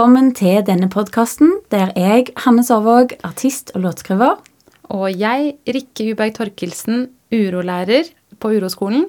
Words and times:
velkommen 0.00 0.30
til 0.32 0.62
denne 0.64 0.86
podkasten 0.88 1.50
der 1.68 1.90
jeg, 1.92 2.30
Hanne 2.40 2.62
Sørvåg, 2.64 3.10
artist 3.20 3.68
og 3.74 3.82
låtskriver, 3.84 4.38
Og 4.88 5.10
jeg, 5.12 5.58
Rikke 5.68 6.06
Huberg 6.06 6.32
Torkelsen, 6.38 7.10
urolærer 7.28 8.08
på 8.40 8.48
Uroskolen. 8.48 9.04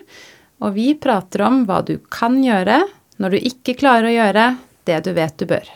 Og 0.59 0.73
vi 0.75 0.89
prater 1.00 1.46
om 1.46 1.61
hva 1.64 1.77
du 1.88 1.93
kan 2.11 2.36
gjøre 2.43 2.82
når 3.23 3.32
du 3.32 3.38
ikke 3.39 3.77
klarer 3.79 4.09
å 4.09 4.11
gjøre 4.18 4.43
det 4.83 4.97
du 5.05 5.14
vet 5.15 5.38
du 5.39 5.46
bør. 5.47 5.69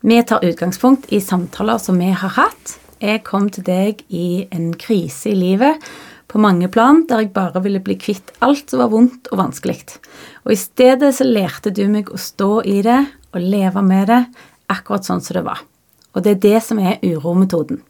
Vi 0.00 0.22
tar 0.24 0.48
utgangspunkt 0.48 1.12
i 1.12 1.20
samtaler 1.20 1.76
som 1.76 2.00
vi 2.00 2.08
har 2.08 2.32
hatt. 2.38 2.78
Jeg 3.04 3.26
kom 3.28 3.50
til 3.52 3.66
deg 3.68 4.00
i 4.08 4.46
en 4.48 4.72
krise 4.72 5.34
i 5.34 5.36
livet 5.36 5.84
på 6.32 6.40
mange 6.40 6.70
plan, 6.72 7.04
der 7.04 7.26
jeg 7.26 7.34
bare 7.36 7.60
ville 7.60 7.84
bli 7.84 7.98
kvitt 8.00 8.32
alt 8.40 8.72
som 8.72 8.80
var 8.80 8.88
vondt 8.96 9.28
og 9.34 9.42
vanskelig. 9.42 9.98
Og 10.48 10.56
i 10.56 10.58
stedet 10.58 11.12
så 11.12 11.28
lærte 11.28 11.74
du 11.76 11.84
meg 11.92 12.08
å 12.08 12.16
stå 12.16 12.62
i 12.64 12.80
det 12.88 13.02
og 13.34 13.42
leve 13.42 13.82
med 13.84 14.08
det 14.10 14.20
akkurat 14.72 15.06
sånn 15.06 15.22
som 15.24 15.38
det 15.38 15.44
var. 15.46 15.62
Og 16.14 16.24
det 16.24 16.36
er 16.36 16.42
det 16.44 16.58
som 16.64 16.78
er 16.78 17.02
urometoden. 17.02 17.82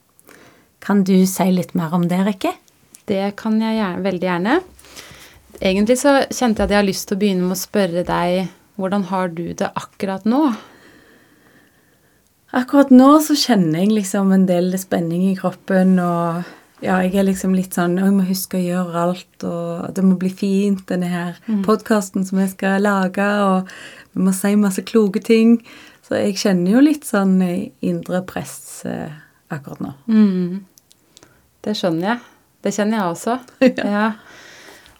Kan 0.84 1.04
du 1.04 1.16
si 1.28 1.46
litt 1.52 1.74
mer 1.76 1.94
om 1.96 2.08
det, 2.08 2.20
Rikke? 2.26 2.54
Det 3.08 3.34
kan 3.36 3.56
jeg 3.60 3.78
gjerne, 3.78 4.04
veldig 4.04 4.28
gjerne. 4.28 4.58
Egentlig 5.60 5.96
så 6.00 6.16
kjente 6.32 6.62
jeg 6.62 6.66
at 6.66 6.72
jeg 6.72 6.80
har 6.80 6.88
lyst 6.88 7.08
til 7.08 7.16
å 7.16 7.20
begynne 7.20 7.48
med 7.48 7.56
å 7.56 7.60
spørre 7.60 8.04
deg 8.08 8.46
hvordan 8.80 9.04
har 9.10 9.30
du 9.36 9.44
det 9.54 9.70
akkurat 9.78 10.24
nå? 10.26 10.40
Akkurat 12.54 12.90
nå 12.94 13.08
så 13.22 13.36
kjenner 13.38 13.82
jeg 13.82 13.94
liksom 13.94 14.32
en 14.34 14.46
del 14.48 14.74
spenning 14.78 15.28
i 15.30 15.36
kroppen, 15.38 15.96
og 16.02 16.44
ja, 16.84 16.98
jeg 17.04 17.16
er 17.18 17.26
liksom 17.26 17.54
litt 17.56 17.76
sånn 17.76 17.96
Jeg 17.98 18.12
må 18.12 18.26
huske 18.28 18.58
å 18.58 18.62
gjøre 18.62 19.00
alt, 19.06 19.46
og 19.48 19.88
det 19.96 20.04
må 20.04 20.18
bli 20.20 20.30
fint, 20.32 20.84
denne 20.90 21.08
her 21.10 21.40
mm. 21.46 21.62
podkasten 21.66 22.26
som 22.28 22.40
jeg 22.42 22.52
skal 22.54 22.84
lage, 22.84 23.24
og 23.24 23.70
vi 24.14 24.26
må 24.26 24.34
si 24.36 24.54
masse 24.60 24.84
kloke 24.86 25.22
ting. 25.24 25.58
Så 26.04 26.20
jeg 26.20 26.36
kjenner 26.42 26.76
jo 26.76 26.84
litt 26.84 27.08
sånn 27.08 27.38
indre 27.40 28.20
press 28.28 28.84
eh, 28.88 29.12
akkurat 29.54 29.80
nå. 29.80 29.94
Mm. 30.12 30.60
Det 31.64 31.74
skjønner 31.78 32.10
jeg. 32.10 32.24
Det 32.64 32.72
kjenner 32.76 33.00
jeg 33.00 33.14
også. 33.14 33.38
ja. 33.80 33.88
ja. 33.96 34.06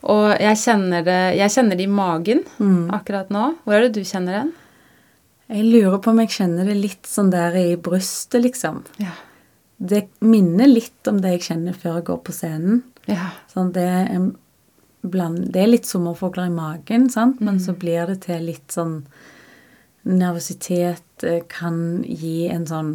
Og 0.05 0.27
jeg 0.37 0.61
kjenner, 0.61 1.05
det, 1.05 1.21
jeg 1.39 1.53
kjenner 1.53 1.81
det 1.81 1.87
i 1.87 1.93
magen 1.93 2.43
mm. 2.59 2.89
akkurat 2.97 3.31
nå. 3.33 3.51
Hvor 3.65 3.77
er 3.77 3.87
det 3.87 4.01
du 4.01 4.09
kjenner 4.09 4.41
den? 4.41 4.53
Jeg 5.53 5.69
lurer 5.69 6.01
på 6.01 6.13
om 6.13 6.21
jeg 6.23 6.33
kjenner 6.33 6.69
det 6.69 6.77
litt 6.81 7.09
sånn 7.09 7.31
der 7.33 7.57
i 7.61 7.69
brystet, 7.81 8.41
liksom. 8.47 8.81
Ja. 9.01 9.13
Det 9.85 10.07
minner 10.25 10.71
litt 10.71 11.11
om 11.11 11.21
det 11.21 11.37
jeg 11.37 11.47
kjenner 11.51 11.77
før 11.77 11.99
jeg 11.99 12.09
går 12.09 12.21
på 12.25 12.35
scenen. 12.35 12.83
Ja. 13.11 13.31
Sånn, 13.53 13.73
det, 13.77 13.85
er 13.85 14.29
bland, 15.05 15.51
det 15.53 15.63
er 15.63 15.73
litt 15.73 15.89
sommerfugler 15.89 16.49
i 16.49 16.55
magen, 16.55 17.09
sant? 17.13 17.41
men 17.45 17.59
mm. 17.59 17.65
så 17.67 17.77
blir 17.77 18.09
det 18.09 18.23
til 18.29 18.51
litt 18.51 18.75
sånn 18.75 19.03
Nervøsitet 20.05 21.25
eh, 21.25 21.39
kan 21.49 22.03
gi 22.05 22.43
en 22.53 22.67
sånn 22.69 22.91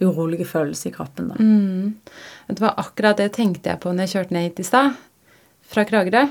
urolige 0.00 0.46
følelse 0.48 0.88
i 0.88 0.92
kroppen. 0.94 1.28
Da. 1.28 1.36
Mm. 1.36 1.92
Det 2.48 2.62
var 2.62 2.78
akkurat 2.80 3.20
det 3.20 3.34
tenkte 3.36 3.68
jeg 3.68 3.82
på 3.82 3.92
når 3.92 4.06
jeg 4.06 4.12
kjørte 4.14 4.36
ned 4.36 4.46
hit 4.46 4.62
i 4.62 4.64
stad, 4.64 4.96
fra 5.68 5.84
Kragerø. 5.84 6.22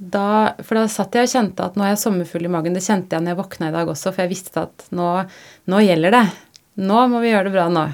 Da, 0.00 0.26
for 0.64 0.80
da 0.80 0.86
satt 0.88 1.16
jeg 1.16 1.28
og 1.28 1.32
kjente 1.34 1.64
at 1.68 1.76
nå 1.76 1.84
er 1.84 1.92
jeg 1.92 2.00
sommerfugl 2.00 2.48
i 2.48 2.52
magen. 2.52 2.76
Det 2.76 2.84
kjente 2.84 3.12
jeg 3.12 3.26
når 3.26 3.34
jeg 3.34 3.40
våkna 3.42 3.68
i 3.68 3.74
dag 3.76 3.92
også, 3.92 4.14
for 4.14 4.24
jeg 4.24 4.32
visste 4.32 4.64
at 4.64 4.86
nå, 4.96 5.08
nå 5.68 5.82
gjelder 5.84 6.16
det. 6.16 6.24
Nå 6.80 7.02
må 7.12 7.20
vi 7.20 7.34
gjøre 7.34 7.50
det 7.50 7.56
bra 7.58 7.66
nå. 7.72 7.86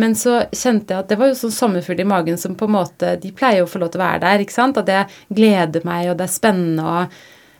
Men 0.00 0.14
så 0.16 0.38
kjente 0.56 0.94
jeg 0.94 1.04
at 1.04 1.10
det 1.10 1.18
var 1.20 1.28
jo 1.28 1.36
sånn 1.36 1.52
sommerfugl 1.52 2.00
i 2.00 2.08
magen 2.08 2.38
som 2.40 2.54
på 2.56 2.64
en 2.64 2.76
måte 2.78 3.10
De 3.20 3.32
pleier 3.36 3.60
jo 3.60 3.66
å 3.66 3.72
få 3.72 3.82
lov 3.82 3.90
til 3.92 4.00
å 4.00 4.06
være 4.06 4.22
der, 4.24 4.44
ikke 4.44 4.54
sant? 4.54 4.80
At 4.80 4.88
jeg 4.88 5.36
gleder 5.36 5.84
meg, 5.84 6.08
og 6.08 6.16
det 6.20 6.28
er 6.28 6.32
spennende 6.38 6.86
og 6.88 7.18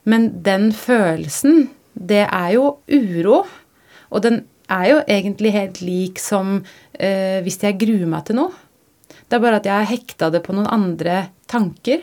Men 0.09 0.31
den 0.42 0.72
følelsen, 0.75 1.69
det 1.94 2.25
er 2.25 2.48
jo 2.56 2.78
uro. 2.91 3.44
Og 4.10 4.25
den 4.25 4.41
er 4.72 4.87
jo 4.88 4.97
egentlig 5.06 5.53
helt 5.54 5.78
lik 5.84 6.19
som 6.19 6.56
eh, 6.98 7.38
hvis 7.44 7.60
jeg 7.62 7.78
gruer 7.78 8.09
meg 8.10 8.25
til 8.26 8.41
noe. 8.41 8.50
Det 9.28 9.38
er 9.38 9.44
bare 9.44 9.60
at 9.60 9.69
jeg 9.69 9.76
har 9.76 9.91
hekta 9.92 10.31
det 10.32 10.42
på 10.42 10.56
noen 10.56 10.66
andre 10.72 11.28
tanker. 11.47 12.03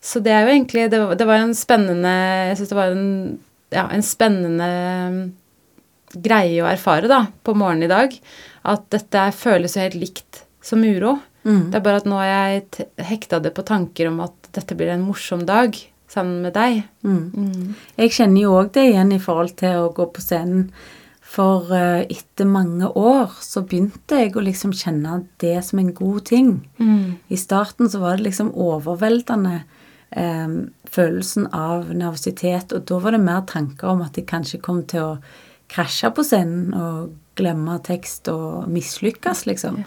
Så 0.00 0.22
det 0.24 0.32
er 0.32 0.46
jo 0.46 0.54
egentlig 0.54 0.86
Det, 0.88 0.98
det 1.20 1.26
var 1.28 1.42
en 1.42 1.52
spennende 1.52 2.08
Jeg 2.48 2.54
syns 2.56 2.70
det 2.70 2.76
var 2.78 2.94
en, 2.94 3.10
ja, 3.68 3.82
en 3.92 4.04
spennende 4.06 4.68
greie 6.14 6.62
å 6.62 6.68
erfare 6.70 7.10
da, 7.10 7.24
på 7.44 7.54
morgenen 7.54 7.88
i 7.88 7.92
dag. 7.92 8.14
At 8.70 8.86
dette 8.92 9.30
føles 9.36 9.76
jo 9.76 9.84
helt 9.84 9.98
likt 9.98 10.44
som 10.64 10.84
uro. 10.84 11.18
Mm. 11.44 11.70
Det 11.70 11.78
er 11.78 11.84
bare 11.84 12.02
at 12.02 12.08
nå 12.08 12.18
har 12.20 12.30
jeg 12.30 12.88
hekta 13.10 13.40
det 13.40 13.54
på 13.56 13.64
tanker 13.66 14.10
om 14.10 14.20
at 14.26 14.50
dette 14.52 14.76
blir 14.76 14.92
en 14.92 15.06
morsom 15.06 15.46
dag 15.48 15.76
sammen 16.10 16.42
med 16.44 16.56
deg. 16.56 16.82
Mm. 17.06 17.20
Mm. 17.34 17.76
Jeg 18.02 18.16
kjenner 18.18 18.42
jo 18.42 18.56
òg 18.58 18.72
det 18.74 18.88
igjen 18.90 19.12
i 19.14 19.20
forhold 19.22 19.54
til 19.60 19.84
å 19.84 19.92
gå 19.96 20.08
på 20.12 20.24
scenen. 20.24 20.70
For 21.30 21.70
uh, 21.70 22.02
etter 22.10 22.48
mange 22.50 22.88
år 22.98 23.36
så 23.38 23.62
begynte 23.62 24.18
jeg 24.18 24.34
å 24.34 24.42
liksom 24.42 24.72
kjenne 24.74 25.20
det 25.42 25.60
som 25.62 25.78
en 25.78 25.92
god 25.94 26.24
ting. 26.32 26.56
Mm. 26.82 27.20
I 27.30 27.38
starten 27.38 27.90
så 27.90 28.00
var 28.02 28.18
det 28.18 28.26
liksom 28.26 28.50
overveldende 28.50 29.60
um, 30.16 30.56
følelsen 30.90 31.46
av 31.54 31.92
nervøsitet, 31.94 32.74
og 32.74 32.82
da 32.90 32.98
var 33.04 33.14
det 33.14 33.22
mer 33.22 33.46
tanker 33.46 33.92
om 33.92 34.02
at 34.02 34.18
jeg 34.18 34.26
kanskje 34.30 34.62
kom 34.64 34.82
til 34.90 35.06
å 35.06 35.12
krasje 35.70 36.10
på 36.14 36.24
scenen 36.26 36.74
og 36.76 37.14
glemme 37.38 37.78
tekst 37.86 38.28
og 38.32 38.68
mislykkes, 38.70 39.46
liksom. 39.48 39.82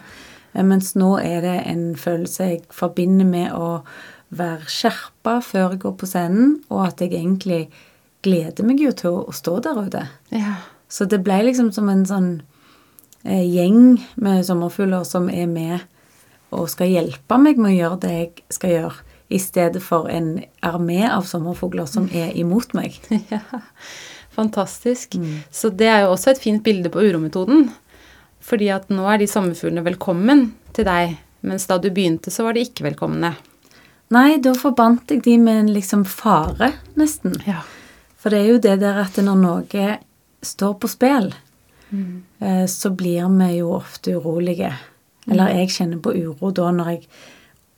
Uh, 0.54 0.62
mens 0.66 0.94
nå 0.98 1.14
er 1.22 1.44
det 1.44 1.56
en 1.70 1.86
følelse 1.98 2.50
jeg 2.52 2.62
forbinder 2.74 3.28
med 3.28 3.54
å 3.54 3.80
være 4.34 4.70
skjerpa 4.70 5.38
før 5.44 5.74
jeg 5.74 5.82
går 5.84 5.96
på 6.00 6.08
scenen, 6.10 6.56
og 6.72 6.86
at 6.88 7.02
jeg 7.02 7.14
egentlig 7.14 7.68
gleder 8.24 8.66
meg 8.66 8.80
jo 8.82 8.92
til 8.96 9.20
å 9.22 9.34
stå 9.36 9.58
der 9.64 9.80
ute. 9.84 10.04
Ja. 10.34 10.58
Så 10.88 11.06
det 11.10 11.22
ble 11.26 11.42
liksom 11.46 11.70
som 11.74 11.88
en 11.92 12.04
sånn 12.08 12.30
eh, 13.24 13.44
gjeng 13.44 13.98
med 14.20 14.44
sommerfugler 14.46 15.04
som 15.08 15.28
er 15.32 15.48
med 15.50 15.84
og 16.54 16.68
skal 16.70 16.92
hjelpe 16.92 17.38
meg 17.40 17.58
med 17.58 17.72
å 17.72 17.74
gjøre 17.74 18.00
det 18.04 18.14
jeg 18.14 18.32
skal 18.54 18.74
gjøre, 18.74 19.10
i 19.34 19.38
stedet 19.40 19.80
for 19.82 20.06
en 20.12 20.36
armé 20.62 21.00
av 21.08 21.24
sommerfugler 21.26 21.88
som 21.90 22.10
er 22.12 22.34
imot 22.38 22.76
meg. 22.76 23.00
Ja, 23.32 23.40
fantastisk. 24.34 25.16
Mm. 25.20 25.40
Så 25.50 25.70
det 25.70 25.88
er 25.90 26.04
jo 26.04 26.12
også 26.14 26.34
et 26.34 26.42
fint 26.42 26.64
bilde 26.66 26.92
på 26.92 27.02
urometoden. 27.02 27.68
Fordi 28.44 28.68
at 28.74 28.90
nå 28.92 29.06
er 29.08 29.22
de 29.22 29.28
sommerfuglene 29.30 29.84
velkommen 29.86 30.50
til 30.76 30.86
deg, 30.88 31.16
mens 31.46 31.64
da 31.70 31.78
du 31.80 31.88
begynte, 31.94 32.32
så 32.34 32.44
var 32.44 32.56
de 32.56 32.64
ikke 32.66 32.84
velkomne. 32.88 33.32
Nei, 34.12 34.36
da 34.42 34.52
forbandt 34.56 35.14
jeg 35.14 35.24
de 35.24 35.38
med 35.40 35.62
en 35.62 35.70
liksom 35.72 36.04
fare, 36.08 36.74
nesten. 36.98 37.38
Ja. 37.48 37.62
For 38.20 38.32
det 38.32 38.42
er 38.42 38.50
jo 38.52 38.60
det 38.62 38.78
der 38.82 39.00
at 39.02 39.16
når 39.20 39.40
noe 39.40 39.86
står 40.44 40.76
på 40.80 40.90
spill, 40.92 41.32
mm. 41.90 42.22
Eh, 42.44 42.66
så 42.68 42.90
blir 42.92 43.28
vi 43.38 43.48
jo 43.56 43.70
ofte 43.78 44.16
urolige. 44.18 44.72
Eller 45.30 45.48
mm. 45.48 45.58
jeg 45.58 45.72
kjenner 45.72 46.00
på 46.04 46.12
uro 46.12 46.50
da 46.52 46.70
når 46.74 46.90
jeg 46.92 47.06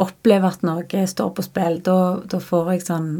opplever 0.02 0.50
at 0.50 0.64
noe 0.66 1.06
står 1.06 1.30
på 1.36 1.44
spill. 1.46 1.80
Da, 1.84 1.98
da 2.26 2.40
får 2.42 2.72
jeg 2.72 2.86
sånn 2.88 3.10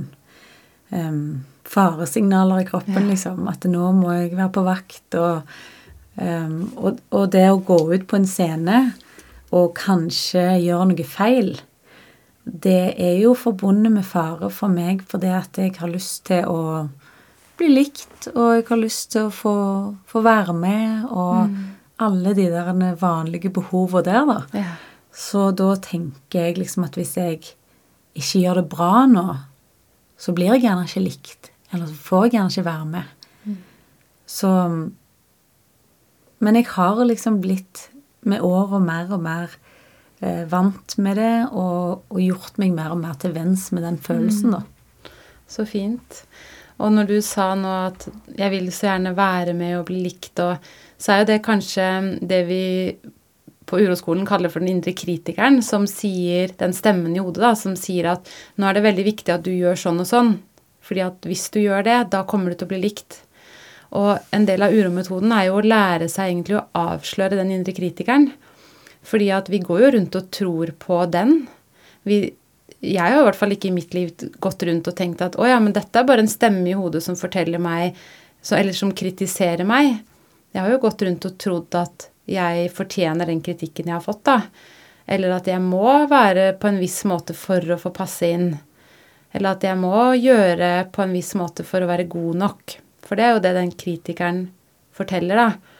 um, 0.91 1.45
faresignaler 1.67 2.63
i 2.63 2.69
kroppen, 2.69 3.01
ja. 3.03 3.07
liksom. 3.11 3.47
At 3.51 3.67
nå 3.69 3.91
må 3.97 4.13
jeg 4.15 4.35
være 4.37 4.53
på 4.55 4.65
vakt. 4.67 5.07
Og, 5.19 5.57
um, 6.21 6.61
og, 6.77 7.01
og, 7.11 7.25
det 7.35 7.47
å 7.51 7.63
gå 7.67 7.81
ut 7.93 8.07
på 8.09 8.21
en 8.21 8.29
scene 8.29 8.83
og 9.55 9.75
kanskje 9.79 10.45
gjøre 10.65 10.91
noe 10.91 11.09
feil, 11.09 11.57
det 12.47 12.95
er 13.03 13.17
jo 13.19 13.35
forbundet 13.39 13.91
med 13.95 14.07
fare 14.07 14.51
for 14.55 14.71
meg 14.71 15.01
fordi 15.11 15.33
at 15.35 15.59
jeg 15.59 15.73
har 15.81 15.91
lyst 15.91 16.29
til 16.29 16.47
å 16.47 16.61
bli 17.57 17.71
likt, 17.73 18.29
og 18.35 18.59
jeg 18.59 18.67
har 18.69 18.79
lyst 18.79 19.15
til 19.15 19.27
å 19.27 19.33
få, 19.35 19.57
få 20.07 20.21
være 20.23 20.55
med, 20.55 21.07
og 21.09 21.49
mm. 21.49 21.63
alle 22.05 22.35
de 22.37 22.51
der 22.53 22.69
vanlige 23.01 23.51
behovene 23.55 24.05
der, 24.05 24.29
da. 24.29 24.41
Ja. 24.53 24.75
Så 25.17 25.49
da 25.57 25.71
tenker 25.81 26.51
jeg 26.51 26.59
liksom 26.61 26.85
at 26.85 26.99
hvis 27.01 27.15
jeg 27.17 27.39
ikke 27.41 28.43
gjør 28.43 28.61
det 28.61 28.67
bra 28.73 29.07
nå, 29.09 29.25
så 30.21 30.35
blir 30.37 30.53
jeg 30.53 30.67
gjerne 30.67 30.85
ikke 30.85 31.05
likt. 31.07 31.51
Eller 31.73 31.91
så 31.91 31.99
får 32.09 32.27
jeg 32.27 32.37
gjerne 32.37 32.55
ikke 32.55 32.69
være 32.69 32.89
med. 32.91 33.29
Mm. 33.45 33.59
Så 34.27 34.51
Men 36.39 36.55
jeg 36.59 36.67
har 36.69 37.05
liksom 37.05 37.41
blitt 37.41 37.89
med 38.27 38.43
året 38.45 38.83
mer 38.83 39.13
og 39.15 39.23
mer 39.23 39.55
eh, 40.21 40.45
vant 40.51 40.99
med 40.99 41.17
det, 41.17 41.49
og, 41.53 42.03
og, 42.11 42.21
gjort 42.21 42.59
meg 42.61 42.75
mer 42.77 42.93
og 42.93 43.01
mer 43.01 43.15
til 43.23 43.33
venns 43.33 43.71
med 43.73 43.87
den 43.87 43.97
følelsen, 44.03 44.53
mm. 44.53 44.57
da. 44.59 45.13
Så 45.49 45.65
fint. 45.65 46.25
Og 46.83 46.93
når 46.93 47.09
du 47.09 47.21
sa 47.25 47.55
nå 47.55 47.71
at 47.87 48.09
'jeg 48.37 48.51
vil 48.51 48.73
så 48.73 48.91
gjerne 48.91 49.17
være 49.17 49.55
med 49.55 49.79
og 49.79 49.87
bli 49.87 50.03
likt', 50.05 50.43
og 50.43 50.59
så 50.99 51.13
er 51.13 51.19
jo 51.19 51.31
det 51.33 51.45
kanskje 51.45 52.19
det 52.21 52.43
vi 52.49 52.97
på 53.67 53.81
uroskolen 53.83 54.27
kaller 54.27 54.49
for 54.49 54.61
den 54.63 54.77
indre 54.77 54.93
kritikeren, 54.93 55.63
som 55.63 55.87
sier 55.87 56.53
den 56.59 56.73
stemmen 56.73 57.17
i 57.17 57.23
hodet, 57.23 57.43
da, 57.43 57.55
som 57.55 57.75
sier 57.77 58.13
at 58.13 58.29
nå 58.57 58.69
er 58.69 58.75
det 58.75 58.83
veldig 58.83 59.07
viktig 59.09 59.35
at 59.35 59.43
du 59.43 59.51
gjør 59.51 59.75
sånn 59.81 60.03
og 60.05 60.07
sånn. 60.07 60.37
Fordi 60.87 61.03
at 61.05 61.27
hvis 61.27 61.49
du 61.55 61.61
gjør 61.65 61.87
det, 61.87 61.99
da 62.15 62.23
kommer 62.29 62.53
du 62.53 62.59
til 62.59 62.69
å 62.69 62.73
bli 62.75 62.83
likt. 62.85 63.21
Og 63.97 64.17
en 64.35 64.47
del 64.49 64.63
av 64.67 64.75
urometoden 64.75 65.33
er 65.35 65.49
jo 65.49 65.59
å 65.59 65.67
lære 65.67 66.09
seg 66.11 66.31
egentlig 66.31 66.59
å 66.59 66.67
avsløre 66.79 67.39
den 67.39 67.53
indre 67.59 67.75
kritikeren. 67.77 68.31
Fordi 69.07 69.31
at 69.35 69.51
vi 69.51 69.63
går 69.63 69.85
jo 69.85 69.93
rundt 69.97 70.19
og 70.19 70.33
tror 70.35 70.75
på 70.83 71.05
den. 71.11 71.39
Vi 72.07 72.25
jeg 72.87 73.01
har 73.01 73.23
i 73.23 73.25
hvert 73.25 73.39
fall 73.39 73.55
ikke 73.55 73.71
i 73.71 73.75
mitt 73.75 73.95
liv 73.97 74.13
gått 74.43 74.63
rundt 74.69 74.89
og 74.91 74.97
tenkt 74.99 75.23
at 75.25 75.39
å 75.41 75.47
ja, 75.49 75.57
men 75.63 75.73
dette 75.75 75.97
er 75.97 76.07
bare 76.07 76.23
en 76.23 76.31
stemme 76.31 76.69
i 76.69 76.77
hodet 76.77 77.01
som 77.03 77.17
forteller 77.19 77.63
meg 77.63 77.97
så, 78.43 78.59
eller 78.59 78.77
som 78.77 78.93
kritiserer 78.95 79.67
meg. 79.67 79.97
Jeg 80.55 80.63
har 80.63 80.71
jo 80.71 80.83
gått 80.85 81.03
rundt 81.07 81.25
og 81.29 81.39
trodd 81.41 81.79
at 81.79 82.09
jeg 82.31 82.71
fortjener 82.75 83.29
den 83.31 83.43
kritikken 83.45 83.89
jeg 83.91 83.97
har 83.97 84.05
fått, 84.05 84.23
da. 84.29 84.37
Eller 85.07 85.37
at 85.37 85.49
jeg 85.51 85.63
må 85.63 85.89
være 86.11 86.53
på 86.61 86.71
en 86.71 86.81
viss 86.83 87.01
måte 87.09 87.35
for 87.39 87.63
å 87.73 87.79
få 87.81 87.93
passe 87.95 88.29
inn. 88.29 88.49
Eller 89.35 89.57
at 89.57 89.65
jeg 89.67 89.79
må 89.81 90.13
gjøre 90.19 90.87
på 90.93 91.05
en 91.05 91.15
viss 91.17 91.35
måte 91.39 91.65
for 91.67 91.83
å 91.83 91.89
være 91.91 92.09
god 92.11 92.43
nok. 92.43 92.77
For 93.07 93.19
det 93.19 93.27
er 93.27 93.35
jo 93.35 93.43
det 93.45 93.55
den 93.57 93.73
kritikeren 93.79 94.45
forteller, 94.97 95.41
da. 95.41 95.77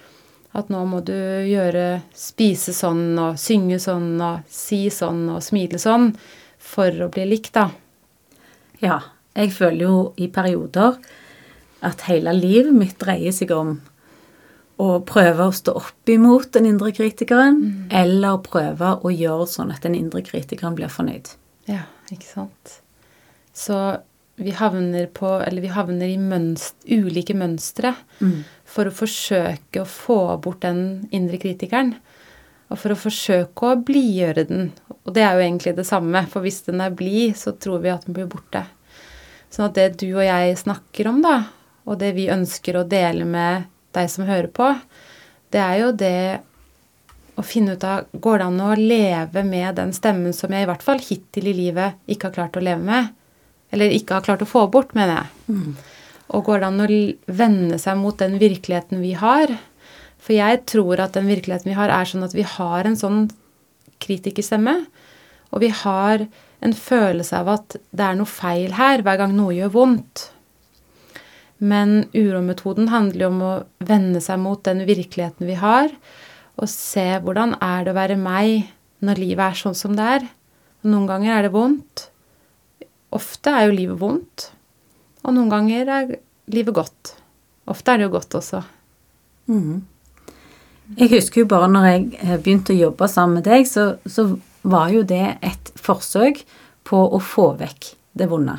At 0.57 0.71
nå 0.73 0.83
må 0.89 1.03
du 1.05 1.15
gjøre 1.15 2.03
spise 2.17 2.73
sånn 2.77 3.19
og 3.21 3.41
synge 3.41 3.79
sånn 3.83 4.15
og 4.25 4.47
si 4.49 4.87
sånn 4.93 5.27
og 5.35 5.43
smile 5.45 5.81
sånn 5.81 6.11
for 6.63 7.05
å 7.05 7.11
bli 7.13 7.27
likt, 7.29 7.55
da. 7.57 7.69
Ja. 8.83 9.03
Jeg 9.37 9.53
føler 9.53 9.83
jo 9.85 9.97
i 10.17 10.31
perioder 10.33 10.95
at 11.85 12.07
hele 12.09 12.33
livet 12.33 12.73
mitt 12.73 12.97
dreier 13.03 13.35
seg 13.37 13.51
om 13.53 13.75
å 14.81 14.87
prøve 15.09 15.49
å 15.49 15.53
stå 15.53 15.75
opp 15.77 16.09
imot 16.13 16.55
den 16.57 16.69
indre 16.71 16.93
kritikeren, 16.97 17.61
mm. 17.61 17.85
eller 18.01 18.41
prøve 18.45 18.95
å 18.97 19.13
gjøre 19.13 19.49
sånn 19.49 19.73
at 19.75 19.85
den 19.85 19.97
indre 19.99 20.23
kritikeren 20.25 20.77
blir 20.77 20.93
fornøyd. 20.93 21.33
Ja, 21.69 21.85
ikke 22.13 22.29
sant. 22.29 22.79
Så 23.57 23.79
vi 24.37 24.53
havner 24.53 25.07
på 25.07 25.29
Eller 25.41 25.65
vi 25.65 25.73
havner 25.73 26.11
i 26.13 26.19
mønst, 26.21 26.77
ulike 26.85 27.35
mønstre 27.35 27.95
mm. 28.21 28.43
for 28.69 28.91
å 28.91 28.93
forsøke 28.93 29.81
å 29.81 29.89
få 29.89 30.21
bort 30.45 30.61
den 30.67 31.07
indre 31.15 31.41
kritikeren. 31.41 31.95
Og 32.69 32.81
for 32.83 32.93
å 32.93 32.99
forsøke 32.99 33.71
å 33.71 33.79
blidgjøre 33.87 34.45
den. 34.51 34.71
Og 35.07 35.15
det 35.17 35.25
er 35.25 35.39
jo 35.39 35.45
egentlig 35.47 35.77
det 35.79 35.87
samme, 35.89 36.25
for 36.29 36.45
hvis 36.45 36.65
den 36.67 36.83
er 36.85 36.95
blid, 36.99 37.37
så 37.39 37.55
tror 37.57 37.81
vi 37.85 37.93
at 37.95 38.05
den 38.05 38.17
blir 38.17 38.29
borte. 38.29 38.67
Sånn 39.49 39.69
at 39.69 39.77
det 39.79 40.03
du 40.03 40.09
og 40.11 40.25
jeg 40.27 40.59
snakker 40.59 41.09
om, 41.09 41.23
da, 41.25 41.37
og 41.87 42.01
det 42.03 42.11
vi 42.17 42.27
ønsker 42.33 42.77
å 42.77 42.87
dele 42.91 43.25
med 43.25 43.71
deg 43.97 44.11
som 44.11 44.27
hører 44.27 44.51
på, 44.53 44.73
det 45.55 45.63
er 45.63 45.79
jo 45.85 45.93
det 45.95 46.19
å 47.39 47.45
finne 47.47 47.77
ut 47.77 47.85
av 47.87 48.09
Går 48.13 48.41
det 48.41 48.49
an 48.49 48.65
å 48.65 48.75
leve 48.81 49.45
med 49.47 49.77
den 49.79 49.93
stemmen 49.95 50.35
som 50.35 50.53
jeg 50.53 50.67
i 50.67 50.69
hvert 50.69 50.85
fall 50.85 51.01
hittil 51.05 51.53
i 51.53 51.55
livet 51.57 52.11
ikke 52.11 52.29
har 52.29 52.37
klart 52.41 52.59
å 52.59 52.65
leve 52.65 52.83
med? 52.83 53.15
Eller 53.75 53.95
ikke 53.95 54.19
har 54.19 54.27
klart 54.27 54.45
å 54.45 54.49
få 54.49 54.67
bort, 54.73 54.95
mener 54.97 55.21
jeg. 55.21 55.57
Mm. 55.57 55.73
Og 56.37 56.45
går 56.49 56.63
det 56.63 56.69
an 56.69 56.85
å 56.85 56.91
vende 57.39 57.79
seg 57.83 57.99
mot 58.01 58.19
den 58.19 58.39
virkeligheten 58.43 59.03
vi 59.03 59.15
har? 59.19 59.53
For 60.23 60.35
jeg 60.35 60.65
tror 60.71 61.03
at 61.03 61.15
den 61.15 61.29
virkeligheten 61.31 61.71
vi 61.71 61.79
har, 61.79 61.93
er 61.93 62.09
sånn 62.09 62.27
at 62.27 62.35
vi 62.35 62.47
har 62.47 62.87
en 62.87 62.99
sånn 62.99 63.27
kritikerstemme. 64.03 64.79
Og 65.55 65.63
vi 65.63 65.71
har 65.83 66.27
en 66.65 66.75
følelse 66.75 67.43
av 67.43 67.53
at 67.57 67.77
det 67.95 68.07
er 68.07 68.17
noe 68.19 68.31
feil 68.31 68.75
her 68.79 69.05
hver 69.07 69.21
gang 69.21 69.37
noe 69.37 69.55
gjør 69.55 69.75
vondt. 69.77 70.31
Men 71.59 72.09
urometoden 72.13 72.91
handler 72.93 73.27
jo 73.27 73.31
om 73.33 73.45
å 73.45 73.53
vende 73.89 74.21
seg 74.25 74.41
mot 74.43 74.61
den 74.67 74.83
virkeligheten 74.89 75.49
vi 75.49 75.57
har, 75.61 75.93
og 76.57 76.69
se 76.73 77.07
hvordan 77.23 77.55
er 77.65 77.85
det 77.85 77.93
å 77.93 77.97
være 77.97 78.19
meg 78.21 78.73
når 79.05 79.21
livet 79.21 79.45
er 79.47 79.61
sånn 79.61 79.77
som 79.77 79.97
det 79.97 80.11
er. 80.19 80.27
Noen 80.87 81.09
ganger 81.09 81.37
er 81.37 81.47
det 81.47 81.55
vondt, 81.55 82.09
Ofte 83.15 83.53
er 83.55 83.69
jo 83.69 83.77
livet 83.77 84.01
vondt, 84.01 84.49
og 85.23 85.37
noen 85.37 85.51
ganger 85.53 85.93
er 85.93 86.17
livet 86.53 86.75
godt. 86.75 87.13
Ofte 87.71 87.93
er 87.93 88.01
det 88.01 88.09
jo 88.09 88.15
godt 88.15 88.39
også. 88.39 88.63
Mm. 89.51 89.85
Jeg 90.99 91.11
husker 91.11 91.43
jo 91.43 91.49
bare 91.51 91.69
når 91.71 91.89
jeg 91.89 92.05
eh, 92.23 92.37
begynte 92.39 92.75
å 92.75 92.79
jobbe 92.79 93.09
sammen 93.11 93.41
med 93.41 93.49
deg, 93.49 93.67
så, 93.67 93.97
så 94.07 94.29
var 94.67 94.93
jo 94.95 95.03
det 95.07 95.37
et 95.45 95.73
forsøk 95.79 96.45
på 96.87 97.01
å 97.11 97.19
få 97.23 97.53
vekk 97.59 97.93
det 98.19 98.29
vonde. 98.31 98.57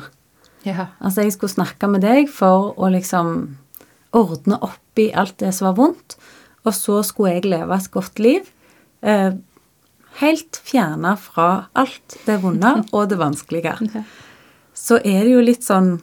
Ja. 0.66 0.90
Altså, 1.00 1.24
jeg 1.24 1.34
skulle 1.36 1.54
snakke 1.54 1.88
med 1.90 2.04
deg 2.04 2.28
for 2.32 2.74
å 2.76 2.90
liksom 2.92 3.56
ordne 4.16 4.58
opp 4.64 5.00
i 5.00 5.10
alt 5.16 5.38
det 5.40 5.54
som 5.56 5.70
var 5.70 5.78
vondt, 5.78 6.18
og 6.66 6.74
så 6.76 7.00
skulle 7.06 7.38
jeg 7.38 7.48
leve 7.48 7.76
et 7.76 7.90
godt 7.94 8.20
liv. 8.20 8.48
Eh, 9.00 9.32
helt 10.20 10.60
fjerna 10.66 11.14
fra 11.20 11.68
alt 11.78 12.18
det 12.26 12.40
vonde 12.42 12.74
og 12.96 13.08
det 13.10 13.20
vanskelige. 13.20 13.78
Så 14.88 14.96
er 15.04 15.26
det 15.26 15.34
jo 15.34 15.44
litt 15.44 15.66
sånn 15.66 15.98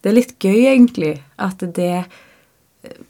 Det 0.00 0.10
er 0.10 0.16
litt 0.16 0.36
gøy, 0.40 0.64
egentlig, 0.72 1.18
at 1.36 1.60
det 1.76 2.06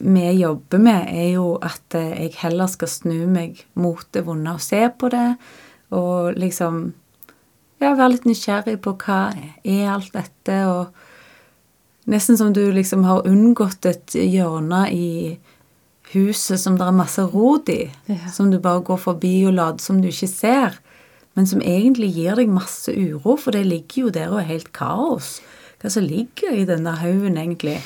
vi 0.02 0.24
jobber 0.40 0.80
med, 0.82 1.04
er 1.14 1.28
jo 1.36 1.52
at 1.62 1.94
jeg 1.94 2.32
heller 2.40 2.66
skal 2.66 2.90
snu 2.90 3.28
meg 3.30 3.60
mot 3.78 4.02
det 4.10 4.24
vonde 4.26 4.56
og 4.56 4.64
se 4.64 4.80
på 4.98 5.06
det, 5.12 5.36
og 5.94 6.34
liksom 6.34 6.80
ja, 7.78 7.92
være 7.92 8.08
litt 8.16 8.26
nysgjerrig 8.26 8.80
på 8.82 8.96
hva 9.04 9.20
er 9.62 9.92
alt 9.92 10.10
dette, 10.16 10.58
og 10.66 12.10
nesten 12.10 12.40
som 12.40 12.50
du 12.56 12.64
liksom 12.74 13.06
har 13.06 13.28
unngått 13.30 13.86
et 13.86 14.18
hjørne 14.18 14.88
i 14.90 15.38
huset 16.10 16.58
som 16.58 16.74
det 16.74 16.88
er 16.88 16.96
masse 16.98 17.22
rot 17.30 17.70
i, 17.70 17.84
ja. 18.10 18.24
som 18.34 18.50
du 18.50 18.58
bare 18.58 18.82
går 18.82 18.98
forbi 18.98 19.36
og 19.46 19.54
later 19.54 19.84
som 19.84 20.02
du 20.02 20.10
ikke 20.10 20.32
ser 20.34 20.80
men 21.38 21.46
som 21.46 21.62
egentlig 21.62 22.10
gir 22.16 22.36
deg 22.38 22.50
masse 22.52 22.92
uro, 22.92 23.36
for 23.38 23.54
det 23.54 23.64
ligger 23.68 24.06
jo 24.06 24.12
der 24.14 24.32
og 24.32 24.42
er 24.42 24.50
helt 24.50 24.72
kaos. 24.76 25.38
Hva 25.80 25.92
som 25.92 26.04
ligger 26.04 26.56
i 26.56 26.66
denne 26.68 26.96
haugen, 27.00 27.38
egentlig? 27.40 27.78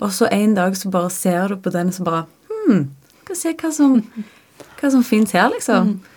Og 0.00 0.10
så 0.12 0.28
en 0.32 0.56
dag 0.56 0.76
så 0.76 0.90
bare 0.92 1.10
ser 1.12 1.52
du 1.52 1.60
på 1.62 1.72
den 1.74 1.92
så 1.92 2.04
bare 2.06 2.24
Hm, 2.62 2.92
skal 3.24 3.38
se 3.38 3.52
hva 3.58 3.70
som, 3.74 3.94
hva 4.78 4.90
som 4.92 5.02
fins 5.02 5.32
her, 5.34 5.48
liksom. 5.50 5.96
Mm. 5.96 6.12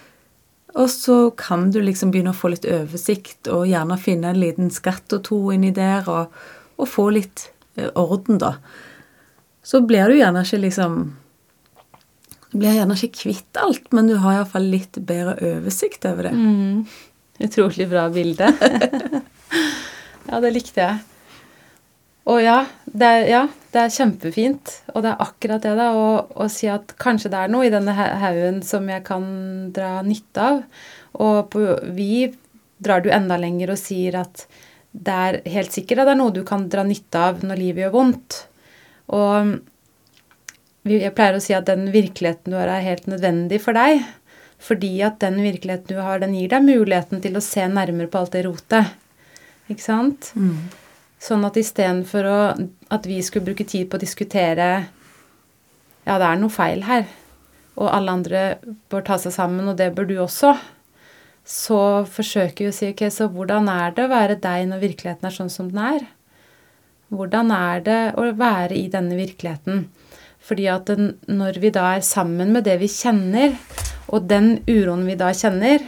Og 0.75 0.89
så 0.91 1.15
kan 1.39 1.69
du 1.71 1.79
liksom 1.81 2.11
begynne 2.11 2.33
å 2.35 2.37
få 2.37 2.51
litt 2.51 2.67
oversikt, 2.67 3.47
og 3.49 3.67
gjerne 3.69 3.97
finne 4.01 4.33
en 4.33 4.41
liten 4.41 4.71
skatt 4.73 5.15
og 5.15 5.23
to 5.25 5.39
inni 5.55 5.71
der, 5.75 6.05
og, 6.11 6.35
og 6.77 6.91
få 6.91 7.07
litt 7.15 7.47
eh, 7.79 7.89
orden, 7.95 8.37
da. 8.41 8.57
Så 9.65 9.81
blir 9.87 10.11
du 10.11 10.19
gjerne 10.19 10.43
ikke 10.45 10.61
liksom 10.67 10.99
blir 12.59 12.77
gjerne 12.77 12.95
ikke 12.97 13.21
kvitt 13.23 13.59
alt, 13.61 13.89
men 13.95 14.09
du 14.09 14.15
har 14.21 14.39
iallfall 14.39 14.69
litt 14.71 14.97
bedre 14.97 15.35
oversikt 15.55 16.07
over 16.09 16.29
det. 16.29 16.35
Mm. 16.35 16.85
Utrolig 17.45 17.87
bra 17.91 18.07
bilde. 18.13 18.47
ja, 20.29 20.39
det 20.39 20.53
likte 20.55 20.85
jeg. 20.85 21.03
Og 22.25 22.39
ja 22.41 22.63
det, 22.85 23.05
er, 23.05 23.23
ja 23.29 23.41
det, 23.71 23.81
er, 23.83 23.93
kjempefint. 23.93 24.71
Og 24.95 25.03
det 25.05 25.11
er 25.11 25.25
akkurat 25.25 25.65
det, 25.65 25.75
da, 25.77 25.91
å, 25.93 26.07
å, 26.33 26.47
si 26.51 26.69
at 26.71 26.95
kanskje 27.01 27.31
det 27.33 27.43
er 27.43 27.51
noe 27.53 27.67
i 27.67 27.73
denne 27.73 27.93
haugen 27.93 28.61
som 28.65 28.87
jeg 28.89 29.03
kan 29.05 29.27
dra 29.75 29.99
nytte 30.05 30.47
av. 30.47 30.63
Og 31.21 31.51
på, 31.53 31.67
vi 31.95 32.31
drar 32.81 33.03
du 33.03 33.11
enda 33.13 33.37
lenger 33.39 33.75
og 33.75 33.79
sier 33.79 34.17
at 34.23 34.47
det 34.95 35.15
er 35.27 35.37
helt 35.51 35.75
sikkert 35.75 36.01
at 36.01 36.09
det 36.09 36.15
er 36.15 36.21
noe 36.21 36.33
du 36.33 36.43
kan 36.47 36.69
dra 36.71 36.85
nytte 36.87 37.21
av 37.29 37.43
når 37.45 37.61
livet 37.61 37.85
gjør 37.85 37.95
vondt. 37.97 38.41
Og 39.13 39.55
jeg 40.85 41.13
pleier 41.17 41.37
å 41.37 41.41
si 41.41 41.55
at 41.57 41.65
den 41.69 41.89
virkeligheten 41.93 42.53
du 42.53 42.59
har, 42.59 42.69
er 42.69 42.85
helt 42.85 43.07
nødvendig 43.09 43.61
for 43.63 43.77
deg. 43.77 44.03
Fordi 44.61 44.93
at 45.05 45.19
den 45.21 45.39
virkeligheten 45.43 45.97
du 45.97 46.01
har, 46.01 46.21
den 46.21 46.35
gir 46.37 46.49
deg 46.51 46.65
muligheten 46.65 47.21
til 47.23 47.35
å 47.37 47.43
se 47.43 47.65
nærmere 47.69 48.09
på 48.11 48.21
alt 48.21 48.35
det 48.37 48.45
rotet. 48.45 48.93
Ikke 49.71 49.83
sant? 49.83 50.31
Mm. 50.37 50.69
Sånn 51.21 51.45
at 51.47 51.57
istedenfor 51.57 52.27
at 52.29 53.09
vi 53.09 53.19
skulle 53.25 53.49
bruke 53.49 53.65
tid 53.67 53.89
på 53.89 53.97
å 53.97 54.03
diskutere 54.03 54.69
Ja, 56.05 56.19
det 56.21 56.27
er 56.27 56.37
noe 56.37 56.53
feil 56.53 56.83
her, 56.85 57.07
og 57.81 57.89
alle 57.89 58.13
andre 58.13 58.41
bør 58.93 59.01
ta 59.07 59.15
seg 59.17 59.33
sammen, 59.33 59.65
og 59.65 59.79
det 59.79 59.87
bør 59.95 60.05
du 60.05 60.19
også, 60.21 60.51
så 61.45 61.79
forsøker 62.05 62.67
vi 62.67 62.69
å 62.69 62.75
si 62.75 62.91
ok, 62.91 63.01
så 63.09 63.25
hvordan 63.33 63.71
er 63.73 63.95
det 63.97 64.05
å 64.05 64.11
være 64.11 64.35
deg 64.41 64.67
når 64.69 64.83
virkeligheten 64.83 65.25
er 65.25 65.33
sånn 65.33 65.49
som 65.49 65.71
den 65.71 65.81
er? 65.81 66.05
Hvordan 67.09 67.49
er 67.53 67.81
det 67.85 67.99
å 68.21 68.27
være 68.37 68.77
i 68.77 68.85
denne 68.93 69.17
virkeligheten? 69.17 69.87
Fordi 70.45 70.67
at 70.69 70.89
den, 70.91 71.15
når 71.25 71.59
vi 71.61 71.71
da 71.73 71.87
er 71.95 72.05
sammen 72.05 72.53
med 72.53 72.67
det 72.67 72.77
vi 72.81 72.89
kjenner, 72.91 73.55
og 74.13 74.27
den 74.29 74.59
uroen 74.69 75.05
vi 75.07 75.17
da 75.17 75.31
kjenner, 75.33 75.81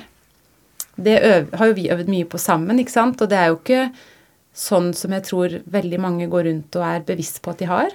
det 0.97 1.17
øv, 1.21 1.51
har 1.53 1.69
jo 1.69 1.75
vi 1.77 1.89
øvd 1.93 2.09
mye 2.09 2.25
på 2.29 2.39
sammen, 2.41 2.79
ikke 2.81 2.95
sant? 2.95 3.21
Og 3.21 3.29
det 3.29 3.37
er 3.37 3.51
jo 3.51 3.59
ikke 3.59 3.83
sånn 4.57 4.89
som 4.97 5.13
jeg 5.13 5.27
tror 5.27 5.59
veldig 5.69 5.99
mange 6.01 6.29
går 6.31 6.47
rundt 6.49 6.77
og 6.79 6.85
er 6.87 7.05
bevisst 7.05 7.43
på 7.45 7.53
at 7.53 7.61
de 7.61 7.69
har. 7.69 7.93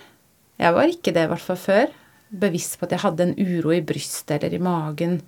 Jeg 0.62 0.76
var 0.76 0.90
ikke 0.90 1.14
det, 1.14 1.25
i 1.26 1.33
hvert 1.33 1.42
fall 1.42 1.59
før. 1.59 1.97
Bevisst 2.42 2.78
på 2.78 2.87
at 2.87 2.95
jeg 2.95 3.02
hadde 3.02 3.26
en 3.26 3.35
uro 3.40 3.75
i 3.75 3.83
brystet 3.85 4.37
eller 4.38 4.54
i 4.54 4.62
magen. 4.62 5.19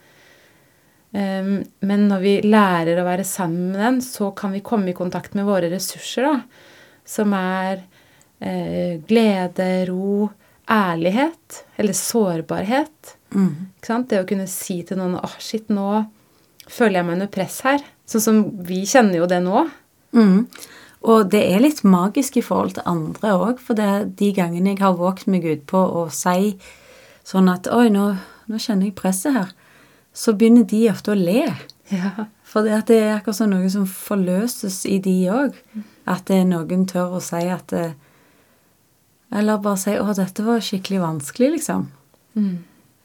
Um, 1.14 1.56
men 1.86 2.06
når 2.10 2.22
vi 2.22 2.36
lærer 2.46 2.98
å 2.98 3.06
være 3.06 3.26
sammen 3.26 3.72
med 3.72 3.82
den, 3.82 3.98
så 4.06 4.30
kan 4.38 4.54
vi 4.54 4.62
komme 4.66 4.92
i 4.92 4.96
kontakt 4.96 5.34
med 5.34 5.46
våre 5.50 5.70
ressurser, 5.74 6.30
da. 6.30 6.70
Som 7.04 7.34
er 7.36 7.82
eh, 8.40 9.02
glede, 9.04 9.68
ro, 9.90 10.30
ærlighet, 10.70 11.64
eller 11.76 11.96
sårbarhet. 11.96 13.16
Mm. 13.34 13.72
Det 13.80 14.20
å 14.20 14.28
kunne 14.28 14.46
si 14.50 14.80
til 14.86 15.00
noen 15.00 15.18
åh, 15.18 15.26
oh, 15.26 15.40
shit, 15.42 15.68
nå 15.68 16.04
føler 16.64 17.00
jeg 17.00 17.08
meg 17.08 17.18
under 17.18 17.32
press 17.32 17.58
her. 17.66 17.82
Sånn 18.08 18.24
som 18.24 18.40
vi 18.64 18.84
kjenner 18.88 19.20
jo 19.20 19.28
det 19.28 19.40
nå. 19.44 19.66
Mm. 20.16 20.46
Og 21.04 21.28
det 21.32 21.42
er 21.52 21.60
litt 21.60 21.82
magisk 21.84 22.38
i 22.40 22.44
forhold 22.44 22.78
til 22.78 22.88
andre 22.88 23.34
òg, 23.36 23.60
for 23.60 23.76
det 23.76 23.84
er 23.84 24.06
de 24.20 24.30
gangene 24.36 24.72
jeg 24.72 24.80
har 24.80 24.96
våget 24.96 25.28
meg 25.28 25.44
ut 25.44 25.66
på 25.68 25.80
å 26.00 26.06
si 26.12 26.54
sånn 27.24 27.50
at 27.52 27.68
Oi, 27.72 27.90
nå, 27.92 28.06
nå 28.48 28.60
kjenner 28.60 28.88
jeg 28.88 28.96
presset 28.96 29.36
her. 29.36 29.52
Så 30.14 30.36
begynner 30.38 30.64
de 30.68 30.86
ofte 30.92 31.12
å 31.12 31.18
le. 31.18 31.48
Ja. 31.90 32.28
For 32.48 32.64
det, 32.64 32.84
det 32.88 33.00
er 33.02 33.16
akkurat 33.16 33.40
som 33.40 33.50
noe 33.52 33.68
som 33.72 33.84
forløses 33.88 34.84
i 34.88 35.00
de 35.02 35.16
òg. 35.32 35.56
At 36.08 36.30
noen 36.30 36.84
tør 36.88 37.18
å 37.18 37.22
si 37.24 37.42
at 37.50 37.72
Eller 39.32 39.58
bare 39.58 39.80
si 39.80 39.90
'Å, 39.96 40.14
dette 40.14 40.44
var 40.44 40.60
skikkelig 40.60 41.00
vanskelig', 41.00 41.52
liksom. 41.56 41.90
Mm. 42.36 42.64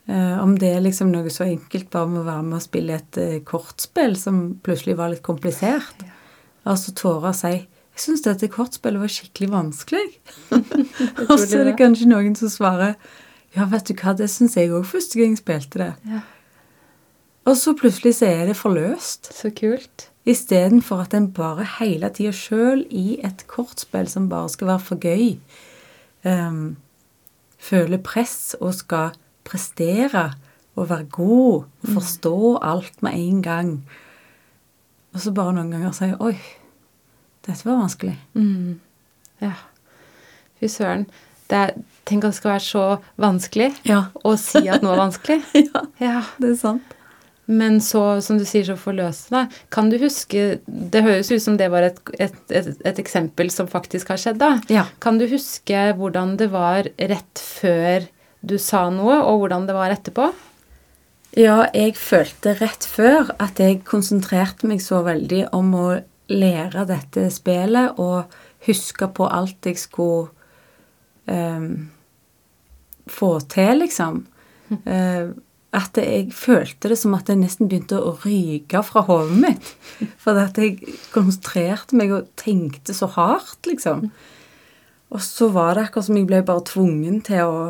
Eh, 0.09 0.43
om 0.43 0.55
det 0.57 0.71
er 0.73 0.81
liksom 0.81 1.11
noe 1.11 1.29
så 1.29 1.45
enkelt 1.45 1.89
bare 1.93 2.09
med 2.09 2.21
å 2.23 2.27
være 2.27 2.43
med 2.43 2.57
og 2.57 2.65
spille 2.65 2.95
et 2.97 3.17
eh, 3.17 3.41
kortspill 3.45 4.15
som 4.17 4.57
plutselig 4.63 4.97
var 4.97 5.09
litt 5.13 5.23
komplisert. 5.25 6.05
Altså 6.65 6.93
tåre 6.93 7.29
å 7.29 7.35
si 7.35 7.53
'Jeg 7.53 8.05
syns 8.05 8.23
dette 8.23 8.47
kortspillet 8.47 8.99
var 8.99 9.11
skikkelig 9.11 9.49
vanskelig'. 9.51 10.17
og 11.29 11.39
så 11.39 11.59
er 11.59 11.65
det 11.69 11.77
kanskje 11.77 12.09
noen 12.09 12.35
som 12.35 12.49
svarer 12.49 12.95
'Ja, 13.55 13.65
vet 13.65 13.87
du 13.87 13.93
hva, 13.93 14.15
det 14.17 14.29
syns 14.29 14.55
jeg 14.55 14.71
òg 14.71 14.85
første 14.85 15.19
gang 15.19 15.35
jeg 15.35 15.43
spilte 15.43 15.79
det'. 15.79 15.95
Ja. 16.09 16.21
Og 17.49 17.57
så 17.57 17.73
plutselig 17.73 18.15
så 18.19 18.27
er 18.29 18.45
det 18.49 18.57
forløst. 18.57 19.31
Så 19.33 19.49
kult. 19.55 20.09
Istedenfor 20.25 21.01
at 21.05 21.13
en 21.13 21.31
bare 21.33 21.65
hele 21.79 22.09
tida 22.13 22.33
sjøl 22.35 22.83
i 22.91 23.19
et 23.25 23.45
kortspill 23.49 24.09
som 24.09 24.27
bare 24.29 24.49
skal 24.53 24.67
være 24.73 24.85
for 24.85 25.01
gøy, 25.01 25.39
um, 26.25 26.77
føler 27.59 27.97
press 28.03 28.55
og 28.61 28.73
skal 28.73 29.11
prestere 29.47 30.31
og 30.75 30.89
være 30.89 31.05
god 31.11 31.63
og 31.83 31.89
forstå 31.93 32.57
alt 32.63 33.01
med 33.03 33.11
en 33.15 33.41
gang. 33.43 33.71
Og 35.13 35.19
så 35.23 35.31
bare 35.35 35.53
noen 35.57 35.71
ganger 35.73 35.91
sier 35.91 36.15
'oi, 36.21 36.35
dette 37.45 37.65
var 37.65 37.81
vanskelig'. 37.81 38.17
Mm. 38.33 38.79
Ja. 39.41 39.53
Fy 40.59 40.65
søren. 40.67 41.07
Tenk 41.49 42.23
at 42.23 42.29
det 42.29 42.35
skal 42.35 42.51
være 42.51 42.59
så 42.59 42.97
vanskelig 43.17 43.71
Ja. 43.85 44.03
å 44.25 44.35
si 44.37 44.67
at 44.67 44.81
noe 44.83 44.93
er 44.93 45.01
vanskelig. 45.09 45.43
ja, 45.73 45.81
Ja. 45.99 46.21
det 46.39 46.51
er 46.51 46.55
sant. 46.55 46.95
Men 47.49 47.79
så, 47.81 48.21
som 48.21 48.37
du 48.37 48.45
sier, 48.45 48.67
så 48.67 48.75
forløsende. 48.77 49.47
Kan 49.73 49.89
du 49.89 49.97
huske 49.97 50.59
Det 50.65 51.01
høres 51.01 51.31
ut 51.31 51.41
som 51.41 51.57
det 51.57 51.71
var 51.73 51.87
et, 51.87 51.97
et, 52.21 52.37
et, 52.53 52.69
et 52.85 53.01
eksempel 53.01 53.49
som 53.53 53.69
faktisk 53.69 54.11
har 54.13 54.21
skjedd, 54.21 54.37
da. 54.41 54.51
Ja. 54.69 54.85
Kan 55.01 55.17
du 55.17 55.25
huske 55.31 55.87
hvordan 55.97 56.35
det 56.37 56.51
var 56.53 56.91
rett 56.97 57.41
før 57.41 58.05
du 58.45 58.55
sa 58.61 58.85
noe, 58.93 59.17
og 59.25 59.41
hvordan 59.41 59.65
det 59.67 59.75
var 59.75 59.91
etterpå? 59.95 60.29
Ja, 61.37 61.63
jeg 61.75 61.97
følte 61.99 62.55
rett 62.57 62.85
før 62.89 63.33
at 63.41 63.59
jeg 63.61 63.83
konsentrerte 63.87 64.69
meg 64.69 64.81
så 64.81 65.03
veldig 65.05 65.47
om 65.57 65.73
å 65.77 65.87
lære 66.29 66.85
dette 66.89 67.27
spillet 67.33 67.99
og 68.01 68.29
huske 68.65 69.09
på 69.15 69.27
alt 69.29 69.65
jeg 69.65 69.77
skulle 69.81 70.29
um, 71.25 71.89
få 73.09 73.31
til, 73.49 73.81
liksom. 73.83 74.25
Eh, 74.85 75.31
at 75.75 75.97
jeg 76.01 76.31
følte 76.33 76.89
det 76.89 76.97
som 76.97 77.13
at 77.13 77.27
jeg 77.29 77.37
nesten 77.37 77.67
begynte 77.69 77.99
å 78.01 78.15
ryke 78.23 78.81
fra 78.87 79.03
hodet 79.05 79.37
mitt. 79.43 79.67
For 80.17 80.37
at 80.41 80.57
jeg 80.57 80.79
konsentrerte 81.13 81.97
meg 81.99 82.13
og 82.15 82.31
tenkte 82.41 82.95
så 82.97 83.05
hardt, 83.13 83.59
liksom. 83.69 84.07
Og 85.13 85.21
så 85.25 85.49
var 85.53 85.75
det 85.77 85.87
akkurat 85.87 86.07
som 86.07 86.17
jeg 86.17 86.27
ble 86.29 86.41
bare 86.45 86.65
tvungen 86.65 87.21
til 87.25 87.41
å 87.45 87.61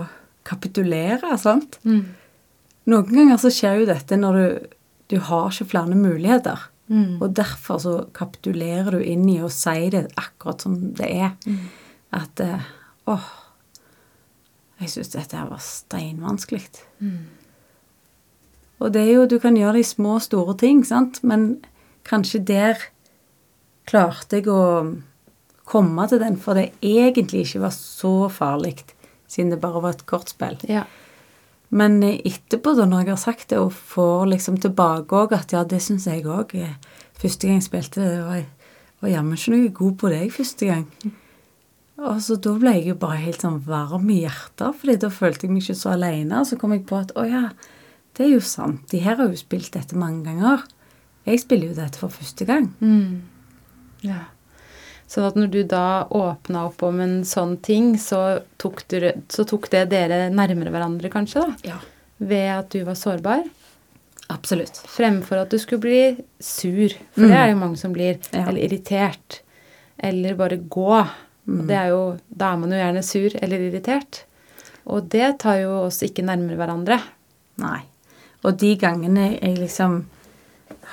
kapitulere. 0.47 1.35
sant? 1.39 1.77
Noen 2.89 3.11
ganger 3.13 3.37
så 3.37 3.51
skjer 3.53 3.81
jo 3.81 3.89
dette 3.91 4.17
når 4.17 4.39
du, 4.39 4.69
du 5.13 5.17
har 5.27 5.51
ikke 5.51 5.69
flere 5.75 5.95
muligheter. 5.99 6.69
Og 7.21 7.35
derfor 7.37 7.77
så 7.83 7.93
kapitulerer 8.17 8.95
du 8.97 9.03
inn 9.05 9.27
i 9.29 9.37
å 9.45 9.51
si 9.53 9.89
det 9.93 10.07
akkurat 10.17 10.63
som 10.65 10.79
det 10.97 11.11
er. 11.19 11.35
At 12.15 12.39
eh, 12.41 12.63
åh, 13.11 13.27
jeg 14.79 14.89
syns 14.95 15.11
dette 15.13 15.37
her 15.37 15.51
var 15.51 15.61
steinvanskelig. 15.61 16.63
Og 18.79 18.93
det 18.95 19.03
er 19.03 19.11
jo, 19.17 19.27
du 19.27 19.37
kan 19.43 19.57
gjøre 19.59 19.77
det 19.77 19.83
i 19.83 19.91
små 19.91 20.15
og 20.17 20.23
store 20.23 20.55
ting, 20.59 20.85
sant? 20.87 21.19
men 21.23 21.59
kanskje 22.07 22.39
der 22.47 22.85
klarte 23.89 24.39
jeg 24.39 24.47
å 24.51 24.61
komme 25.69 26.07
til 26.09 26.21
den, 26.21 26.37
for 26.41 26.57
det 26.57 26.71
egentlig 26.85 27.45
ikke 27.45 27.65
var 27.67 27.75
så 27.75 28.13
farlig, 28.33 28.77
siden 29.29 29.53
det 29.53 29.61
bare 29.61 29.83
var 29.83 29.97
et 29.97 30.07
kortspill. 30.09 30.57
Ja. 30.69 30.85
Men 31.69 31.99
eh, 32.03 32.21
etterpå, 32.25 32.73
da, 32.77 32.87
når 32.89 33.03
jeg 33.03 33.11
har 33.11 33.21
sagt 33.21 33.49
det, 33.51 33.59
og 33.61 33.75
får 33.91 34.29
liksom 34.31 34.57
tilbake 34.63 35.15
òg 35.15 35.35
at 35.37 35.53
ja, 35.53 35.65
det 35.67 35.81
syns 35.85 36.09
jeg 36.09 36.25
òg 36.25 36.55
Første 37.19 37.49
gang 37.49 37.57
jeg 37.59 37.65
spilte 37.65 37.99
det, 37.99 38.19
var, 38.23 38.45
var 39.03 39.11
jammen 39.11 39.35
ikke 39.35 39.51
noe 39.51 39.71
god 39.75 39.95
på 39.99 40.09
det 40.09 40.19
jeg 40.21 40.29
første 40.37 40.69
gang. 40.69 40.85
Og 41.99 42.21
så 42.23 42.37
da 42.39 42.53
ble 42.55 42.71
jeg 42.77 42.93
jo 42.93 42.95
bare 43.01 43.19
helt 43.19 43.43
sånn 43.43 43.57
varm 43.65 44.07
i 44.07 44.21
hjertet, 44.21 44.77
fordi 44.79 44.95
da 45.03 45.09
følte 45.11 45.45
jeg 45.45 45.51
meg 45.51 45.65
ikke 45.65 45.75
så 45.75 45.91
alene. 45.97 46.39
Og 46.39 46.47
så 46.47 46.55
kom 46.61 46.71
jeg 46.71 46.85
på 46.87 46.95
at 46.95 47.11
å 47.19 47.25
ja, 47.27 47.41
det 48.19 48.25
er 48.27 48.33
jo 48.33 48.41
sant. 48.43 48.81
De 48.91 48.99
her 48.99 49.15
har 49.15 49.29
jo 49.31 49.39
spilt 49.39 49.71
dette 49.71 49.95
mange 49.95 50.25
ganger. 50.27 50.65
Jeg 51.23 51.39
spiller 51.39 51.69
jo 51.71 51.77
dette 51.77 52.01
for 52.01 52.11
første 52.11 52.43
gang. 52.47 52.67
ja. 54.03 54.25
Sånn 55.09 55.25
at 55.25 55.37
når 55.39 55.47
du 55.49 55.61
da 55.65 56.03
åpna 56.13 56.67
opp 56.67 56.83
om 56.85 56.99
en 57.01 57.15
sånn 57.25 57.55
ting, 57.65 57.95
så 57.97 58.43
tok, 58.61 58.83
du, 58.91 59.07
så 59.33 59.41
tok 59.47 59.65
det 59.73 59.87
dere 59.89 60.27
nærmere 60.29 60.69
hverandre, 60.69 61.09
kanskje, 61.09 61.47
da? 61.47 61.71
Ja. 61.71 61.79
Ved 62.21 62.49
at 62.53 62.69
du 62.75 62.83
var 62.85 62.99
sårbar? 62.99 63.41
Absolutt. 64.29 64.77
Fremfor 64.85 65.41
at 65.41 65.49
du 65.49 65.57
skulle 65.57 65.81
bli 65.81 66.01
sur, 66.43 66.93
for 67.15 67.25
det 67.25 67.39
er 67.39 67.49
jo 67.55 67.57
mange 67.63 67.79
som 67.81 67.95
blir. 67.95 68.19
Ja. 68.29 68.43
Eller 68.43 68.67
irritert. 68.67 69.39
Eller 69.97 70.37
bare 70.37 70.59
gå. 70.61 70.91
Og 71.49 71.63
det 71.65 71.79
er 71.79 71.89
jo, 71.95 72.03
da 72.29 72.53
er 72.53 72.61
man 72.61 72.75
jo 72.75 72.83
gjerne 72.83 73.01
sur 73.07 73.39
eller 73.41 73.65
irritert. 73.71 74.25
Og 74.85 75.09
det 75.09 75.39
tar 75.41 75.63
jo 75.63 75.71
oss 75.87 76.03
ikke 76.05 76.27
nærmere 76.27 76.59
hverandre. 76.61 76.99
Nei. 77.63 77.79
Og 78.45 78.55
de 78.59 78.73
gangene 78.79 79.33
jeg 79.35 79.57
liksom 79.59 80.03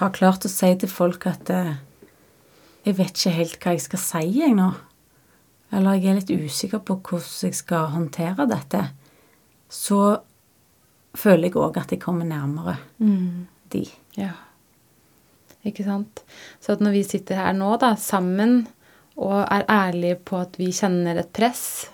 har 0.00 0.14
klart 0.16 0.44
å 0.44 0.50
si 0.50 0.72
til 0.80 0.90
folk 0.90 1.26
at 1.30 1.50
eh, 1.52 1.74
jeg 2.86 2.98
vet 2.98 3.14
ikke 3.14 3.34
helt 3.36 3.58
hva 3.62 3.74
jeg 3.74 3.84
skal 3.86 4.02
si 4.02 4.24
jeg 4.40 4.54
nå, 4.56 4.70
eller 5.74 5.98
jeg 5.98 6.10
er 6.10 6.18
litt 6.20 6.46
usikker 6.46 6.82
på 6.86 6.98
hvordan 7.00 7.48
jeg 7.48 7.58
skal 7.58 7.90
håndtere 7.94 8.46
dette, 8.50 8.82
så 9.72 10.00
føler 11.16 11.48
jeg 11.48 11.58
òg 11.58 11.80
at 11.80 11.94
jeg 11.94 12.02
kommer 12.02 12.28
nærmere 12.28 12.76
de. 13.72 13.82
Ja. 14.18 14.34
Ikke 15.66 15.86
sant? 15.86 16.22
Så 16.62 16.76
at 16.76 16.84
når 16.84 16.94
vi 16.94 17.04
sitter 17.08 17.40
her 17.40 17.56
nå, 17.56 17.72
da, 17.82 17.94
sammen, 17.98 18.66
og 19.16 19.40
er 19.42 19.64
ærlige 19.72 20.20
på 20.28 20.38
at 20.44 20.58
vi 20.60 20.70
kjenner 20.76 21.18
et 21.18 21.32
press, 21.34 21.88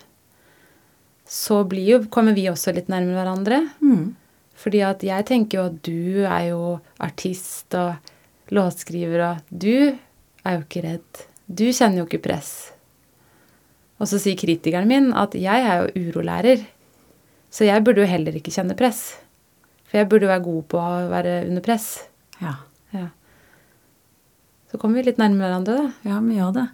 så 1.25 1.63
blir 1.65 1.95
jo, 1.95 2.01
kommer 2.13 2.37
vi 2.37 2.49
også 2.51 2.75
litt 2.77 2.91
nærmere 2.93 3.23
hverandre. 3.23 3.61
Mm. 3.81 4.11
Fordi 4.63 4.83
at 4.87 5.03
jeg 5.03 5.27
tenker 5.27 5.59
jo 5.59 5.65
at 5.71 5.79
du 5.83 6.23
er 6.23 6.45
jo 6.53 6.63
artist 7.03 7.75
og 7.75 8.53
låtskriver, 8.55 9.25
og 9.27 9.51
du 9.51 9.97
er 10.45 10.57
jo 10.57 10.63
ikke 10.63 10.85
redd. 10.85 11.25
Du 11.49 11.67
kjenner 11.71 12.03
jo 12.03 12.07
ikke 12.07 12.23
press. 12.29 12.53
Og 14.03 14.09
så 14.11 14.21
sier 14.23 14.39
kritikeren 14.39 14.91
min 14.91 15.11
at 15.19 15.35
jeg 15.39 15.67
er 15.67 15.83
jo 15.83 16.07
urolærer, 16.09 16.63
så 17.53 17.67
jeg 17.67 17.85
burde 17.85 18.03
jo 18.03 18.11
heller 18.11 18.39
ikke 18.39 18.55
kjenne 18.55 18.77
press. 18.79 19.19
For 19.91 20.01
jeg 20.01 20.09
burde 20.09 20.27
jo 20.27 20.33
være 20.33 20.47
god 20.47 20.63
på 20.73 20.79
å 20.81 20.93
være 21.11 21.35
under 21.51 21.65
press. 21.65 21.89
Ja. 22.41 22.55
Ja. 22.97 23.09
Så 24.73 24.79
kommer 24.81 24.99
vi 24.99 25.11
litt 25.11 25.21
nærmere 25.21 25.51
hverandre, 25.51 25.75
da. 25.77 26.09
ja, 26.09 26.21
vi 26.25 26.39
gjør 26.39 26.55
det. 26.57 26.67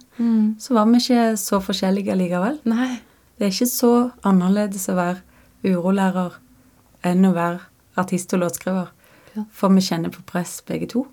Så 0.63 0.75
var 0.77 0.87
vi 0.87 1.01
ikke 1.01 1.25
så 1.41 1.59
forskjellige 1.63 2.15
likevel. 2.15 2.61
Nei. 2.69 3.01
Det 3.35 3.47
er 3.47 3.51
ikke 3.53 3.71
så 3.71 3.91
annerledes 4.27 4.87
å 4.91 4.95
være 4.97 5.19
urolærer 5.67 6.39
enn 7.07 7.27
å 7.27 7.33
være 7.35 7.59
artist 7.99 8.33
og 8.33 8.43
låtskriver. 8.43 8.89
Ja. 9.35 9.43
For 9.53 9.69
vi 9.75 9.83
kjenner 9.85 10.13
på 10.13 10.23
press, 10.27 10.59
begge 10.65 10.87
to. 10.89 11.03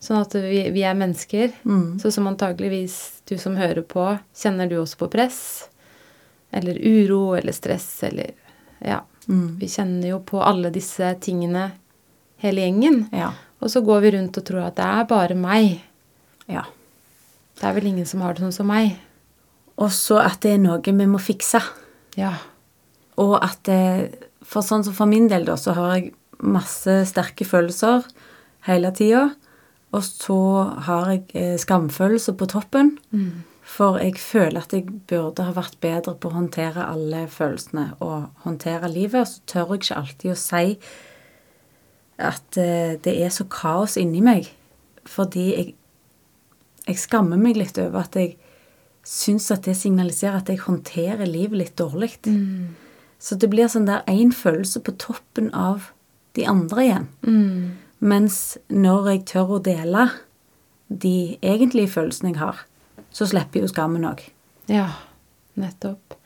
Sånn 0.00 0.20
at 0.22 0.34
vi, 0.34 0.62
vi 0.72 0.84
er 0.86 0.96
mennesker. 0.96 1.52
Mm. 1.68 1.98
Så 2.00 2.12
som 2.14 2.28
antageligvis 2.30 3.22
du 3.28 3.36
som 3.38 3.58
hører 3.60 3.84
på, 3.84 4.06
kjenner 4.36 4.70
du 4.70 4.78
også 4.80 5.02
på 5.02 5.10
press. 5.12 5.40
Eller 6.50 6.78
uro 6.80 7.36
eller 7.38 7.54
stress 7.56 8.02
eller 8.08 8.32
Ja. 8.80 9.02
Mm. 9.28 9.58
Vi 9.60 9.68
kjenner 9.68 10.08
jo 10.08 10.18
på 10.26 10.40
alle 10.42 10.70
disse 10.72 11.12
tingene, 11.20 11.68
hele 12.40 12.64
gjengen. 12.64 13.02
Ja. 13.12 13.34
Og 13.60 13.70
så 13.70 13.82
går 13.84 14.00
vi 14.00 14.10
rundt 14.16 14.38
og 14.40 14.46
tror 14.48 14.64
at 14.64 14.78
det 14.80 14.86
er 14.88 15.04
bare 15.10 15.36
meg. 15.38 15.82
ja. 16.48 16.64
Det 17.60 17.68
er 17.68 17.74
vel 17.76 17.90
ingen 17.90 18.06
som 18.08 18.22
har 18.24 18.32
det 18.32 18.40
sånn 18.40 18.54
som 18.56 18.70
meg. 18.72 18.94
Og 19.76 19.90
så 19.92 20.16
at 20.24 20.40
det 20.40 20.54
er 20.54 20.62
noe 20.62 20.80
vi 20.80 21.06
må 21.06 21.18
fikse. 21.20 21.60
Ja. 22.16 22.32
Og 23.20 23.34
at 23.36 23.60
det, 23.68 24.29
For 24.42 24.64
sånn 24.64 24.84
som 24.86 24.96
for 24.96 25.10
min 25.10 25.28
del, 25.30 25.44
da, 25.48 25.56
så 25.60 25.74
har 25.76 25.94
jeg 25.96 26.12
masse 26.40 27.02
sterke 27.10 27.44
følelser 27.44 28.06
hele 28.68 28.92
tida. 28.96 29.28
Og 29.96 30.04
så 30.06 30.40
har 30.86 31.10
jeg 31.12 31.22
eh, 31.34 31.56
skamfølelse 31.58 32.36
på 32.38 32.48
toppen. 32.50 32.94
For 33.70 33.98
jeg 34.02 34.18
føler 34.18 34.64
at 34.64 34.72
jeg 34.74 34.86
burde 35.10 35.44
ha 35.46 35.54
vært 35.54 35.78
bedre 35.82 36.16
på 36.18 36.30
å 36.30 36.36
håndtere 36.38 36.86
alle 36.90 37.26
følelsene 37.30 37.92
og 38.02 38.30
håndtere 38.46 38.90
livet. 38.90 39.20
Og 39.22 39.28
så 39.30 39.44
tør 39.46 39.74
jeg 39.74 39.84
ikke 39.84 40.00
alltid 40.00 40.32
å 40.32 40.38
si 40.38 40.64
at 42.30 42.60
eh, 42.60 42.96
det 43.02 43.16
er 43.24 43.34
så 43.34 43.46
kaos 43.50 43.96
inni 44.00 44.22
meg. 44.24 44.50
Fordi 45.08 45.46
jeg, 45.50 45.74
jeg 46.86 47.00
skammer 47.00 47.40
meg 47.40 47.58
litt 47.58 47.78
over 47.80 48.04
at 48.04 48.18
jeg 48.18 48.36
syns 49.06 49.48
at 49.54 49.64
det 49.66 49.76
signaliserer 49.78 50.42
at 50.42 50.50
jeg 50.52 50.62
håndterer 50.66 51.26
livet 51.26 51.62
litt 51.62 51.76
dårlig. 51.80 52.14
Så 53.20 53.36
det 53.36 53.50
blir 53.52 53.68
sånn 53.68 53.88
der 53.88 54.04
én 54.08 54.32
følelse 54.32 54.80
på 54.84 54.96
toppen 55.00 55.50
av 55.56 55.90
de 56.38 56.46
andre 56.48 56.84
igjen. 56.86 57.06
Mens 58.00 58.56
når 58.72 59.10
jeg 59.12 59.24
tør 59.34 59.56
å 59.58 59.62
dele 59.64 60.08
de 60.88 61.36
egentlige 61.44 61.92
følelsene 61.92 62.32
jeg 62.32 62.40
har, 62.40 62.64
så 63.12 63.28
slipper 63.28 63.64
jo 63.64 63.70
skammen 63.70 64.06
òg. 64.08 64.22
Ja, 64.70 64.88
nettopp. 65.60 66.16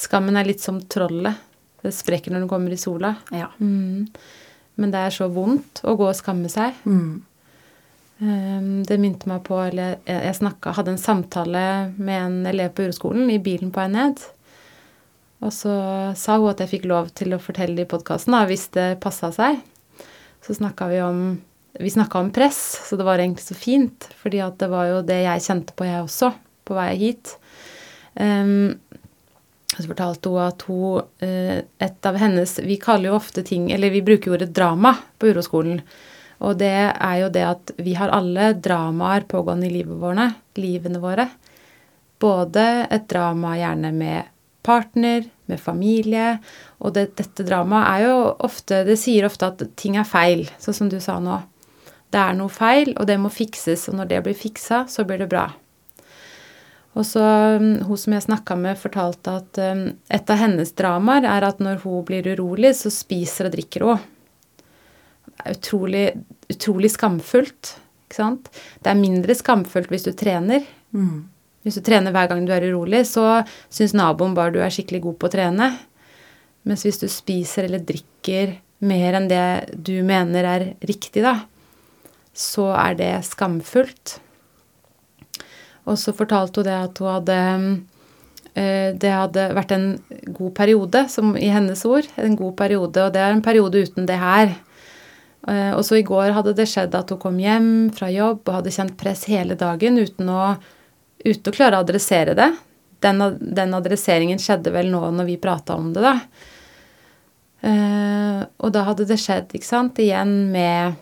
Skammen 0.00 0.36
er 0.36 0.48
litt 0.48 0.64
som 0.64 0.80
trollet. 0.90 1.38
Det 1.82 1.92
sprekker 1.94 2.32
når 2.32 2.44
den 2.44 2.50
kommer 2.50 2.74
i 2.74 2.80
sola. 2.80 3.14
Ja. 3.34 3.50
Mm. 3.60 4.08
Men 4.80 4.94
det 4.94 5.02
er 5.04 5.14
så 5.14 5.28
vondt 5.30 5.82
å 5.86 5.94
gå 5.98 6.08
og 6.08 6.18
skamme 6.18 6.50
seg. 6.50 6.78
Mm. 6.88 7.22
Um, 8.22 8.68
det 8.86 9.00
minte 9.02 9.26
meg 9.26 9.42
på 9.42 9.56
eller 9.58 9.96
Jeg, 10.06 10.20
jeg 10.28 10.36
snakket, 10.38 10.76
hadde 10.76 10.92
en 10.94 11.00
samtale 11.00 11.64
med 11.96 12.18
en 12.20 12.36
elev 12.46 12.70
på 12.76 12.86
uroskolen 12.86 13.30
i 13.34 13.40
bilen 13.42 13.72
på 13.74 13.82
vei 13.82 13.90
ned. 13.92 14.22
Og 15.42 15.50
så 15.54 15.74
sa 16.18 16.38
hun 16.38 16.52
at 16.52 16.62
jeg 16.62 16.70
fikk 16.76 16.88
lov 16.90 17.10
til 17.18 17.34
å 17.34 17.40
fortelle 17.42 17.74
det 17.78 17.88
i 17.88 17.90
podkasten 17.90 18.36
hvis 18.48 18.68
det 18.76 19.00
passa 19.02 19.32
seg. 19.34 19.58
Så 20.42 20.58
snakka 20.58 20.90
vi 20.92 21.02
om 21.02 21.24
Vi 21.72 21.88
snakka 21.88 22.20
om 22.20 22.28
press, 22.28 22.58
så 22.84 22.98
det 23.00 23.04
var 23.04 23.16
egentlig 23.16 23.46
så 23.46 23.54
fint. 23.56 24.08
fordi 24.20 24.42
at 24.44 24.58
det 24.58 24.68
var 24.68 24.86
jo 24.86 25.02
det 25.02 25.22
jeg 25.22 25.40
kjente 25.40 25.72
på, 25.72 25.86
jeg 25.88 26.02
også, 26.04 26.28
på 26.68 26.74
vei 26.74 26.96
hit. 27.00 27.38
Um, 28.12 28.76
så 29.72 29.88
fortalte 29.88 30.28
hun 30.28 30.42
at 30.44 30.62
hun 30.68 31.02
eh, 31.24 31.64
Et 31.80 32.06
av 32.06 32.18
hennes 32.20 32.58
Vi 32.60 32.76
kaller 32.76 33.08
jo 33.08 33.16
ofte 33.16 33.40
ting 33.40 33.70
Eller 33.72 33.88
vi 33.88 34.02
bruker 34.04 34.28
jo 34.28 34.34
ordet 34.36 34.52
drama 34.52 34.92
på 35.16 35.30
uroskolen. 35.32 35.80
Og 36.44 36.58
det 36.58 36.74
er 36.92 37.16
jo 37.22 37.30
det 37.32 37.46
at 37.46 37.72
vi 37.78 37.94
har 37.94 38.12
alle 38.12 38.52
dramaer 38.52 39.24
pågående 39.30 39.68
i 39.68 39.72
livet 39.78 39.96
våre, 39.96 40.26
livene 40.58 40.98
våre. 40.98 41.28
Både 42.18 42.64
et 42.90 43.06
drama 43.08 43.54
gjerne 43.56 43.92
med 43.94 44.31
partner, 44.62 45.26
med 45.50 45.60
familie. 45.60 46.36
Og 46.80 46.94
det, 46.96 47.12
dette 47.18 47.44
dramaet 47.46 47.88
er 47.90 48.06
jo 48.08 48.18
ofte 48.46 48.82
Det 48.88 48.98
sier 49.00 49.26
ofte 49.28 49.50
at 49.50 49.64
ting 49.76 49.98
er 50.00 50.08
feil, 50.08 50.46
sånn 50.62 50.78
som 50.82 50.92
du 50.92 51.00
sa 51.02 51.18
nå. 51.22 51.40
Det 52.12 52.20
er 52.20 52.36
noe 52.36 52.52
feil, 52.52 52.92
og 53.00 53.08
det 53.08 53.18
må 53.20 53.32
fikses. 53.32 53.88
Og 53.88 53.98
når 53.98 54.10
det 54.10 54.22
blir 54.26 54.36
fiksa, 54.36 54.84
så 54.88 55.04
blir 55.08 55.22
det 55.22 55.30
bra. 55.32 55.48
Og 56.92 57.06
så 57.08 57.24
um, 57.56 57.78
Hun 57.88 58.00
som 58.00 58.16
jeg 58.16 58.26
snakka 58.26 58.56
med, 58.60 58.80
fortalte 58.80 59.38
at 59.40 59.60
um, 59.64 59.86
et 60.12 60.32
av 60.32 60.40
hennes 60.42 60.74
dramaer 60.76 61.24
er 61.28 61.46
at 61.48 61.62
når 61.64 61.80
hun 61.86 62.04
blir 62.08 62.28
urolig, 62.34 62.74
så 62.76 62.92
spiser 62.92 63.48
og 63.48 63.56
drikker 63.56 63.86
hun. 63.88 64.02
Det 65.32 65.46
er 65.46 65.56
utrolig, 65.56 66.06
utrolig 66.52 66.92
skamfullt. 66.92 67.76
ikke 68.04 68.18
sant? 68.18 68.52
Det 68.84 68.92
er 68.92 69.00
mindre 69.00 69.36
skamfullt 69.36 69.88
hvis 69.92 70.04
du 70.04 70.12
trener. 70.12 70.66
Mm. 70.92 71.31
Hvis 71.62 71.78
du 71.78 71.84
trener 71.86 72.14
hver 72.14 72.28
gang 72.30 72.42
du 72.46 72.52
er 72.54 72.64
urolig, 72.72 73.04
så 73.06 73.42
syns 73.70 73.94
naboen 73.94 74.34
bare 74.34 74.54
du 74.54 74.60
er 74.62 74.72
skikkelig 74.72 75.04
god 75.04 75.18
på 75.20 75.28
å 75.28 75.34
trene. 75.36 75.68
Mens 76.66 76.84
hvis 76.86 77.00
du 77.02 77.08
spiser 77.10 77.68
eller 77.68 77.82
drikker 77.86 78.56
mer 78.82 79.18
enn 79.18 79.28
det 79.30 79.46
du 79.78 79.94
mener 80.06 80.46
er 80.48 80.66
riktig, 80.82 81.22
da, 81.22 81.36
så 82.34 82.72
er 82.74 82.98
det 82.98 83.12
skamfullt. 83.28 84.18
Og 85.86 85.98
så 85.98 86.14
fortalte 86.14 86.62
hun 86.62 86.68
det 86.68 86.76
at 86.78 87.00
hun 87.02 87.10
hadde 87.10 87.38
eh, 88.54 88.90
Det 88.94 89.10
hadde 89.10 89.48
vært 89.56 89.74
en 89.74 89.86
god 90.30 90.52
periode, 90.58 91.06
som 91.10 91.34
i 91.38 91.50
hennes 91.50 91.82
ord. 91.86 92.06
En 92.18 92.36
god 92.38 92.54
periode, 92.58 93.06
og 93.06 93.14
det 93.14 93.22
er 93.22 93.34
en 93.34 93.44
periode 93.44 93.82
uten 93.86 94.06
det 94.06 94.18
her. 94.18 94.54
Eh, 95.48 95.72
og 95.74 95.82
så 95.86 95.98
i 95.98 96.06
går 96.06 96.34
hadde 96.36 96.54
det 96.58 96.68
skjedd 96.70 96.94
at 96.94 97.10
hun 97.10 97.22
kom 97.22 97.40
hjem 97.42 97.72
fra 97.94 98.10
jobb 98.14 98.46
og 98.46 98.60
hadde 98.60 98.74
kjent 98.74 98.94
press 98.98 99.26
hele 99.30 99.58
dagen 99.58 99.98
uten 99.98 100.30
å, 100.30 100.54
uten 101.24 101.52
å 101.52 101.54
klare 101.54 101.78
å 101.78 101.84
adressere 101.84 102.36
det. 102.38 102.50
Den, 103.02 103.22
den 103.40 103.74
adresseringen 103.74 104.40
skjedde 104.42 104.72
vel 104.74 104.90
nå 104.92 105.02
når 105.14 105.30
vi 105.30 105.40
prata 105.42 105.74
om 105.78 105.90
det, 105.94 106.04
da. 106.04 106.16
Uh, 107.62 108.42
og 108.58 108.72
da 108.74 108.82
hadde 108.88 109.06
det 109.06 109.20
skjedd, 109.22 109.52
ikke 109.54 109.68
sant, 109.68 110.00
igjen 110.02 110.32
med 110.50 110.96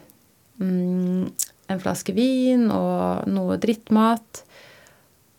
mm, 0.61 1.25
en 1.73 1.81
flaske 1.81 2.13
vin 2.17 2.67
og 2.75 3.29
noe 3.33 3.57
drittmat. 3.61 4.43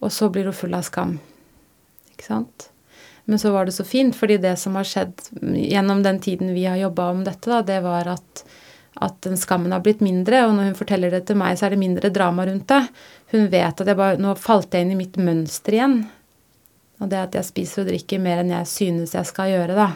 Og 0.02 0.14
så 0.14 0.32
blir 0.34 0.50
hun 0.50 0.58
full 0.58 0.74
av 0.74 0.86
skam. 0.88 1.20
Ikke 2.14 2.26
sant? 2.26 2.72
Men 3.30 3.40
så 3.40 3.52
var 3.54 3.68
det 3.68 3.76
så 3.76 3.86
fint, 3.86 4.16
fordi 4.18 4.40
det 4.42 4.56
som 4.60 4.76
har 4.80 4.88
skjedd 4.88 5.22
gjennom 5.56 6.02
den 6.04 6.20
tiden 6.24 6.56
vi 6.56 6.66
har 6.66 6.80
jobba 6.82 7.12
om 7.14 7.22
dette, 7.24 7.50
da, 7.50 7.62
det 7.66 7.78
var 7.86 8.10
at, 8.16 8.44
at 8.98 9.20
den 9.24 9.38
skammen 9.38 9.72
har 9.72 9.84
blitt 9.86 10.02
mindre. 10.02 10.42
Og 10.48 10.56
når 10.58 10.72
hun 10.72 10.80
forteller 10.80 11.14
det 11.14 11.28
til 11.30 11.38
meg, 11.40 11.60
så 11.60 11.68
er 11.68 11.76
det 11.76 11.84
mindre 11.84 12.12
drama 12.14 12.48
rundt 12.50 12.68
det. 12.72 12.82
Hun 13.32 13.48
vet 13.52 13.82
at 13.82 13.88
jeg 13.88 13.98
bare 13.98 14.20
Nå 14.20 14.34
falt 14.40 14.74
jeg 14.76 14.86
inn 14.86 14.96
i 14.96 15.00
mitt 15.00 15.18
mønster 15.22 15.78
igjen. 15.78 16.00
Og 17.02 17.10
det 17.10 17.20
at 17.20 17.36
jeg 17.40 17.48
spiser 17.48 17.84
og 17.84 17.92
drikker 17.92 18.22
mer 18.22 18.44
enn 18.44 18.54
jeg 18.54 18.70
synes 18.70 19.16
jeg 19.18 19.30
skal 19.30 19.50
gjøre, 19.50 19.78
da. 19.78 19.90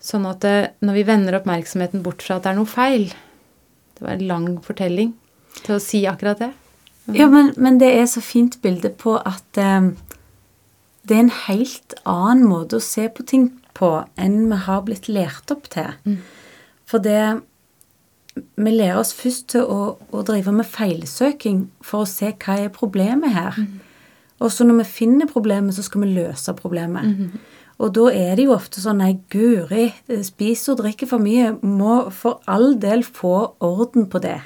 Sånn 0.00 0.26
at 0.28 0.42
det, 0.44 0.56
når 0.84 0.96
vi 0.96 1.06
vender 1.08 1.36
oppmerksomheten 1.38 2.04
bort 2.04 2.24
fra 2.24 2.38
at 2.38 2.46
det 2.46 2.54
er 2.54 2.56
noe 2.56 2.68
feil 2.68 3.10
Det 3.10 4.04
var 4.04 4.14
en 4.14 4.28
lang 4.30 4.46
fortelling 4.64 5.12
til 5.60 5.76
å 5.76 5.82
si 5.82 6.04
akkurat 6.08 6.40
det. 6.40 6.52
Ja, 7.16 7.26
men, 7.28 7.50
men, 7.60 7.80
det 7.80 7.90
er 7.98 8.06
så 8.08 8.22
fint 8.22 8.60
bilde 8.62 8.92
på 8.94 9.16
at 9.18 9.58
eh, 9.58 9.90
det 11.08 11.16
er 11.16 11.24
en 11.24 11.32
helt 11.48 11.96
annen 12.08 12.46
måte 12.48 12.78
å 12.78 12.84
se 12.84 13.08
på 13.12 13.26
ting 13.26 13.48
på 13.76 13.90
enn 14.20 14.44
vi 14.50 14.60
har 14.66 14.84
blitt 14.86 15.08
lært 15.10 15.50
opp 15.52 15.66
til. 15.72 15.90
Mm. 16.06 16.20
For 16.88 17.02
det 17.02 17.42
Vi 18.36 18.70
lærer 18.70 19.00
oss 19.00 19.12
først 19.16 19.48
til 19.54 19.66
å, 19.66 19.96
å, 20.12 20.24
drive 20.26 20.52
med 20.54 20.68
feilsøking 20.68 21.64
for 21.84 22.04
å 22.04 22.08
se 22.08 22.30
hva 22.30 22.60
er 22.62 22.74
problemet 22.74 23.34
her. 23.34 23.56
Mm. 23.58 23.80
Og 24.40 24.52
så 24.54 24.64
når 24.64 24.82
vi 24.82 24.92
finner 25.00 25.30
problemet, 25.30 25.74
så 25.76 25.82
skal 25.84 26.04
vi 26.04 26.12
løse 26.14 26.54
problemet. 26.56 27.10
Mm. 27.10 27.58
Og 27.80 27.92
da 27.96 28.06
er 28.12 28.36
det 28.36 28.46
jo 28.46 28.54
ofte 28.54 28.82
sånn 28.82 29.00
Nei, 29.00 29.14
guri, 29.32 29.88
spiser 30.24 30.74
og 30.74 30.82
drikker 30.82 31.08
for 31.10 31.22
mye. 31.22 31.54
Må 31.64 32.06
for 32.14 32.42
all 32.50 32.74
del 32.80 33.04
få 33.06 33.34
orden 33.64 34.08
på 34.12 34.20
det. 34.22 34.38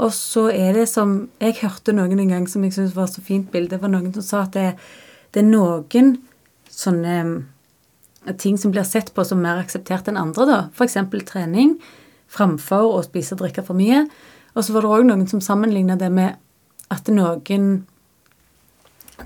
Og 0.00 0.12
så 0.16 0.46
er 0.48 0.78
det 0.78 0.88
som 0.88 1.28
Jeg 1.42 1.58
hørte 1.60 1.92
noen 1.92 2.22
en 2.22 2.34
gang 2.34 2.48
som 2.48 2.64
jeg 2.64 2.76
syntes 2.76 2.96
var 2.96 3.10
så 3.10 3.22
fint 3.24 3.50
bilde. 3.52 3.74
Det 3.74 3.82
var 3.82 3.92
noen 3.92 4.14
som 4.16 4.24
sa 4.24 4.44
at 4.46 4.56
det, 4.56 4.68
det, 5.34 5.42
er 5.42 5.50
noen 5.50 6.14
sånne 6.70 7.16
eh, 7.20 8.36
ting 8.38 8.56
som 8.58 8.72
blir 8.72 8.86
sett 8.88 9.12
på 9.14 9.26
som 9.26 9.42
mer 9.42 9.60
akseptert 9.60 10.08
enn 10.08 10.20
andre. 10.20 10.46
da. 10.48 10.60
F.eks. 10.72 10.96
trening 11.28 11.76
framfor 12.30 12.96
å 12.96 13.04
spise 13.06 13.34
og 13.36 13.44
drikke 13.44 13.64
for 13.66 13.78
mye. 13.78 14.04
Og 14.54 14.66
så 14.66 14.74
var 14.74 14.84
det 14.84 14.92
òg 14.96 15.06
noen 15.08 15.26
som 15.30 15.42
sammenligna 15.44 15.98
det 15.98 16.10
med 16.14 16.38
at 16.90 17.08
noen 17.12 17.70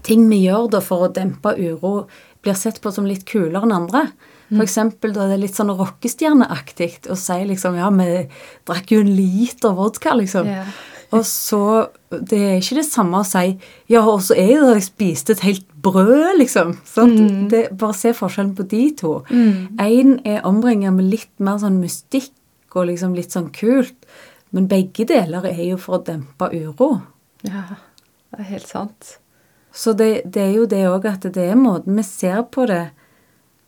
ting 0.04 0.28
vi 0.28 0.42
gjør 0.44 0.70
da 0.74 0.80
for 0.84 1.06
å 1.06 1.12
dempe 1.14 1.54
uro, 1.56 2.06
blir 2.44 2.56
sett 2.58 2.80
på 2.84 2.92
som 2.92 3.06
litt 3.08 3.24
kulere 3.28 3.64
enn 3.64 3.76
andre. 3.76 4.08
Mm. 4.52 4.60
eksempel 4.60 5.14
da 5.16 5.24
det 5.30 5.38
er 5.38 5.40
litt 5.46 5.56
sånn 5.56 5.72
rockestjerneaktig 5.72 7.06
å 7.08 7.16
si 7.16 7.38
liksom 7.48 7.78
Ja, 7.80 7.88
vi 7.88 8.26
drakk 8.68 8.92
jo 8.92 9.00
en 9.00 9.14
liter 9.16 9.72
vodka, 9.72 10.12
liksom. 10.18 10.50
Yeah. 10.52 10.68
og 11.16 11.24
så 11.24 11.88
Det 12.10 12.38
er 12.38 12.60
ikke 12.60 12.76
det 12.82 12.84
samme 12.84 13.22
å 13.22 13.26
si 13.26 13.56
Ja, 13.88 14.04
og 14.04 14.20
så 14.26 14.36
er 14.36 14.52
det 14.52 14.66
da 14.68 14.74
jeg 14.76 14.86
spiste 14.90 15.32
et 15.32 15.46
helt 15.48 15.66
brød, 15.80 16.36
liksom. 16.42 16.76
Mm. 16.94 17.48
Det, 17.48 17.64
bare 17.72 17.96
se 17.96 18.12
forskjellen 18.12 18.54
på 18.56 18.68
de 18.68 18.84
to. 19.00 19.14
Én 19.32 19.70
mm. 19.80 20.20
er 20.28 20.44
omringa 20.44 20.92
med 20.92 21.08
litt 21.16 21.32
mer 21.40 21.58
sånn 21.64 21.80
mystikk 21.80 22.30
og 22.76 22.88
liksom 22.90 23.14
litt 23.16 23.34
sånn 23.34 23.50
kult. 23.54 24.06
Men 24.54 24.68
begge 24.70 25.06
deler 25.08 25.46
er 25.50 25.62
jo 25.64 25.78
for 25.80 25.98
å 25.98 26.04
dempe 26.06 26.50
uro. 26.52 26.90
Ja, 27.46 27.66
det 28.34 28.44
er 28.44 28.50
helt 28.52 28.70
sant. 28.70 29.16
Så 29.74 29.92
det, 29.98 30.22
det 30.30 30.42
er 30.42 30.52
jo 30.54 30.68
det 30.70 30.84
òg 30.86 31.08
at 31.10 31.26
det 31.34 31.48
er 31.50 31.58
måten 31.58 31.96
vi 31.98 32.04
ser 32.06 32.44
på 32.54 32.68
det 32.70 32.84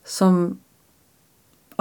som 0.07 0.61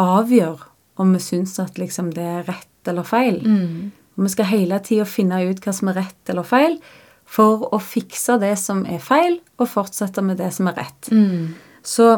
avgjør 0.02 0.64
om 0.98 1.12
vi 1.14 1.22
syns 1.22 1.60
at 1.62 1.78
liksom 1.78 2.10
det 2.16 2.26
er 2.26 2.48
rett 2.48 2.90
eller 2.90 3.06
feil. 3.06 3.42
Mm. 3.46 3.92
Og 4.16 4.26
vi 4.26 4.32
skal 4.34 4.50
hele 4.50 4.80
tida 4.84 5.06
finne 5.06 5.42
ut 5.46 5.62
hva 5.62 5.74
som 5.76 5.92
er 5.92 6.00
rett 6.00 6.32
eller 6.32 6.48
feil, 6.48 6.80
for 7.26 7.68
å 7.74 7.80
fikse 7.82 8.38
det 8.42 8.54
som 8.62 8.84
er 8.90 9.02
feil, 9.04 9.40
og 9.58 9.70
fortsette 9.72 10.22
med 10.26 10.40
det 10.40 10.52
som 10.56 10.70
er 10.70 10.78
rett. 10.80 11.10
Mm. 11.12 11.56
Så 11.86 12.10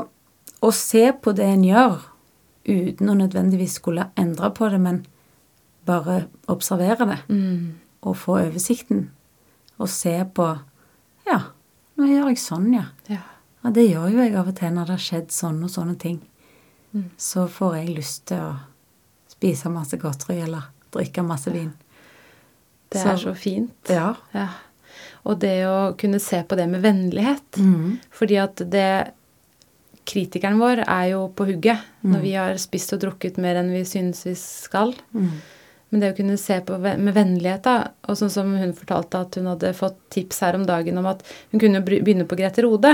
å 0.63 0.72
se 0.76 1.10
på 1.12 1.34
det 1.36 1.48
en 1.48 1.65
gjør, 1.65 1.98
uten 2.67 3.10
å 3.10 3.15
nødvendigvis 3.17 3.77
skulle 3.80 4.10
endre 4.19 4.51
på 4.56 4.69
det, 4.71 4.80
men 4.84 5.01
bare 5.88 6.25
observere 6.51 7.08
det 7.08 7.19
mm. 7.32 7.67
og 8.01 8.17
få 8.19 8.39
oversikten, 8.43 9.08
og 9.77 9.89
se 9.91 10.15
på 10.36 10.51
Ja, 11.27 11.41
nå 11.99 12.08
gjør 12.08 12.30
jeg 12.32 12.39
sånn, 12.39 12.69
ja. 12.75 12.86
ja. 13.12 13.19
ja. 13.63 13.71
Det 13.75 13.84
gjør 13.88 14.12
jo 14.13 14.21
jeg 14.23 14.36
av 14.39 14.51
og 14.51 14.56
til 14.56 14.71
når 14.75 14.88
det 14.88 14.95
har 14.95 15.03
skjedd 15.03 15.34
sånne 15.36 15.67
og 15.67 15.73
sånne 15.73 15.97
ting. 15.99 16.21
Mm. 16.93 17.10
Så 17.19 17.47
får 17.51 17.75
jeg 17.82 17.95
lyst 17.97 18.30
til 18.32 18.45
å 18.45 18.53
spise 19.32 19.71
masse 19.71 19.99
godteri 19.99 20.39
eller 20.45 20.69
drikke 20.95 21.25
masse 21.27 21.51
vin. 21.51 21.73
Det 22.88 23.03
er 23.03 23.19
så, 23.19 23.34
så 23.34 23.36
fint. 23.36 23.91
Ja. 23.91 24.13
ja. 24.32 24.47
Og 25.27 25.39
det 25.43 25.58
å 25.67 25.93
kunne 25.99 26.19
se 26.23 26.39
på 26.47 26.56
det 26.56 26.69
med 26.71 26.86
vennlighet. 26.86 27.60
Mm. 27.60 27.97
Fordi 28.15 28.39
at 28.39 28.63
det 28.71 28.89
Kritikeren 30.08 30.60
vår 30.62 30.84
er 30.86 31.12
jo 31.12 31.28
på 31.36 31.50
hugget 31.50 31.84
mm. 32.02 32.10
når 32.13 32.24
vi 32.24 32.34
har 32.38 32.60
spist 32.62 32.96
og 32.96 33.02
drukket 33.04 33.39
mer 33.43 33.60
enn 33.60 33.74
vi 33.74 33.84
synes 33.88 34.24
vi 34.28 34.36
skal. 34.39 34.96
Mm. 35.12 35.32
Men 35.89 36.04
det 36.04 36.12
å 36.12 36.17
kunne 36.17 36.39
se 36.39 36.58
på 36.67 36.78
med 36.84 37.13
vennlighet, 37.15 37.63
da, 37.63 37.91
og 38.08 38.20
sånn 38.20 38.32
som 38.32 38.50
hun 38.60 38.74
fortalte 38.76 39.22
at 39.24 39.38
hun 39.39 39.48
hadde 39.54 39.76
fått 39.76 40.00
tips 40.12 40.41
her 40.43 40.58
om 40.58 40.65
dagen 40.67 41.00
om 41.00 41.08
at 41.08 41.24
hun 41.54 41.63
kunne 41.63 41.84
begynne 41.84 42.28
på 42.28 42.39
Grete 42.39 42.65
Rode. 42.65 42.91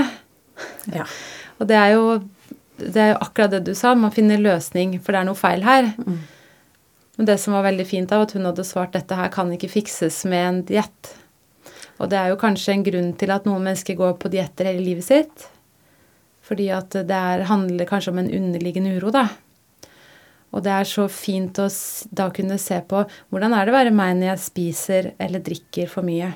Ja. 0.94 1.06
og 1.58 1.70
det 1.70 1.78
er 1.80 1.96
jo 1.96 2.04
det 2.74 2.98
er 2.98 3.12
jo 3.12 3.18
akkurat 3.22 3.52
det 3.52 3.64
du 3.68 3.74
sa, 3.78 3.92
man 3.94 4.14
finner 4.14 4.40
løsning, 4.42 4.96
for 4.98 5.14
det 5.14 5.20
er 5.20 5.28
noe 5.28 5.38
feil 5.38 5.62
her. 5.62 5.92
Mm. 5.94 6.22
Men 7.16 7.28
det 7.28 7.36
som 7.38 7.54
var 7.54 7.66
veldig 7.68 7.86
fint, 7.86 8.12
av 8.12 8.24
at 8.26 8.34
hun 8.34 8.46
hadde 8.48 8.66
svart 8.66 8.96
dette 8.96 9.14
her 9.14 9.30
kan 9.34 9.52
ikke 9.54 9.70
fikses 9.70 10.24
med 10.30 10.46
en 10.48 10.62
diett. 10.66 11.12
Og 12.02 12.10
det 12.10 12.18
er 12.18 12.32
jo 12.32 12.40
kanskje 12.40 12.74
en 12.74 12.86
grunn 12.86 13.12
til 13.18 13.30
at 13.30 13.46
noen 13.46 13.62
mennesker 13.62 13.98
går 13.98 14.16
på 14.18 14.30
dietter 14.32 14.66
hele 14.66 14.82
livet 14.82 15.06
sitt. 15.06 15.46
Fordi 16.44 16.68
at 16.76 16.92
det 17.08 17.16
er, 17.16 17.46
handler 17.48 17.88
kanskje 17.88 18.12
om 18.12 18.20
en 18.20 18.30
underliggende 18.30 18.94
uro, 18.98 19.12
da. 19.14 19.28
Og 20.54 20.62
det 20.62 20.70
er 20.70 20.86
så 20.86 21.08
fint 21.10 21.58
å 21.58 21.66
da 22.14 22.28
kunne 22.34 22.60
se 22.62 22.78
på 22.86 23.02
hvordan 23.32 23.56
er 23.56 23.66
det 23.66 23.72
å 23.72 23.78
være 23.78 23.94
meg 23.96 24.14
når 24.20 24.28
jeg 24.28 24.44
spiser 24.44 25.10
eller 25.18 25.42
drikker 25.42 25.90
for 25.90 26.06
mye? 26.06 26.30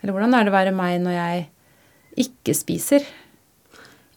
Eller 0.00 0.16
hvordan 0.16 0.34
er 0.34 0.46
det 0.46 0.50
å 0.50 0.56
være 0.56 0.74
meg 0.74 0.96
når 1.04 1.16
jeg 1.16 1.44
ikke 2.26 2.56
spiser? 2.56 3.06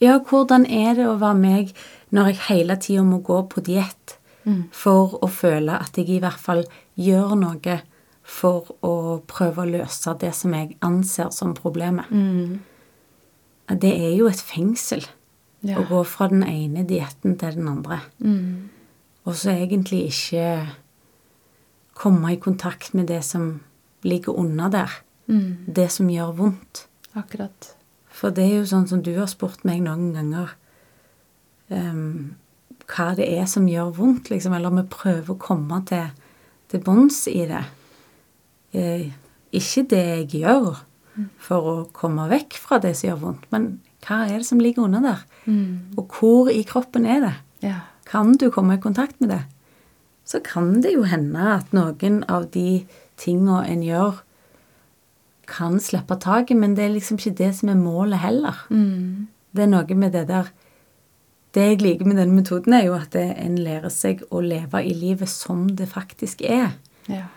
Ja, 0.02 0.17
hvordan 0.17 0.65
er 0.65 0.97
det 0.97 1.06
å 1.08 1.19
være 1.21 1.39
meg 1.39 1.73
når 2.13 2.32
jeg 2.32 2.43
hele 2.47 2.78
tida 2.82 3.06
må 3.06 3.21
gå 3.26 3.43
på 3.52 3.62
diett 3.65 4.17
mm. 4.43 4.69
for 4.73 5.19
å 5.21 5.30
føle 5.32 5.78
at 5.78 5.97
jeg 5.99 6.10
i 6.10 6.21
hvert 6.23 6.41
fall 6.41 6.65
gjør 6.99 7.38
noe 7.39 7.80
for 8.23 8.73
å 8.82 8.95
prøve 9.30 9.63
å 9.63 9.69
løse 9.69 10.15
det 10.21 10.34
som 10.38 10.56
jeg 10.56 10.73
anser 10.86 11.30
som 11.36 11.54
problemet? 11.58 12.10
Mm. 12.10 12.58
Det 13.69 13.91
er 13.91 14.15
jo 14.17 14.28
et 14.28 14.41
fengsel. 14.41 15.06
Ja. 15.63 15.80
Å 15.80 15.86
gå 15.88 16.02
fra 16.08 16.28
den 16.32 16.43
ene 16.43 16.84
dietten 16.88 17.38
til 17.39 17.56
den 17.56 17.69
andre. 17.71 18.02
Mm. 18.19 18.69
Og 19.23 19.38
så 19.39 19.54
egentlig 19.54 20.02
ikke 20.10 20.47
komme 21.95 22.34
i 22.34 22.41
kontakt 22.41 22.93
med 22.93 23.08
det 23.08 23.21
som 23.23 23.62
ligger 24.04 24.36
under 24.36 24.69
der. 24.73 24.97
Mm. 25.28 25.71
Det 25.76 25.88
som 25.91 26.10
gjør 26.12 26.36
vondt. 26.36 26.88
Akkurat. 27.15 27.76
For 28.13 28.34
det 28.36 28.45
er 28.45 28.58
jo 28.60 28.69
sånn 28.69 28.89
som 28.89 29.04
du 29.06 29.13
har 29.15 29.30
spurt 29.32 29.63
meg 29.65 29.82
noen 29.86 30.12
ganger 30.13 30.52
um, 31.69 32.36
Hva 32.89 33.13
det 33.17 33.30
er 33.32 33.47
som 33.49 33.69
gjør 33.69 33.93
vondt, 33.95 34.30
liksom. 34.34 34.54
Eller 34.58 34.73
vi 34.76 34.84
prøver 34.91 35.32
å 35.32 35.39
komme 35.39 35.80
til, 35.88 36.12
til 36.69 36.84
bunns 36.84 37.23
i 37.32 37.45
det. 37.47 37.63
Eh, 38.76 39.06
ikke 39.56 39.86
det 39.93 40.02
jeg 40.04 40.43
gjør. 40.43 40.84
For 41.41 41.69
å 41.69 41.76
komme 41.95 42.28
vekk 42.32 42.58
fra 42.62 42.80
det 42.84 42.95
som 42.97 43.12
gjør 43.12 43.21
vondt, 43.21 43.49
men 43.54 43.67
hva 44.04 44.26
er 44.28 44.41
det 44.41 44.47
som 44.47 44.62
ligger 44.62 44.88
under 44.88 45.04
der? 45.04 45.23
Mm. 45.45 45.95
Og 45.97 46.17
hvor 46.19 46.52
i 46.52 46.63
kroppen 46.67 47.06
er 47.08 47.21
det? 47.23 47.34
Ja. 47.63 47.80
Kan 48.10 48.36
du 48.39 48.49
komme 48.52 48.78
i 48.78 48.84
kontakt 48.84 49.21
med 49.21 49.32
det? 49.32 49.43
Så 50.28 50.39
kan 50.43 50.82
det 50.84 50.93
jo 50.95 51.04
hende 51.08 51.39
at 51.58 51.73
noen 51.76 52.21
av 52.32 52.49
de 52.52 52.84
tinga 53.19 53.63
en 53.67 53.84
gjør, 53.84 54.21
kan 55.47 55.76
slippe 55.84 56.15
taket, 56.23 56.56
men 56.58 56.76
det 56.76 56.86
er 56.86 56.93
liksom 56.93 57.17
ikke 57.19 57.36
det 57.36 57.49
som 57.58 57.69
er 57.69 57.80
målet 57.80 58.21
heller. 58.23 58.63
Mm. 58.71 59.28
Det 59.52 59.65
er 59.65 59.71
noe 59.71 59.97
med 59.99 60.15
det 60.15 60.28
der 60.32 60.52
Det 61.54 61.62
jeg 61.62 61.82
liker 61.84 62.08
med 62.10 62.17
denne 62.17 62.34
metoden, 62.34 62.73
er 62.73 62.88
jo 62.88 62.95
at 62.97 63.13
en 63.13 63.60
lærer 63.62 63.91
seg 63.93 64.23
å 64.34 64.39
leve 64.41 64.80
i 64.82 64.89
livet 64.97 65.30
som 65.30 65.67
det 65.69 65.86
faktisk 65.86 66.41
er. 66.41 66.71
Ja. 67.06 67.28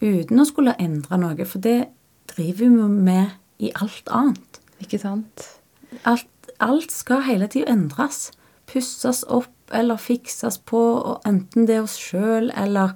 Uten 0.00 0.40
å 0.40 0.46
skulle 0.48 0.72
endre 0.80 1.18
noe, 1.20 1.44
for 1.44 1.60
det 1.60 1.90
driver 2.30 2.68
vi 2.68 2.88
med 3.10 3.36
i 3.58 3.72
alt 3.74 4.08
annet. 4.12 4.60
Ikke 4.82 5.00
sant? 5.00 5.46
Alt, 6.04 6.50
alt 6.60 6.92
skal 6.92 7.24
hele 7.26 7.48
tida 7.52 7.72
endres. 7.72 8.30
Pusses 8.70 9.22
opp 9.28 9.52
eller 9.74 9.98
fikses 9.98 10.58
på, 10.58 10.78
og 10.78 11.26
enten 11.26 11.66
det 11.66 11.78
er 11.78 11.86
oss 11.86 11.96
sjøl 11.98 12.52
eller 12.54 12.94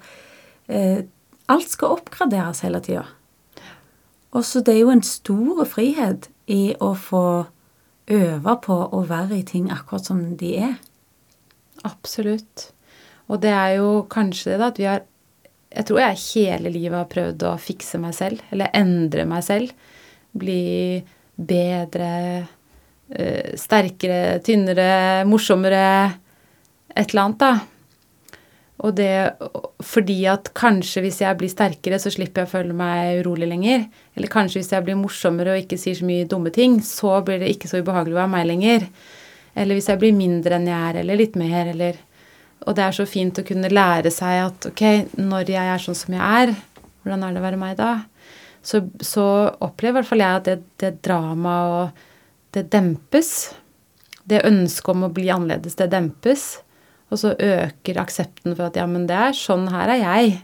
eh, 0.68 1.06
Alt 1.50 1.72
skal 1.72 1.96
oppgraderes 1.96 2.60
hele 2.62 2.78
tida. 2.78 3.08
Og 4.30 4.44
så 4.46 4.60
det 4.62 4.76
er 4.76 4.84
jo 4.84 4.92
en 4.92 5.02
stor 5.02 5.64
frihet 5.66 6.28
i 6.46 6.76
å 6.78 6.92
få 6.94 7.22
øve 8.10 8.54
på 8.62 8.76
å 8.94 9.00
være 9.08 9.40
i 9.40 9.46
ting 9.46 9.66
akkurat 9.74 10.06
som 10.06 10.20
de 10.38 10.52
er. 10.68 10.76
Absolutt. 11.82 12.68
Og 13.26 13.42
det 13.42 13.50
er 13.50 13.80
jo 13.80 14.04
kanskje 14.10 14.52
det 14.52 14.60
da, 14.60 14.68
at 14.70 14.78
vi 14.78 14.86
har 14.86 15.02
Jeg 15.70 15.86
tror 15.86 16.00
jeg 16.02 16.22
hele 16.34 16.72
livet 16.74 16.98
har 16.98 17.10
prøvd 17.10 17.44
å 17.46 17.58
fikse 17.62 18.00
meg 18.02 18.14
selv, 18.16 18.40
eller 18.50 18.72
endre 18.74 19.26
meg 19.28 19.44
selv. 19.46 19.74
Bli 20.34 21.02
bedre, 21.34 22.10
Eh, 23.10 23.56
sterkere, 23.58 24.38
tynnere, 24.38 25.24
morsommere 25.26 26.12
Et 26.94 27.10
eller 27.10 27.22
annet, 27.22 27.38
da. 27.38 27.58
Og 28.82 28.94
det 28.96 29.10
fordi 29.86 30.24
at 30.26 30.48
kanskje 30.56 31.02
hvis 31.04 31.20
jeg 31.22 31.38
blir 31.38 31.50
sterkere, 31.52 31.98
så 32.02 32.10
slipper 32.10 32.42
jeg 32.42 32.48
å 32.48 32.50
føle 32.50 32.74
meg 32.74 33.20
urolig 33.20 33.46
lenger. 33.50 33.84
Eller 34.16 34.32
kanskje 34.32 34.58
hvis 34.58 34.72
jeg 34.74 34.86
blir 34.86 34.98
morsommere 34.98 35.54
og 35.54 35.62
ikke 35.62 35.78
sier 35.78 35.98
så 35.98 36.06
mye 36.08 36.26
dumme 36.26 36.50
ting, 36.54 36.80
så 36.82 37.20
blir 37.22 37.38
det 37.42 37.52
ikke 37.54 37.70
så 37.70 37.82
ubehagelig 37.82 38.16
å 38.16 38.20
være 38.22 38.32
meg 38.32 38.48
lenger. 38.50 38.88
Eller 39.54 39.78
hvis 39.78 39.90
jeg 39.92 40.00
blir 40.02 40.16
mindre 40.16 40.58
enn 40.58 40.66
jeg 40.66 40.88
er, 40.90 41.00
eller 41.02 41.20
litt 41.20 41.38
mer, 41.38 41.70
eller 41.70 42.00
Og 42.66 42.76
det 42.76 42.84
er 42.84 42.96
så 42.96 43.06
fint 43.08 43.38
å 43.40 43.46
kunne 43.46 43.72
lære 43.72 44.12
seg 44.12 44.42
at 44.44 44.68
ok, 44.68 44.84
når 45.16 45.52
jeg 45.54 45.72
er 45.72 45.82
sånn 45.82 45.96
som 45.96 46.16
jeg 46.16 46.44
er, 46.44 46.54
hvordan 47.00 47.24
er 47.24 47.34
det 47.34 47.40
å 47.40 47.46
være 47.46 47.60
meg 47.60 47.78
da? 47.78 47.92
Så, 48.60 48.82
så 49.00 49.24
opplever 49.64 49.94
i 49.94 49.98
hvert 50.00 50.10
fall 50.10 50.22
jeg 50.22 50.40
at 50.40 50.48
det, 50.48 50.58
det 50.82 50.90
dramaet 51.06 51.70
og 51.72 52.06
det 52.56 52.66
dempes. 52.72 53.30
Det 54.28 54.42
ønsket 54.46 54.92
om 54.92 55.06
å 55.06 55.14
bli 55.14 55.30
annerledes, 55.32 55.78
det 55.78 55.88
dempes. 55.94 56.50
Og 57.10 57.22
så 57.22 57.32
øker 57.34 58.02
aksepten 58.02 58.54
for 58.54 58.68
at 58.68 58.76
ja, 58.78 58.86
men 58.86 59.08
det 59.08 59.16
er 59.16 59.36
sånn 59.36 59.66
her 59.72 59.94
er 59.96 60.02
jeg. 60.02 60.34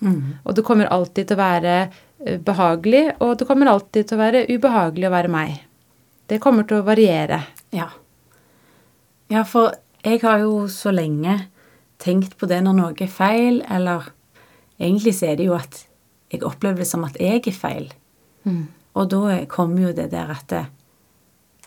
Mm. 0.00 0.40
Og 0.42 0.56
det 0.56 0.64
kommer 0.66 0.90
alltid 0.90 1.28
til 1.28 1.36
å 1.36 1.42
være 1.42 1.74
eh, 1.84 2.40
behagelig, 2.40 3.04
og 3.20 3.36
det 3.38 3.46
kommer 3.50 3.70
alltid 3.70 4.08
til 4.08 4.16
å 4.16 4.22
være 4.24 4.46
ubehagelig 4.48 5.10
å 5.10 5.14
være 5.14 5.32
meg. 5.32 5.60
Det 6.30 6.40
kommer 6.42 6.66
til 6.66 6.80
å 6.80 6.86
variere. 6.86 7.42
Ja. 7.74 7.90
Ja, 9.30 9.44
for 9.46 9.76
jeg 10.02 10.22
har 10.24 10.40
jo 10.42 10.64
så 10.72 10.94
lenge 10.94 11.36
tenkt 12.00 12.36
på 12.40 12.48
det 12.50 12.60
når 12.64 12.76
noe 12.78 12.96
er 12.96 13.12
feil, 13.12 13.62
eller 13.68 14.10
egentlig 14.80 15.14
så 15.18 15.30
er 15.30 15.40
det 15.40 15.48
jo 15.50 15.56
at 15.58 15.84
jeg 16.30 16.44
opplever 16.46 16.82
det 16.82 16.88
som 16.88 17.04
at 17.06 17.18
jeg 17.20 17.42
er 17.44 17.56
feil. 17.56 17.90
Mm. 18.44 18.68
Og 18.98 19.10
da 19.12 19.40
kommer 19.50 19.88
jo 19.88 19.96
det 19.96 20.10
der 20.12 20.30
at 20.32 20.54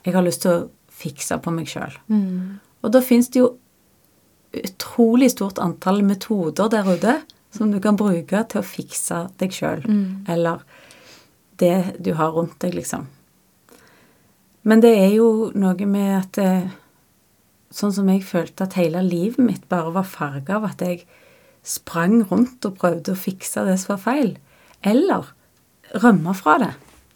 jeg 0.04 0.15
har 0.15 0.26
lyst 0.26 0.43
til 0.43 0.56
å 0.56 0.69
fikse 0.93 1.38
på 1.43 1.54
meg 1.54 1.69
sjøl. 1.72 1.93
Mm. 2.12 2.60
Og 2.84 2.93
da 2.93 3.02
fins 3.04 3.30
det 3.32 3.43
jo 3.43 3.54
utrolig 4.54 5.32
stort 5.34 5.60
antall 5.62 6.04
metoder 6.06 6.69
der 6.69 6.89
ute 6.89 7.15
som 7.54 7.72
du 7.72 7.80
kan 7.82 7.98
bruke 7.98 8.43
til 8.50 8.62
å 8.62 8.65
fikse 8.65 9.28
deg 9.41 9.54
sjøl. 9.56 9.84
Mm. 9.86 10.26
Eller 10.30 10.63
det 11.62 12.00
du 12.04 12.13
har 12.17 12.34
rundt 12.36 12.60
deg, 12.63 12.76
liksom. 12.78 13.08
Men 14.63 14.82
det 14.84 14.93
er 14.96 15.12
jo 15.17 15.52
noe 15.60 15.88
med 15.89 16.12
at 16.17 16.39
eh, 16.39 16.72
Sånn 17.73 17.93
som 17.95 18.09
jeg 18.12 18.25
følte 18.27 18.67
at 18.67 18.77
hele 18.77 19.01
livet 19.05 19.41
mitt 19.41 19.63
bare 19.71 19.95
var 19.95 20.05
farga 20.05 20.59
av 20.59 20.67
at 20.69 20.83
jeg 20.86 21.03
sprang 21.65 22.19
rundt 22.29 22.65
og 22.67 22.77
prøvde 22.77 23.15
å 23.15 23.19
fikse 23.19 23.63
det 23.65 23.79
som 23.81 23.95
var 23.95 24.03
feil. 24.03 24.33
Eller 24.86 25.31
rømme 26.03 26.36
fra 26.38 26.57
det. 26.62 26.73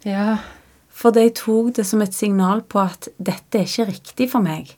Ja. 0.08 0.39
Fordi 0.98 1.28
jeg 1.28 1.36
tok 1.38 1.76
det 1.78 1.86
som 1.86 2.02
et 2.02 2.15
signal 2.17 2.63
på 2.65 2.82
at 2.82 3.10
dette 3.17 3.60
er 3.60 3.70
ikke 3.70 3.89
riktig 3.91 4.30
for 4.34 4.46
meg. 4.46 4.74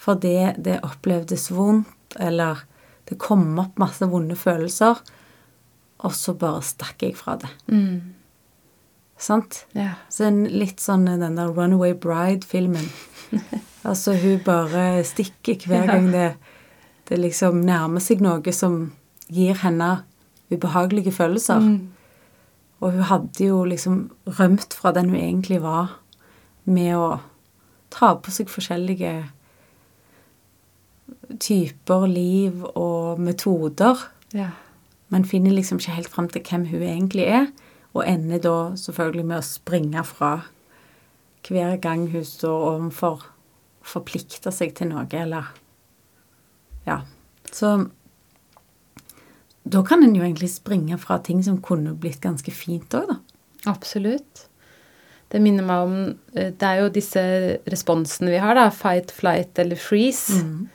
Fordi 0.00 0.34
det 0.60 0.82
opplevdes 0.84 1.48
vondt, 1.54 2.18
eller 2.20 2.64
det 3.08 3.16
kom 3.20 3.46
opp 3.62 3.80
masse 3.80 4.04
vonde 4.08 4.36
følelser. 4.36 5.00
Og 6.04 6.12
så 6.16 6.34
bare 6.36 6.64
stakk 6.64 7.04
jeg 7.04 7.16
fra 7.16 7.38
det. 7.40 7.50
Mm. 7.72 8.19
Sant? 9.20 9.64
Ja. 9.76 9.92
Så 10.08 10.24
en 10.30 10.44
litt 10.48 10.80
sånn 10.80 11.04
den 11.08 11.36
der 11.36 11.52
Runaway 11.52 11.92
Bride-filmen. 11.92 12.88
altså, 13.88 14.16
hun 14.16 14.40
bare 14.46 15.04
stikker 15.06 15.60
hver 15.68 15.90
gang 15.90 16.08
det, 16.14 16.30
det 17.10 17.20
liksom 17.20 17.60
nærmer 17.66 18.02
seg 18.02 18.24
noe 18.24 18.54
som 18.56 18.86
gir 19.30 19.60
henne 19.60 20.00
ubehagelige 20.50 21.12
følelser. 21.14 21.60
Mm. 21.60 21.90
Og 22.80 22.96
hun 22.96 23.06
hadde 23.10 23.44
jo 23.44 23.60
liksom 23.68 24.06
rømt 24.40 24.74
fra 24.74 24.94
den 24.96 25.12
hun 25.12 25.20
egentlig 25.20 25.60
var, 25.62 25.98
med 26.64 26.96
å 26.96 27.20
ta 27.92 28.14
på 28.22 28.32
seg 28.32 28.50
forskjellige 28.50 29.12
typer 31.40 32.06
liv 32.08 32.64
og 32.74 33.20
metoder. 33.20 34.00
Ja. 34.34 34.52
Men 35.10 35.26
finner 35.26 35.54
liksom 35.54 35.80
ikke 35.80 35.96
helt 35.98 36.12
fram 36.12 36.28
til 36.30 36.44
hvem 36.46 36.68
hun 36.70 36.82
egentlig 36.86 37.26
er, 37.28 37.50
og 37.94 38.04
ender 38.06 38.42
da 38.42 38.56
selvfølgelig 38.78 39.26
med 39.26 39.40
å 39.40 39.46
springe 39.46 40.04
fra 40.06 40.32
hver 41.48 41.78
gang 41.82 42.06
hun 42.12 42.24
står 42.26 42.66
overfor 42.74 43.24
forplikter 43.90 44.52
seg 44.54 44.76
til 44.76 44.92
noe, 44.92 45.06
eller 45.12 45.50
Ja. 46.86 47.02
Så 47.50 47.90
da 49.70 49.82
kan 49.82 50.02
en 50.04 50.14
jo 50.14 50.22
egentlig 50.22 50.50
springe 50.52 50.98
fra 50.98 51.18
ting 51.18 51.42
som 51.44 51.60
kunne 51.62 51.94
blitt 51.98 52.20
ganske 52.22 52.52
fint 52.54 52.94
òg, 52.94 53.10
da. 53.10 53.18
Absolutt. 53.70 54.46
Det 55.30 55.40
minner 55.42 55.62
meg 55.66 55.84
om 55.84 55.96
eh, 56.34 56.50
Det 56.50 56.66
er 56.66 56.80
jo 56.80 56.92
disse 56.94 57.22
responsene 57.70 58.32
vi 58.32 58.40
har, 58.42 58.56
da. 58.58 58.70
Fight, 58.74 59.12
flight 59.14 59.58
eller 59.58 59.78
freeze. 59.78 60.40
Mm. 60.42 60.68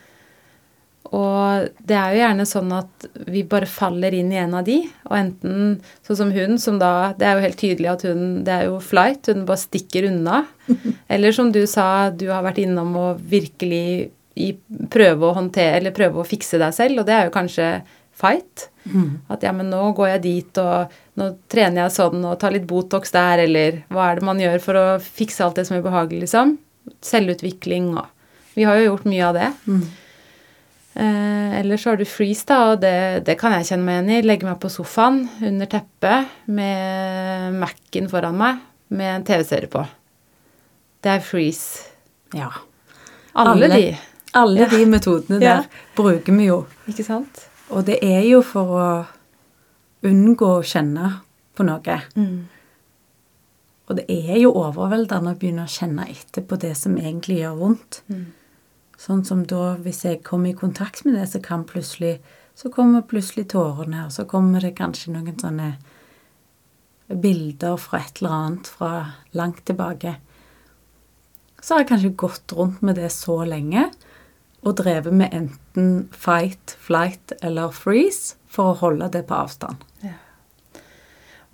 Og 1.13 1.67
det 1.85 1.95
er 1.97 2.13
jo 2.13 2.21
gjerne 2.23 2.45
sånn 2.49 2.71
at 2.73 3.07
vi 3.29 3.43
bare 3.47 3.69
faller 3.69 4.15
inn 4.17 4.31
i 4.33 4.39
en 4.41 4.55
av 4.57 4.65
de. 4.65 4.79
Og 5.09 5.17
enten 5.17 5.75
sånn 6.05 6.19
som 6.21 6.31
hun, 6.33 6.57
som 6.61 6.79
da 6.81 7.13
Det 7.17 7.27
er 7.27 7.37
jo 7.37 7.45
helt 7.45 7.59
tydelig 7.61 7.91
at 7.91 8.05
hun 8.07 8.23
Det 8.47 8.53
er 8.53 8.67
jo 8.69 8.79
flight, 8.81 9.29
hun 9.29 9.45
bare 9.45 9.61
stikker 9.61 10.09
unna. 10.09 10.43
Eller 11.13 11.35
som 11.35 11.51
du 11.53 11.61
sa, 11.69 12.09
du 12.09 12.27
har 12.33 12.45
vært 12.45 12.63
innom 12.63 12.95
å 12.97 13.07
virkelig 13.19 14.09
i, 14.35 14.49
prøve 14.91 15.29
å 15.29 15.35
håndtere 15.37 15.79
Eller 15.79 15.95
prøve 15.95 16.21
å 16.21 16.27
fikse 16.27 16.59
deg 16.61 16.73
selv, 16.75 17.01
og 17.01 17.07
det 17.07 17.15
er 17.15 17.29
jo 17.29 17.35
kanskje 17.35 17.69
fight. 18.15 18.69
Mm. 18.87 19.19
At 19.27 19.43
ja, 19.43 19.51
men 19.51 19.67
nå 19.67 19.81
går 19.97 20.13
jeg 20.13 20.21
dit, 20.23 20.59
og 20.61 20.93
nå 21.19 21.29
trener 21.51 21.83
jeg 21.83 21.95
sånn, 21.97 22.21
og 22.23 22.37
tar 22.39 22.53
litt 22.55 22.67
Botox 22.69 23.11
der, 23.11 23.43
eller 23.43 23.81
hva 23.91 24.07
er 24.07 24.19
det 24.19 24.27
man 24.27 24.39
gjør 24.39 24.61
for 24.63 24.79
å 24.79 24.85
fikse 25.03 25.43
alt 25.43 25.59
det 25.59 25.65
som 25.67 25.75
er 25.75 25.83
ubehagelig, 25.83 26.21
liksom? 26.23 26.55
Selvutvikling 27.03 27.91
og 27.97 28.07
Vi 28.55 28.63
har 28.63 28.79
jo 28.79 28.85
gjort 28.85 29.07
mye 29.11 29.23
av 29.27 29.35
det. 29.35 29.49
Mm. 29.67 29.81
Eh, 30.95 31.59
eller 31.59 31.77
så 31.77 31.89
har 31.91 31.97
du 31.99 32.05
freeze, 32.07 32.45
da, 32.47 32.57
og 32.71 32.79
det, 32.81 33.25
det 33.27 33.35
kan 33.39 33.51
jeg 33.57 33.67
kjenne 33.67 33.83
meg 33.83 33.97
igjen 33.97 34.11
i. 34.15 34.21
Legge 34.25 34.47
meg 34.47 34.59
på 34.63 34.69
sofaen 34.71 35.25
under 35.43 35.67
teppet 35.71 36.29
med 36.47 37.57
Mac-en 37.59 38.07
foran 38.11 38.37
meg 38.39 38.61
med 38.95 39.09
en 39.17 39.25
TV-serie 39.27 39.67
på. 39.73 39.81
Det 41.03 41.11
er 41.17 41.19
freeze. 41.25 41.89
Ja. 42.33 42.47
Alle, 43.35 43.65
Alle. 43.67 43.67
de. 43.75 43.97
Alle 44.39 44.59
Ja. 44.63 44.69
de 44.71 44.85
metodene 44.87 45.41
Ja. 45.43 45.57
der 45.61 45.67
bruker 45.97 46.33
vi 46.37 46.47
jo. 46.47 46.61
Ikke 46.87 47.03
sant? 47.07 47.43
Og 47.69 47.85
det 47.87 47.99
er 48.03 48.23
jo 48.29 48.41
for 48.45 48.75
å 48.79 48.87
unngå 50.05 50.49
å 50.59 50.63
kjenne 50.63 51.11
på 51.57 51.63
noe. 51.67 51.99
Og 53.85 53.95
det 53.99 54.05
er 54.09 54.39
jo 54.41 54.51
overveldende 54.57 55.33
å 55.35 55.37
begynne 55.39 55.65
å 55.67 55.71
kjenne 55.71 56.07
etter 56.09 56.41
på 56.47 56.57
det 56.61 56.71
som 56.77 56.95
egentlig 56.97 57.39
gjør 57.43 57.57
vondt. 57.59 57.99
Sånn 59.01 59.25
som 59.27 59.43
da, 59.47 59.75
hvis 59.83 60.03
jeg 60.05 60.23
kommer 60.23 60.51
i 60.51 60.57
kontakt 60.57 61.03
med 61.05 61.17
det, 61.19 61.27
så 61.31 61.41
kan 61.43 61.67
plutselig 61.67 62.19
Så 62.55 62.69
kommer 62.71 63.01
plutselig 63.03 63.49
tårene, 63.51 64.05
og 64.05 64.13
så 64.15 64.23
kommer 64.23 64.61
det 64.63 64.77
kanskje 64.77 65.11
noen 65.11 65.35
sånne 65.35 65.73
bilder 67.11 67.75
fra 67.75 67.99
et 67.99 68.21
eller 68.21 68.31
annet 68.31 68.69
fra 68.71 68.91
langt 69.35 69.65
tilbake. 69.67 70.13
Så 71.59 71.73
har 71.73 71.83
jeg 71.83 71.89
kanskje 71.89 72.13
gått 72.15 72.53
rundt 72.55 72.79
med 72.79 72.95
det 72.95 73.09
så 73.11 73.41
lenge 73.43 73.89
og 74.65 74.77
drevet 74.79 75.13
med 75.13 75.35
enten 75.35 76.07
fight, 76.15 76.77
flight 76.79 77.35
eller 77.41 77.75
freeze 77.75 78.37
for 78.47 78.71
å 78.71 78.79
holde 78.85 79.11
det 79.13 79.25
på 79.27 79.35
avstand. 79.35 79.83
Ja. 79.99 80.15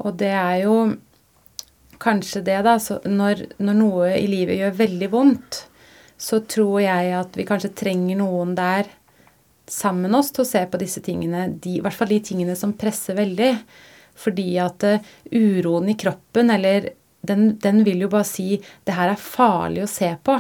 Og 0.06 0.16
det 0.22 0.32
er 0.38 0.62
jo 0.64 0.76
kanskje 2.02 2.44
det, 2.46 2.62
da. 2.66 2.78
Når, 3.06 3.44
når 3.62 3.78
noe 3.78 4.14
i 4.18 4.30
livet 4.30 4.62
gjør 4.62 4.80
veldig 4.80 5.12
vondt, 5.12 5.66
så 6.22 6.42
tror 6.46 6.82
jeg 6.84 7.14
at 7.18 7.38
vi 7.38 7.48
kanskje 7.50 7.74
trenger 7.74 8.20
noen 8.20 8.54
der 8.58 8.90
sammen 9.72 10.12
med 10.12 10.20
oss 10.20 10.30
til 10.36 10.44
å 10.44 10.50
se 10.50 10.62
på 10.70 10.80
disse 10.82 11.02
tingene. 11.02 11.48
De, 11.64 11.78
I 11.80 11.84
hvert 11.84 11.98
fall 11.98 12.12
de 12.12 12.20
tingene 12.24 12.56
som 12.60 12.76
presser 12.78 13.18
veldig. 13.18 13.52
Fordi 14.22 14.48
at 14.62 14.86
uh, 14.86 15.12
uroen 15.32 15.90
i 15.90 15.98
kroppen, 15.98 16.52
eller 16.54 16.92
den, 17.26 17.56
den 17.62 17.82
vil 17.88 18.04
jo 18.04 18.12
bare 18.12 18.28
si 18.28 18.60
det 18.60 18.98
her 18.98 19.14
er 19.14 19.24
farlig 19.24 19.86
å 19.86 19.90
se 19.90 20.12
på. 20.22 20.36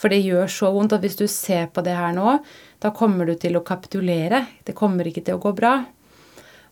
For 0.00 0.12
det 0.12 0.20
gjør 0.24 0.50
så 0.52 0.72
vondt 0.74 0.96
at 0.96 1.04
hvis 1.04 1.18
du 1.20 1.26
ser 1.30 1.70
på 1.72 1.84
det 1.86 1.94
her 1.96 2.12
nå, 2.16 2.38
da 2.80 2.92
kommer 2.96 3.28
du 3.28 3.34
til 3.40 3.56
å 3.56 3.64
kapitulere. 3.64 4.42
Det 4.64 4.76
kommer 4.76 5.08
ikke 5.08 5.24
til 5.24 5.36
å 5.38 5.42
gå 5.42 5.54
bra. 5.56 5.74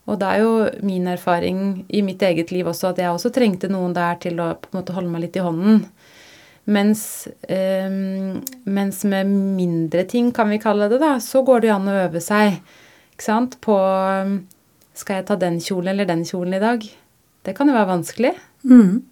Og 0.08 0.16
det 0.20 0.28
er 0.28 0.40
jo 0.40 0.52
min 0.88 1.08
erfaring 1.12 1.58
i 1.92 2.00
mitt 2.04 2.22
eget 2.24 2.52
liv 2.52 2.68
også 2.68 2.92
at 2.92 3.00
jeg 3.02 3.12
også 3.12 3.32
trengte 3.32 3.68
noen 3.68 3.92
der 3.96 4.16
til 4.20 4.40
å 4.40 4.54
på 4.56 4.72
en 4.72 4.80
måte 4.80 4.96
holde 4.96 5.12
meg 5.12 5.26
litt 5.26 5.36
i 5.36 5.44
hånden. 5.44 5.82
Mens, 6.68 7.26
eh, 7.48 7.88
mens 8.68 9.04
med 9.09 9.31
mindre 9.33 10.04
ting, 10.04 10.33
kan 10.37 10.50
vi 10.52 10.61
kalle 10.61 10.90
det, 10.92 11.00
da, 11.00 11.16
så 11.20 11.42
går 11.42 11.62
det 11.62 11.70
jo 11.70 11.76
an 11.78 11.88
å 11.88 11.96
øve 12.04 12.20
seg 12.20 12.59
ikke 13.14 13.24
sant? 13.24 13.57
på 13.64 13.76
Skal 14.98 15.20
jeg 15.20 15.28
ta 15.28 15.37
den 15.38 15.61
kjolen 15.62 15.92
eller 15.92 16.09
den 16.09 16.24
kjolen 16.26 16.57
i 16.59 16.62
dag? 16.62 16.85
Det 17.46 17.54
kan 17.57 17.70
jo 17.70 17.76
være 17.76 17.92
vanskelig. 17.92 18.35
Mm. 18.68 19.02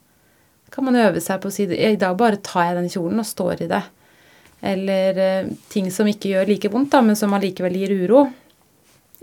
kan 0.70 0.84
man 0.84 0.96
øve 0.98 1.20
seg 1.22 1.38
på 1.40 1.48
å 1.48 1.54
si 1.54 1.62
I 1.62 1.96
dag 1.96 2.16
bare 2.18 2.42
tar 2.42 2.66
jeg 2.66 2.76
den 2.80 2.90
kjolen 2.90 3.22
og 3.22 3.28
står 3.28 3.62
i 3.62 3.68
det. 3.70 3.82
Eller 4.60 5.20
eh, 5.22 5.52
ting 5.72 5.88
som 5.94 6.08
ikke 6.10 6.34
gjør 6.34 6.50
like 6.50 6.70
vondt, 6.72 6.90
da, 6.92 7.00
men 7.06 7.16
som 7.16 7.32
allikevel 7.32 7.76
gir 7.78 7.94
uro. 8.02 8.26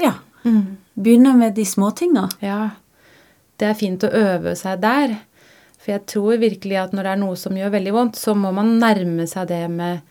Ja. 0.01 0.15
Begynne 0.93 1.35
med 1.37 1.53
de 1.55 1.65
små 1.65 1.91
tinga. 1.91 2.27
Ja, 2.43 2.71
det 3.59 3.69
er 3.69 3.77
fint 3.77 4.03
å 4.03 4.11
øve 4.11 4.55
seg 4.59 4.81
der. 4.83 5.15
For 5.83 5.91
jeg 5.91 6.05
tror 6.07 6.39
virkelig 6.39 6.77
at 6.79 6.93
når 6.95 7.05
det 7.05 7.13
er 7.13 7.21
noe 7.25 7.37
som 7.39 7.57
gjør 7.59 7.73
veldig 7.73 7.93
vondt, 7.95 8.19
så 8.19 8.35
må 8.39 8.53
man 8.55 8.77
nærme 8.79 9.27
seg 9.27 9.49
det 9.51 9.65
med, 9.71 10.03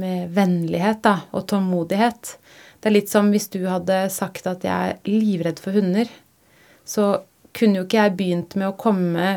med 0.00 0.30
vennlighet 0.36 1.02
da, 1.04 1.18
og 1.36 1.44
tålmodighet. 1.50 2.36
Det 2.80 2.88
er 2.88 2.96
litt 2.96 3.12
som 3.12 3.28
hvis 3.34 3.50
du 3.52 3.60
hadde 3.68 4.06
sagt 4.14 4.48
at 4.48 4.64
jeg 4.64 4.94
er 4.94 5.10
livredd 5.10 5.60
for 5.60 5.76
hunder. 5.76 6.08
Så 6.88 7.18
kunne 7.56 7.82
jo 7.82 7.84
ikke 7.84 8.00
jeg 8.00 8.16
begynt 8.16 8.56
med 8.56 8.70
å 8.70 8.78
komme 8.80 9.28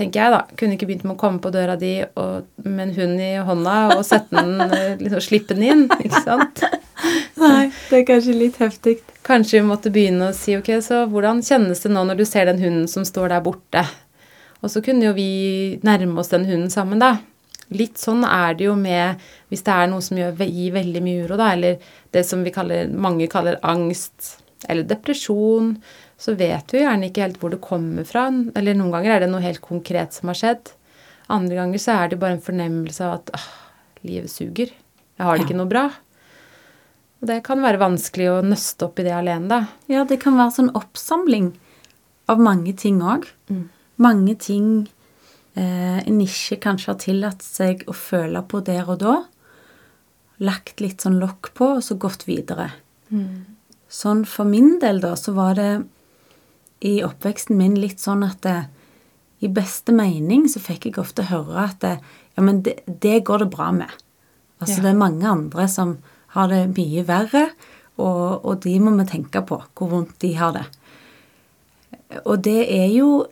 tenker 0.00 0.22
jeg 0.22 0.32
da, 0.32 0.40
kunne 0.56 0.76
ikke 0.76 0.88
begynt 0.88 1.06
med 1.06 1.16
å 1.16 1.20
komme 1.20 1.42
på 1.42 1.52
døra 1.52 1.76
di 1.78 1.92
og, 2.02 2.46
med 2.64 2.86
en 2.86 2.94
hund 2.96 3.22
i 3.22 3.32
hånda 3.44 3.76
og 3.98 4.04
sette 4.06 4.32
den, 4.32 4.60
eh, 4.64 4.94
liksom 5.00 5.24
slippe 5.24 5.56
den 5.58 5.66
inn, 5.66 5.82
ikke 6.00 6.22
sant? 6.24 6.62
Nei, 7.40 7.70
det 7.90 7.98
er 7.98 8.06
kanskje 8.08 8.36
litt 8.36 8.60
heftig. 8.60 9.00
Kanskje 9.26 9.58
vi 9.58 9.66
måtte 9.68 9.92
begynne 9.92 10.30
å 10.30 10.36
si 10.36 10.56
ok, 10.56 10.72
så 10.84 11.04
hvordan 11.10 11.42
kjennes 11.44 11.82
det 11.84 11.92
nå 11.92 12.04
når 12.08 12.20
du 12.20 12.24
ser 12.28 12.48
den 12.48 12.62
hunden 12.62 12.88
som 12.90 13.06
står 13.08 13.34
der 13.34 13.44
borte? 13.44 13.84
Og 14.60 14.70
så 14.72 14.82
kunne 14.84 15.06
jo 15.08 15.12
vi 15.16 15.78
nærme 15.86 16.18
oss 16.20 16.32
den 16.32 16.44
hunden 16.48 16.70
sammen, 16.72 17.00
da. 17.00 17.14
Litt 17.70 18.00
sånn 18.02 18.24
er 18.26 18.56
det 18.58 18.66
jo 18.66 18.74
med 18.76 19.20
hvis 19.48 19.62
det 19.66 19.72
er 19.72 19.86
noe 19.92 20.02
som 20.02 20.18
gir 20.18 20.72
veldig 20.74 21.02
mye 21.06 21.24
uro, 21.24 21.36
da, 21.38 21.52
eller 21.54 21.78
det 22.12 22.24
som 22.26 22.42
vi 22.44 22.50
kaller, 22.54 22.90
mange 22.90 23.28
kaller 23.30 23.60
angst 23.62 24.36
eller 24.68 24.84
depresjon, 24.84 25.76
så 26.20 26.34
vet 26.36 26.74
vi 26.74 26.82
gjerne 26.82 27.08
ikke 27.08 27.22
helt 27.24 27.38
hvor 27.40 27.54
det 27.54 27.62
kommer 27.64 28.04
fra. 28.04 28.26
Eller 28.58 28.76
noen 28.76 28.90
ganger 28.92 29.14
er 29.14 29.24
det 29.24 29.30
noe 29.32 29.40
helt 29.44 29.62
konkret 29.64 30.12
som 30.12 30.28
har 30.28 30.36
skjedd. 30.36 30.74
Andre 31.32 31.56
ganger 31.62 31.80
så 31.80 31.94
er 31.96 32.10
det 32.12 32.18
bare 32.20 32.36
en 32.36 32.44
fornemmelse 32.44 33.06
av 33.06 33.14
at 33.20 33.32
åh, 33.38 33.48
livet 34.04 34.28
suger. 34.34 34.74
Jeg 34.74 35.24
har 35.24 35.36
det 35.38 35.46
Ja. 35.46 35.48
ikke 35.48 35.56
noe 35.62 35.70
bra. 35.70 35.86
Og 37.22 37.28
det 37.28 37.42
kan 37.44 37.60
være 37.62 37.78
vanskelig 37.80 38.28
å 38.32 38.42
nøste 38.44 38.86
opp 38.88 38.98
i 39.00 39.04
det 39.06 39.12
alene, 39.12 39.48
da. 39.48 39.60
Ja, 39.88 40.04
det 40.04 40.20
kan 40.20 40.36
være 40.36 40.54
sånn 40.56 40.72
oppsamling 40.76 41.52
av 42.28 42.38
mange 42.40 42.74
ting 42.76 43.00
òg. 43.00 43.26
Mm. 43.50 43.68
Mange 44.00 44.34
ting 44.40 44.88
eh, 45.54 45.98
en 46.00 46.20
ikke 46.24 46.60
kanskje 46.64 46.92
har 46.92 47.00
tillatt 47.02 47.44
seg 47.44 47.84
å 47.90 47.94
føle 47.96 48.42
på 48.48 48.62
der 48.64 48.88
og 48.88 49.00
da. 49.02 49.16
Lagt 50.40 50.80
litt 50.80 51.04
sånn 51.04 51.18
lokk 51.20 51.52
på, 51.58 51.74
og 51.76 51.84
så 51.84 51.98
gått 52.00 52.24
videre. 52.28 52.70
Sånn 53.90 54.22
for 54.24 54.48
min 54.48 54.78
del, 54.80 55.00
da, 55.02 55.14
så 55.18 55.34
var 55.36 55.58
det 55.58 55.70
i 56.86 57.00
oppveksten 57.04 57.58
min 57.58 57.74
litt 57.76 58.00
sånn 58.00 58.22
at 58.24 58.40
det, 58.46 58.60
i 59.44 59.48
beste 59.52 59.92
mening 59.92 60.46
så 60.48 60.60
fikk 60.62 60.86
jeg 60.88 61.00
ofte 61.00 61.26
høre 61.28 61.66
at 61.66 61.80
det, 61.84 61.96
ja, 62.36 62.44
men 62.44 62.62
det, 62.64 62.78
det 62.86 63.18
går 63.28 63.44
det 63.44 63.50
bra 63.52 63.68
med. 63.72 63.90
Altså 64.60 64.78
Ja. 64.78 64.82
det 64.86 64.90
er 64.94 65.02
mange 65.02 65.28
andre 65.28 65.66
som 65.68 65.98
har 66.36 66.48
det 66.48 66.62
mye 66.76 67.04
verre, 67.08 67.50
og, 68.00 68.44
og 68.46 68.60
de 68.64 68.78
må 68.80 68.94
vi 68.96 69.06
tenke 69.10 69.42
på, 69.44 69.58
hvor 69.76 69.90
vondt 69.92 70.16
de 70.22 70.32
har 70.38 70.54
det. 70.56 70.64
Og 72.24 72.40
det 72.44 72.62
er 72.72 72.88
jo 72.94 73.26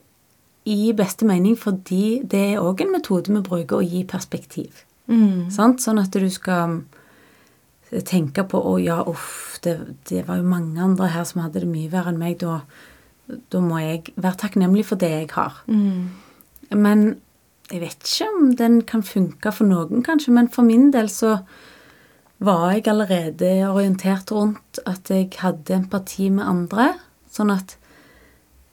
i 0.68 0.92
beste 0.96 1.26
mening 1.28 1.56
fordi 1.58 2.20
det 2.28 2.44
er 2.52 2.62
òg 2.62 2.84
en 2.84 2.92
metode 2.92 3.32
vi 3.32 3.42
bruker 3.44 3.80
å 3.80 3.86
gi 3.86 4.04
perspektiv. 4.08 4.84
Sant? 5.52 5.80
Sånn 5.80 6.00
at 6.02 6.12
du 6.12 6.28
skal 6.32 6.82
tenke 8.04 8.44
på 8.44 8.60
å 8.60 8.74
ja, 8.82 8.98
uff, 9.08 9.58
det, 9.64 9.78
det 10.10 10.26
var 10.28 10.42
jo 10.42 10.50
mange 10.50 10.82
andre 10.84 11.08
her 11.14 11.24
som 11.24 11.40
hadde 11.40 11.62
det 11.64 11.70
mye 11.70 11.88
verre 11.92 12.12
enn 12.12 12.20
meg. 12.20 12.36
Da, 12.42 12.60
da 13.48 13.62
må 13.64 13.80
jeg 13.80 14.12
være 14.16 14.42
takknemlig 14.44 14.84
for 14.90 15.00
det 15.00 15.10
jeg 15.14 15.30
har. 15.32 15.62
Men 16.76 17.06
jeg 17.72 17.80
vet 17.80 18.04
ikke 18.04 18.28
om 18.34 18.52
den 18.60 18.78
kan 18.88 19.04
funke 19.04 19.52
for 19.52 19.68
noen, 19.68 20.04
kanskje. 20.04 20.34
Men 20.36 20.52
for 20.52 20.68
min 20.68 20.90
del 20.92 21.08
så 21.12 21.38
var 22.44 22.70
jeg 22.76 22.86
allerede 22.92 23.50
orientert 23.66 24.30
rundt 24.30 24.82
at 24.86 25.08
jeg 25.10 25.32
hadde 25.40 25.80
empati 25.80 26.28
med 26.30 26.44
andre. 26.44 26.92
Sånn 27.32 27.50
at 27.56 27.77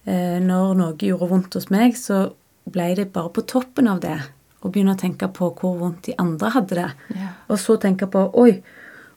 når 0.06 0.76
noe 0.78 0.96
gjorde 1.02 1.30
vondt 1.32 1.58
hos 1.58 1.72
meg, 1.74 1.96
så 1.98 2.28
ble 2.70 2.92
det 2.98 3.12
bare 3.14 3.32
på 3.34 3.42
toppen 3.50 3.88
av 3.90 4.04
det 4.04 4.20
å 4.62 4.70
begynne 4.70 4.94
å 4.96 5.00
tenke 5.00 5.30
på 5.34 5.52
hvor 5.60 5.76
vondt 5.80 6.08
de 6.08 6.16
andre 6.22 6.52
hadde 6.54 6.78
det. 6.78 6.90
Ja. 7.18 7.32
Og 7.50 7.60
så 7.62 7.78
tenke 7.82 8.08
på 8.10 8.24
Oi, 8.42 8.60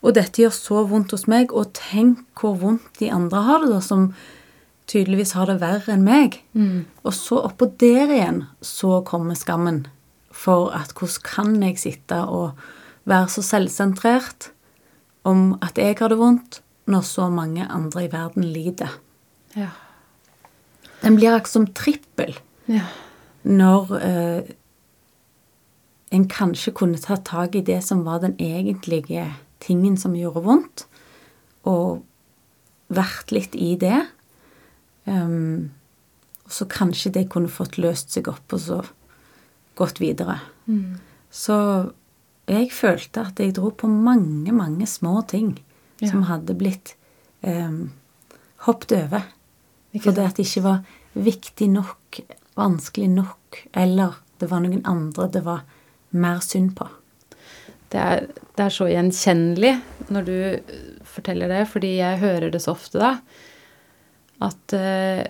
og 0.00 0.14
dette 0.16 0.42
gjør 0.42 0.52
så 0.54 0.82
vondt 0.88 1.12
hos 1.16 1.26
meg, 1.28 1.52
og 1.52 1.72
tenk 1.76 2.20
hvor 2.40 2.58
vondt 2.60 3.00
de 3.00 3.08
andre 3.12 3.44
har 3.46 3.64
det, 3.64 3.70
da, 3.72 3.80
som 3.84 4.10
tydeligvis 4.88 5.34
har 5.36 5.48
det 5.50 5.58
verre 5.60 5.92
enn 5.92 6.04
meg. 6.06 6.38
Og 7.04 7.12
så 7.16 7.40
oppå 7.48 7.68
der 7.80 8.08
igjen 8.08 8.44
så 8.64 9.02
kommer 9.04 9.36
skammen 9.36 9.86
for 10.32 10.70
at 10.76 10.94
hvordan 10.96 11.24
kan 11.26 11.56
jeg 11.64 11.80
sitte 11.82 12.22
og 12.24 12.60
være 13.08 13.28
så 13.32 13.42
selvsentrert 13.44 14.50
om 15.28 15.58
at 15.64 15.76
jeg 15.80 15.98
har 15.98 16.12
det 16.12 16.20
vondt, 16.20 16.62
når 16.88 17.04
så 17.04 17.26
mange 17.28 17.66
andre 17.68 18.06
i 18.06 18.12
verden 18.12 18.46
lider. 18.48 18.94
Ja. 19.56 19.72
Den 21.08 21.16
blir 21.16 21.32
akkurat 21.32 21.54
som 21.54 21.66
trippel 21.72 22.34
ja. 22.68 22.84
når 23.48 23.92
eh, 23.96 24.50
en 26.12 26.26
kanskje 26.28 26.74
kunne 26.76 27.00
ta 27.00 27.16
tak 27.24 27.56
i 27.56 27.64
det 27.64 27.80
som 27.86 28.02
var 28.04 28.20
den 28.20 28.34
egentlige 28.36 29.24
tingen 29.64 29.96
som 29.96 30.16
gjorde 30.16 30.44
vondt, 30.44 30.84
og 31.68 32.04
vært 32.92 33.32
litt 33.32 33.56
i 33.56 33.74
det. 33.80 34.02
Um, 35.08 35.70
og 36.44 36.52
så 36.52 36.68
kanskje 36.68 37.12
det 37.16 37.26
kunne 37.32 37.52
fått 37.52 37.80
løst 37.80 38.12
seg 38.12 38.28
opp 38.28 38.52
og 38.56 38.60
så 38.60 38.78
gått 39.80 40.00
videre. 40.00 40.38
Så 41.32 41.56
jeg 42.48 42.68
følte 42.72 43.24
at 43.28 43.40
jeg 43.40 43.56
dro 43.56 43.72
på 43.72 43.88
mange, 43.88 44.52
mange 44.52 44.88
små 44.88 45.22
ting 45.28 45.56
Ja. 45.98 46.12
som 46.12 46.28
hadde 46.28 46.54
blitt 46.54 46.92
um, 47.42 47.90
hoppet 48.68 48.92
over. 49.00 49.24
Fordi 49.98 50.22
at 50.22 50.36
det 50.36 50.44
ikke 50.46 50.62
var 50.62 50.84
viktig 51.24 51.68
nok, 51.72 52.20
vanskelig 52.58 53.10
nok, 53.12 53.62
eller 53.72 54.18
det 54.38 54.48
var 54.50 54.62
noen 54.62 54.84
andre 54.86 55.28
det 55.34 55.42
var 55.46 55.64
mer 56.10 56.40
synd 56.44 56.74
på. 56.78 56.86
Det 57.88 58.00
er, 58.00 58.26
det 58.56 58.64
er, 58.64 58.72
så 58.72 58.88
gjenkjennelig 58.90 59.72
når 60.12 60.26
du 60.26 60.36
forteller 61.08 61.50
det, 61.50 61.64
fordi 61.70 61.94
jeg 61.96 62.20
hører 62.20 62.52
det 62.52 62.60
så 62.62 62.74
ofte 62.76 63.00
da. 63.00 63.12
At 64.44 64.74
uh, 64.76 65.22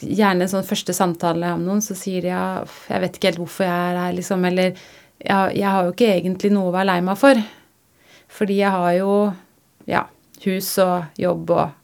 gjerne 0.00 0.48
sånn 0.50 0.66
første 0.66 0.96
samtale 0.96 1.52
med 1.58 1.68
noen, 1.68 1.84
så 1.84 1.96
sier 1.98 2.24
de 2.24 2.32
ja, 2.32 2.46
jeg 2.90 3.02
vet 3.04 3.18
ikke 3.18 3.32
helt 3.32 3.42
hvorfor 3.44 3.68
jeg 3.68 3.90
er 3.90 4.00
her, 4.00 4.16
liksom. 4.16 4.46
Eller 4.48 4.72
ja, 5.20 5.40
jeg 5.52 5.68
har 5.68 5.84
jo 5.84 5.92
ikke 5.94 6.12
egentlig 6.14 6.52
noe 6.54 6.70
å 6.70 6.74
være 6.74 6.90
lei 6.94 7.00
meg 7.04 7.20
for. 7.20 7.42
Fordi 8.36 8.56
jeg 8.58 8.72
har 8.72 8.92
jo 8.96 9.12
ja, 9.86 10.06
hus 10.46 10.72
og 10.82 11.20
jobb 11.20 11.52
og 11.54 11.76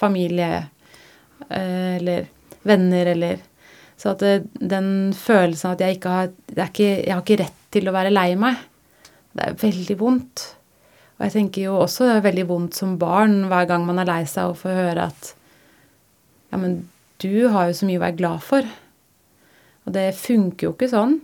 familie 0.00 0.64
uh, 0.64 1.92
eller 1.96 2.32
venner 2.68 3.12
eller 3.14 3.44
Så 3.96 4.12
at 4.12 4.20
det, 4.20 4.50
den 4.60 5.14
følelsen 5.16 5.72
at 5.72 5.80
jeg 5.80 5.96
ikke 5.96 6.12
har 6.12 6.26
ikke, 6.28 6.88
Jeg 7.06 7.12
har 7.14 7.22
ikke 7.22 7.42
rett 7.42 7.62
til 7.72 7.88
å 7.88 7.94
være 7.96 8.12
lei 8.12 8.34
meg. 8.36 8.58
Det 9.36 9.44
er 9.44 9.60
veldig 9.60 9.96
vondt. 10.00 10.42
Og 11.16 11.24
jeg 11.24 11.32
tenker 11.32 11.64
jo 11.64 11.78
også 11.80 12.08
det 12.08 12.16
er 12.18 12.26
veldig 12.26 12.46
vondt 12.50 12.76
som 12.76 12.98
barn 13.00 13.46
hver 13.48 13.68
gang 13.68 13.86
man 13.88 14.00
er 14.02 14.08
lei 14.08 14.22
seg 14.28 14.52
og 14.52 14.60
får 14.60 14.76
høre 14.82 15.08
at 15.12 15.32
Ja, 16.52 16.60
men 16.60 16.84
du 17.24 17.48
har 17.48 17.70
jo 17.70 17.78
så 17.78 17.88
mye 17.88 17.98
å 17.98 18.04
være 18.04 18.18
glad 18.18 18.44
for. 18.44 18.68
Og 19.86 19.94
det 19.96 20.10
funker 20.18 20.68
jo 20.68 20.74
ikke 20.74 20.90
sånn. 20.92 21.16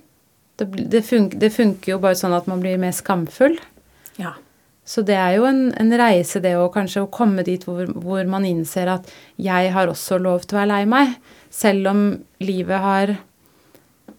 Det, 0.57 0.66
det, 0.92 1.02
funker, 1.05 1.38
det 1.40 1.50
funker, 1.52 1.94
jo 1.94 2.00
bare 2.02 2.18
sånn 2.18 2.35
at 2.37 2.48
man 2.50 2.62
blir 2.62 2.81
mer 2.81 2.94
skamfull. 2.96 3.59
Ja. 4.20 4.35
Så 4.85 5.05
det 5.07 5.14
er 5.14 5.37
jo 5.37 5.45
en, 5.47 5.68
en 5.79 5.95
reise, 5.99 6.40
det 6.42 6.57
å 6.59 6.71
kanskje 6.75 7.05
å 7.05 7.11
komme 7.12 7.45
dit 7.47 7.62
hvor, 7.66 7.85
hvor, 8.03 8.23
man 8.27 8.47
innser 8.47 8.90
at 8.90 9.11
jeg 9.40 9.71
har 9.75 9.90
også 9.90 10.18
lov 10.18 10.42
til 10.42 10.57
å 10.57 10.62
være 10.62 10.73
lei 10.73 10.81
meg. 10.90 11.12
Selv 11.53 11.92
om 11.92 12.09
livet 12.42 12.83
har 12.87 13.18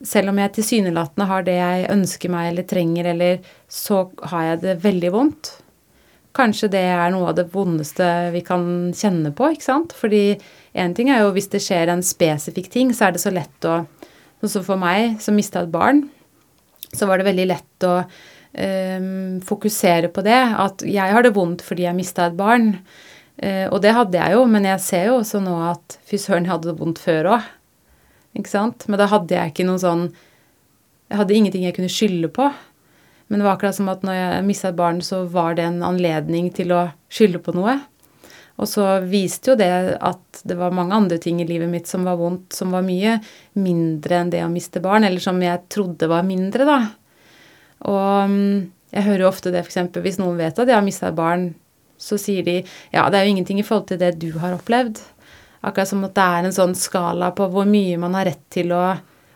Selv 0.04 0.34
om 0.34 0.40
jeg 0.40 0.52
tilsynelatende 0.58 1.26
har 1.30 1.44
det 1.48 1.54
jeg 1.56 1.84
ønsker 1.94 2.32
meg 2.32 2.50
eller 2.50 2.66
trenger, 2.68 3.08
eller 3.14 3.38
så 3.72 4.02
har 4.32 4.44
jeg 4.50 4.58
det 4.64 4.74
veldig 4.84 5.12
vondt. 5.14 5.52
Kanskje 6.36 6.68
det 6.74 6.82
er 6.92 7.14
noe 7.14 7.30
av 7.30 7.38
det 7.38 7.46
vondeste 7.54 8.08
vi 8.34 8.42
kan 8.44 8.66
kjenne 8.92 9.32
på, 9.32 9.54
ikke 9.54 9.64
sant? 9.64 9.94
Fordi 9.96 10.34
én 10.76 10.96
ting 10.98 11.12
er 11.14 11.22
jo 11.24 11.32
hvis 11.36 11.48
det 11.54 11.62
skjer 11.64 11.94
en 11.94 12.04
spesifikk 12.04 12.68
ting, 12.74 12.92
så 12.92 13.08
er 13.08 13.16
det 13.16 13.24
så 13.24 13.32
lett 13.32 13.70
å 13.70 13.84
Sånn 14.44 14.58
som 14.58 14.64
for 14.68 14.76
meg, 14.76 15.22
som 15.24 15.38
mista 15.40 15.62
et 15.64 15.70
barn, 15.72 16.02
så 16.92 17.08
var 17.08 17.22
det 17.22 17.30
veldig 17.30 17.46
lett 17.48 17.86
å 17.88 17.94
fokusere 18.54 20.12
på 20.14 20.22
det. 20.26 20.42
At 20.62 20.84
jeg 20.86 21.16
har 21.16 21.26
det 21.26 21.34
vondt 21.34 21.64
fordi 21.66 21.88
jeg 21.88 21.98
mista 21.98 22.28
et 22.30 22.38
barn. 22.38 22.76
Uh, 23.42 23.66
og 23.74 23.80
det 23.82 23.96
hadde 23.98 24.20
jeg 24.20 24.36
jo, 24.36 24.44
men 24.46 24.68
jeg 24.70 24.82
ser 24.86 25.08
jo 25.10 25.16
også 25.18 25.42
nå 25.42 25.56
at 25.72 25.98
fy 26.06 26.20
søren, 26.22 26.46
jeg 26.46 26.54
hadde 26.54 26.70
det 26.70 26.78
vondt 26.78 27.02
før 27.02 27.32
òg. 27.34 27.48
Men 28.34 28.98
da 28.98 29.08
hadde 29.10 29.36
jeg 29.36 29.52
ikke 29.52 29.66
noen 29.68 29.82
sånn 29.82 30.04
Jeg 31.12 31.20
hadde 31.20 31.36
ingenting 31.38 31.66
jeg 31.68 31.76
kunne 31.76 31.92
skylde 31.92 32.30
på. 32.34 32.48
Men 33.30 33.40
det 33.40 33.46
var 33.46 33.58
akkurat 33.58 33.78
som 33.78 33.90
at 33.92 34.02
når 34.06 34.16
jeg 34.18 34.46
mista 34.48 34.70
et 34.72 34.78
barn, 34.78 35.02
så 35.06 35.24
var 35.30 35.54
det 35.58 35.68
en 35.68 35.84
anledning 35.86 36.48
til 36.54 36.74
å 36.74 36.88
skylde 37.14 37.42
på 37.44 37.54
noe. 37.54 37.76
Og 38.62 38.70
så 38.70 38.86
viste 39.10 39.54
jo 39.54 39.58
det 39.58 39.70
at 39.98 40.42
det 40.46 40.58
var 40.58 40.74
mange 40.76 40.94
andre 40.98 41.18
ting 41.22 41.40
i 41.42 41.48
livet 41.50 41.70
mitt 41.70 41.90
som 41.90 42.06
var 42.06 42.20
vondt, 42.20 42.54
som 42.54 42.74
var 42.74 42.86
mye 42.86 43.20
mindre 43.58 44.20
enn 44.20 44.34
det 44.34 44.44
å 44.46 44.52
miste 44.52 44.82
barn, 44.84 45.06
eller 45.08 45.22
som 45.22 45.42
jeg 45.42 45.66
trodde 45.74 46.10
var 46.10 46.26
mindre, 46.28 46.68
da. 46.70 46.80
Og 47.90 48.30
mm, 48.30 48.72
jeg 48.94 49.08
hører 49.08 49.26
jo 49.26 49.32
ofte 49.32 49.52
det 49.54 49.64
f.eks. 49.66 49.80
hvis 50.04 50.20
noen 50.22 50.38
vet 50.40 50.60
at 50.60 50.70
jeg 50.70 50.78
har 50.78 50.86
mista 50.86 51.10
et 51.10 51.18
barn, 51.18 51.50
så 51.98 52.18
sier 52.20 52.46
de 52.46 52.60
ja, 52.62 53.08
det 53.10 53.20
er 53.20 53.26
jo 53.26 53.34
ingenting 53.34 53.62
i 53.62 53.66
forhold 53.66 53.88
til 53.92 54.02
det 54.02 54.14
du 54.22 54.32
har 54.42 54.56
opplevd. 54.56 55.02
Akkurat 55.64 55.90
som 55.90 56.04
at 56.06 56.16
det 56.18 56.24
er 56.24 56.48
en 56.48 56.56
sånn 56.56 56.76
skala 56.76 57.32
på 57.36 57.48
hvor 57.52 57.68
mye 57.70 57.98
man 58.02 58.18
har 58.18 58.28
rett 58.32 58.46
til 58.54 58.74
å 58.76 58.86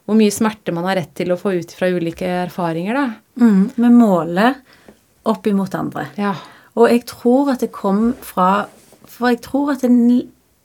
Hvor 0.07 0.15
mye 0.15 0.31
smerte 0.31 0.71
man 0.71 0.85
har 0.87 0.95
rett 0.95 1.09
til 1.19 1.33
å 1.33 1.35
få 1.35 1.51
ut 1.59 1.71
fra 1.75 1.89
ulike 1.91 2.23
erfaringer, 2.45 2.95
da. 2.95 3.41
Mm, 3.43 3.63
med 3.75 3.91
målet 3.91 4.61
opp 5.27 5.47
imot 5.51 5.73
andre. 5.75 6.05
Ja. 6.15 6.31
Og 6.79 6.87
jeg 6.87 7.01
tror 7.09 7.51
at 7.51 7.65
det 7.65 7.73
kom 7.75 8.13
fra 8.23 8.69
For 9.03 9.33
jeg 9.33 9.41
tror 9.43 9.73
at 9.73 9.83
en 9.83 9.99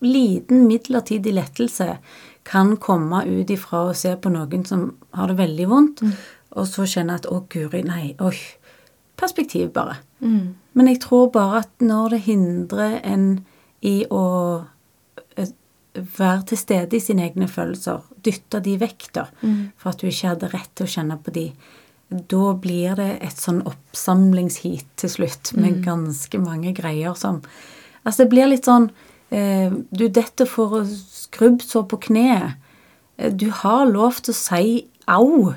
liten 0.03 0.69
midlertidig 0.69 1.35
lettelse 1.35 1.97
kan 2.47 2.77
komme 2.83 3.25
ut 3.27 3.51
ifra 3.51 3.89
å 3.89 3.97
se 3.99 4.15
på 4.19 4.31
noen 4.31 4.63
som 4.67 4.93
har 5.15 5.31
det 5.31 5.39
veldig 5.39 5.67
vondt, 5.71 6.03
mm 6.07 6.15
og 6.53 6.69
så 6.69 6.87
kjenne 6.89 7.17
at 7.21 7.27
'å, 7.27 7.45
guri, 7.49 7.83
nei, 7.87 8.15
oi'. 8.19 8.59
Perspektiv, 9.17 9.73
bare. 9.73 9.97
Mm. 10.21 10.55
Men 10.75 10.89
jeg 10.89 11.01
tror 11.01 11.31
bare 11.31 11.59
at 11.63 11.71
når 11.81 12.09
det 12.11 12.21
hindrer 12.27 13.01
en 13.05 13.45
i 13.83 14.05
å 14.11 14.65
eh, 15.37 15.53
være 15.95 16.43
til 16.49 16.59
stede 16.59 16.97
i 16.97 17.03
sine 17.03 17.27
egne 17.29 17.49
følelser, 17.49 18.01
dytte 18.25 18.63
de 18.65 18.79
vekk, 18.81 19.09
da, 19.13 19.27
mm. 19.43 19.73
for 19.77 19.93
at 19.93 20.01
du 20.01 20.09
ikke 20.09 20.33
hadde 20.33 20.51
rett 20.55 20.71
til 20.75 20.89
å 20.89 20.93
kjenne 20.95 21.19
på 21.23 21.35
de, 21.35 21.47
da 22.09 22.53
blir 22.61 22.97
det 22.99 23.11
et 23.25 23.39
sånn 23.39 23.63
oppsamlingsheat 23.69 24.89
til 25.01 25.13
slutt 25.13 25.53
med 25.57 25.79
mm. 25.79 25.85
ganske 25.87 26.43
mange 26.43 26.75
greier 26.77 27.17
som 27.19 27.43
Altså, 28.03 28.25
det 28.25 28.33
blir 28.33 28.49
litt 28.51 28.67
sånn 28.67 28.89
eh, 29.31 29.71
Du 29.95 30.09
detter 30.11 30.49
for 30.51 30.81
skrubbsår 30.83 31.85
på 31.87 32.01
kneet. 32.09 32.57
Eh, 33.15 33.31
du 33.31 33.47
har 33.63 33.87
lov 33.87 34.19
til 34.19 34.35
å 34.35 34.41
si 34.41 34.73
au 35.07 35.53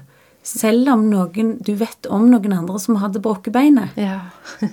selv 0.46 0.90
om 0.94 1.08
noen, 1.10 1.56
du 1.66 1.74
vet 1.80 2.06
om 2.14 2.28
noen 2.30 2.54
andre 2.54 2.80
som 2.82 3.00
hadde 3.02 3.22
brukket 3.24 3.56
beinet. 3.56 3.96
Ja, 3.98 4.30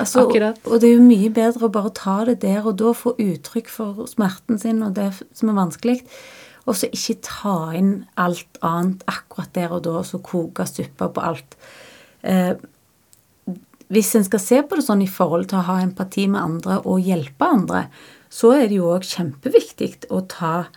altså, 0.00 0.26
akkurat. 0.26 0.60
Og 0.68 0.78
det 0.82 0.90
er 0.90 0.98
jo 0.98 1.06
mye 1.06 1.32
bedre 1.34 1.66
å 1.66 1.72
bare 1.74 1.90
ta 1.98 2.20
det 2.28 2.38
der 2.44 2.62
og 2.62 2.78
da, 2.78 2.92
få 2.94 3.16
uttrykk 3.18 3.72
for 3.72 4.04
smerten 4.10 4.60
sin 4.62 4.84
og 4.86 4.94
det 4.98 5.10
som 5.34 5.50
er 5.50 5.58
vanskelig, 5.58 5.98
og 6.68 6.78
så 6.78 6.90
ikke 6.94 7.18
ta 7.26 7.56
inn 7.74 7.94
alt 8.20 8.60
annet 8.62 9.02
akkurat 9.10 9.50
der 9.56 9.74
og 9.74 9.82
da, 9.88 9.96
og 9.98 10.06
så 10.06 10.22
koke 10.22 10.68
suppa 10.68 11.10
på 11.10 11.26
alt. 11.26 11.58
Eh, 12.22 12.54
hvis 13.90 14.14
en 14.14 14.26
skal 14.28 14.42
se 14.44 14.62
på 14.62 14.78
det 14.78 14.86
sånn 14.86 15.02
i 15.02 15.10
forhold 15.10 15.50
til 15.50 15.58
å 15.58 15.66
ha 15.66 15.80
empati 15.82 16.28
med 16.30 16.38
andre 16.44 16.78
og 16.86 17.02
hjelpe 17.02 17.50
andre, 17.50 17.86
så 18.30 18.52
er 18.54 18.68
det 18.70 18.78
jo 18.78 18.92
òg 18.94 19.08
kjempeviktig 19.10 20.06
å 20.14 20.22
ta 20.30 20.68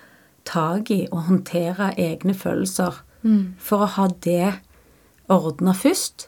tak 0.50 0.89
i 0.89 1.04
og 1.12 1.28
håndtere 1.28 1.93
egne 2.02 2.34
følelser 2.34 3.04
Mm. 3.23 3.55
For 3.62 3.86
å 3.86 3.91
ha 3.95 4.07
det 4.25 4.53
ordna 5.31 5.73
først. 5.77 6.27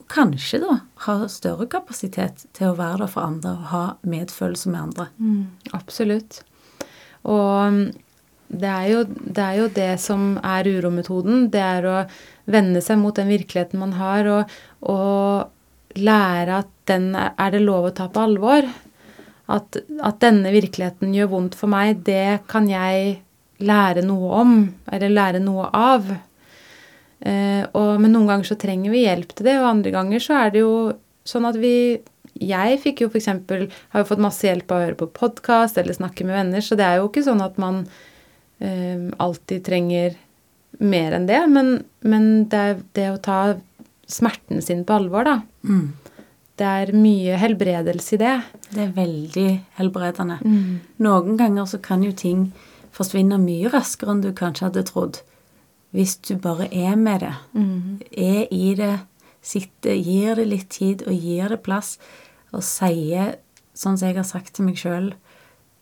Og 0.00 0.08
kanskje 0.12 0.62
da 0.62 0.78
ha 1.06 1.16
større 1.30 1.68
kapasitet 1.70 2.46
til 2.56 2.72
å 2.72 2.78
være 2.78 3.04
der 3.04 3.12
for 3.12 3.26
andre 3.26 3.56
og 3.56 3.70
ha 3.72 3.84
medfølelse 4.06 4.72
med 4.72 4.82
andre. 4.88 5.08
Mm, 5.18 5.72
absolutt. 5.76 6.42
Og 7.26 7.74
mm, 7.74 7.84
det 8.46 8.70
er, 8.70 8.86
jo, 8.92 9.02
det 9.08 9.42
er, 9.42 9.58
jo, 9.58 9.68
det 9.74 9.90
som 10.02 10.26
er 10.44 10.68
urometoden. 10.70 11.48
Det 11.50 11.62
er 11.62 11.90
å 11.90 11.98
vende 12.46 12.82
seg 12.84 13.00
mot 13.00 13.16
den 13.16 13.30
virkeligheten 13.32 13.82
man 13.82 13.96
har, 13.98 14.28
og, 14.30 14.56
og 14.86 15.98
lære 15.98 16.60
at 16.62 16.72
den 16.86 17.10
er 17.16 17.50
det 17.50 17.64
lov 17.64 17.88
å 17.88 17.94
ta 17.96 18.06
på 18.12 18.22
alvor. 18.22 18.68
At, 19.50 19.78
at, 19.78 20.18
denne 20.22 20.50
virkeligheten 20.54 21.14
gjør 21.14 21.32
vondt 21.34 21.58
for 21.58 21.70
meg, 21.70 22.02
det 22.06 22.46
kan 22.50 22.66
jeg 22.70 23.20
lære 23.62 24.02
noe 24.06 24.30
om, 24.42 24.56
eller 24.92 25.14
lære 25.14 25.42
noe 25.42 25.68
av. 25.74 26.08
Eh, 27.20 27.64
og, 27.72 27.96
men 28.02 28.12
noen 28.12 28.28
ganger 28.28 28.50
så 28.50 28.58
trenger 28.60 28.92
vi 28.92 29.06
hjelp 29.06 29.32
til 29.32 29.48
det, 29.48 29.56
og 29.60 29.70
andre 29.70 29.92
ganger 29.94 30.22
så 30.22 30.36
er 30.42 30.52
det 30.52 30.62
jo 30.64 30.76
sånn 31.26 31.48
at 31.48 31.56
vi 31.58 32.02
Jeg 32.36 32.80
fikk 32.82 33.00
jo 33.00 33.08
f.eks. 33.08 33.30
har 33.32 34.02
jo 34.02 34.08
fått 34.10 34.20
masse 34.20 34.44
hjelp 34.44 34.68
av 34.68 34.76
å 34.76 34.84
høre 34.84 34.98
på 35.00 35.08
podkast 35.16 35.78
eller 35.80 35.96
snakke 35.96 36.26
med 36.28 36.36
venner, 36.36 36.60
så 36.60 36.76
det 36.76 36.84
er 36.84 36.98
jo 37.00 37.08
ikke 37.08 37.24
sånn 37.24 37.40
at 37.40 37.56
man 37.56 37.86
eh, 38.60 39.08
alltid 39.16 39.64
trenger 39.64 40.18
mer 40.76 41.16
enn 41.16 41.24
det. 41.30 41.40
Men, 41.48 41.78
men 42.04 42.26
det 42.52 42.82
det 42.98 43.06
å 43.14 43.22
ta 43.24 43.38
smerten 44.06 44.60
sin 44.62 44.84
på 44.84 44.98
alvor, 44.98 45.24
da. 45.24 45.38
Mm. 45.64 45.94
Det 46.56 46.68
er 46.82 46.92
mye 46.96 47.38
helbredelse 47.40 48.16
i 48.16 48.20
det. 48.20 48.34
Det 48.68 48.84
er 48.84 48.92
veldig 48.96 49.48
helbredende. 49.80 50.36
Mm. 50.44 50.76
Noen 51.04 51.40
ganger 51.40 51.68
så 51.68 51.80
kan 51.80 52.04
jo 52.04 52.12
ting 52.16 52.50
forsvinne 52.96 53.40
mye 53.40 53.72
raskere 53.72 54.12
enn 54.12 54.22
du 54.24 54.30
kanskje 54.36 54.68
hadde 54.68 54.84
trodd 54.88 55.22
hvis 55.94 56.16
du 56.26 56.36
bare 56.42 56.68
er 56.74 56.96
med 56.98 57.22
det, 57.22 57.34
mm. 57.52 58.00
er 58.10 58.54
i 58.54 58.74
det, 58.78 58.94
sitter, 59.46 59.94
gir 59.94 60.38
det 60.38 60.48
litt 60.50 60.70
tid 60.74 61.04
og 61.06 61.14
gir 61.14 61.52
det 61.52 61.62
plass, 61.66 61.96
og 62.54 62.64
sier, 62.66 63.36
sånn 63.76 63.98
som 63.98 64.08
jeg 64.08 64.18
har 64.18 64.26
sagt 64.26 64.56
til 64.56 64.66
meg 64.68 64.80
sjøl, 64.80 65.12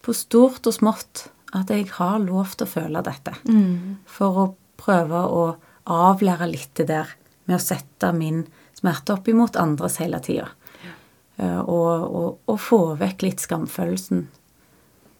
på 0.04 0.12
stort 0.16 0.66
og 0.68 0.76
smått, 0.76 1.28
at 1.54 1.70
jeg 1.70 1.88
har 1.96 2.18
lov 2.20 2.56
til 2.56 2.66
å 2.66 2.72
føle 2.72 3.02
dette. 3.06 3.32
Mm. 3.46 4.02
For 4.10 4.40
å 4.42 4.46
prøve 4.80 5.22
å 5.30 5.44
avlære 5.84 6.48
litt 6.50 6.74
det 6.80 6.88
der 6.90 7.14
med 7.46 7.58
å 7.58 7.62
sette 7.62 8.10
min 8.16 8.44
smerte 8.74 9.14
opp 9.16 9.28
imot 9.30 9.58
andres 9.60 10.00
hele 10.02 10.20
tida. 10.24 10.48
Ja. 10.84 10.94
Eh, 11.36 11.60
og, 11.60 11.90
og, 12.08 12.28
og, 12.50 12.58
få 12.60 12.80
vekk 13.00 13.26
litt 13.26 13.44
skamfølelsen. 13.44 14.26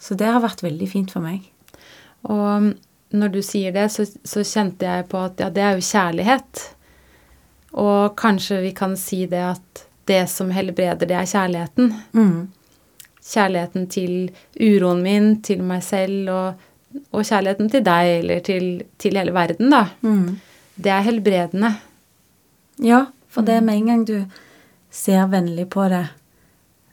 Så 0.00 0.16
det 0.20 0.28
har 0.28 0.42
vært 0.44 0.64
veldig 0.64 0.88
fint 0.90 1.14
for 1.14 1.24
meg. 1.24 1.46
Og 2.28 2.74
når 3.14 3.32
du 3.34 3.40
sier 3.46 3.74
det, 3.74 3.88
så, 3.94 4.06
så, 4.26 4.42
kjente 4.42 4.88
jeg 4.88 5.06
på 5.10 5.20
at 5.22 5.40
ja, 5.42 5.50
det 5.54 5.62
er 5.62 5.78
jo 5.78 5.86
kjærlighet. 5.86 6.62
Og 7.84 8.14
kanskje 8.18 8.60
vi 8.64 8.74
kan 8.76 8.96
si 8.98 9.24
det 9.30 9.42
at 9.52 9.84
det 10.10 10.24
som 10.30 10.50
helbreder, 10.54 11.08
det 11.08 11.16
er 11.16 11.30
kjærligheten. 11.30 11.92
Mm. 12.12 12.50
Kjærligheten 13.24 13.86
til 13.92 14.16
uroen 14.60 15.02
min, 15.04 15.30
til 15.46 15.62
meg 15.64 15.82
selv, 15.86 16.28
og, 16.30 17.00
og 17.14 17.24
kjærligheten 17.24 17.70
til 17.72 17.86
deg, 17.86 18.10
eller 18.20 18.44
til, 18.44 18.68
til 19.00 19.18
hele 19.18 19.34
verden, 19.34 19.72
da. 19.72 19.86
Mm. 20.04 20.36
Det 20.74 20.92
er 20.92 21.06
helbredende. 21.06 21.74
Ja, 22.82 23.04
for 23.30 23.46
det 23.46 23.58
er 23.58 23.64
med 23.64 23.78
en 23.78 23.90
gang 23.92 24.06
du 24.06 24.16
ser 24.94 25.26
vennlig 25.30 25.68
på 25.70 25.86
det 25.90 26.04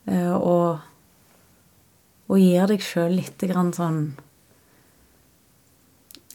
eh, 0.09 0.33
og, 0.33 0.81
og 2.29 2.41
gir 2.41 2.69
deg 2.69 2.81
sjøl 2.85 3.17
litt 3.17 3.41
grann 3.49 3.73
sånn 3.75 4.03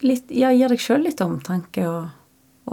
litt, 0.07 0.31
Ja, 0.35 0.53
gir 0.55 0.73
deg 0.73 0.83
sjøl 0.83 1.05
litt 1.07 1.23
omtanke 1.25 1.89
og 1.89 2.07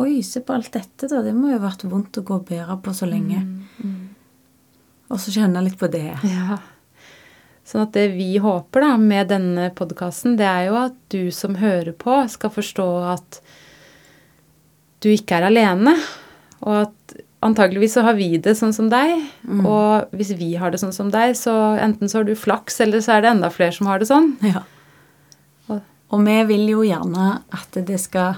Oi, 0.02 0.24
se 0.26 0.42
på 0.42 0.56
alt 0.56 0.72
dette, 0.74 1.06
da. 1.06 1.20
Det 1.22 1.36
må 1.38 1.52
jo 1.52 1.60
ha 1.60 1.68
vært 1.68 1.84
vondt 1.86 2.18
å 2.18 2.24
gå 2.26 2.40
og 2.40 2.48
bære 2.48 2.80
på 2.82 2.96
så 2.98 3.06
lenge. 3.06 3.44
Mm, 3.46 3.84
mm. 3.86 5.04
Og 5.14 5.20
så 5.22 5.34
kjenne 5.36 5.62
litt 5.62 5.78
på 5.78 5.86
det. 5.94 6.16
Ja. 6.26 6.58
Sånn 7.62 7.86
at 7.86 7.94
det 7.94 8.08
vi 8.16 8.32
håper 8.42 8.84
da 8.88 8.96
med 8.98 9.30
denne 9.30 9.70
podkasten, 9.78 10.34
det 10.40 10.48
er 10.50 10.66
jo 10.72 10.80
at 10.82 10.98
du 11.14 11.30
som 11.30 11.60
hører 11.62 11.94
på, 11.94 12.24
skal 12.34 12.56
forstå 12.56 12.88
at 13.12 13.38
du 15.06 15.12
ikke 15.14 15.38
er 15.38 15.48
alene. 15.52 15.94
Og 16.66 16.88
at 16.88 17.16
antageligvis 17.44 17.94
så 17.98 18.04
har 18.08 18.18
vi 18.18 18.34
det 18.42 18.56
sånn 18.58 18.74
som 18.76 18.90
deg. 18.92 19.14
Mm. 19.46 19.62
Og 19.62 20.18
hvis 20.18 20.34
vi 20.40 20.54
har 20.60 20.74
det 20.74 20.82
sånn 20.82 20.96
som 20.96 21.14
deg, 21.14 21.38
så 21.38 21.54
enten 21.78 22.10
så 22.10 22.22
har 22.22 22.28
du 22.28 22.34
flaks, 22.40 22.82
eller 22.84 23.04
så 23.04 23.20
er 23.20 23.24
det 23.26 23.34
enda 23.36 23.54
flere 23.54 23.76
som 23.78 23.90
har 23.92 24.02
det 24.02 24.10
sånn. 24.10 24.34
Ja. 24.42 24.66
Og- 26.12 26.26
vi 26.26 26.44
vil 26.46 26.68
jo 26.70 26.82
gjerne 26.84 27.44
at 27.52 27.72
det 27.86 28.00
skal 28.00 28.36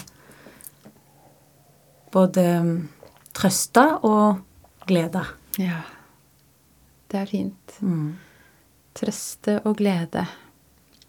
både 2.11 2.43
mm, 2.63 2.87
trøste 3.35 3.83
og 4.07 4.39
glede. 4.87 5.23
Ja. 5.59 5.81
Det 7.11 7.19
er 7.19 7.25
fint. 7.25 7.77
Mm. 7.81 8.15
Trøste 8.95 9.59
og 9.65 9.77
glede. 9.77 10.25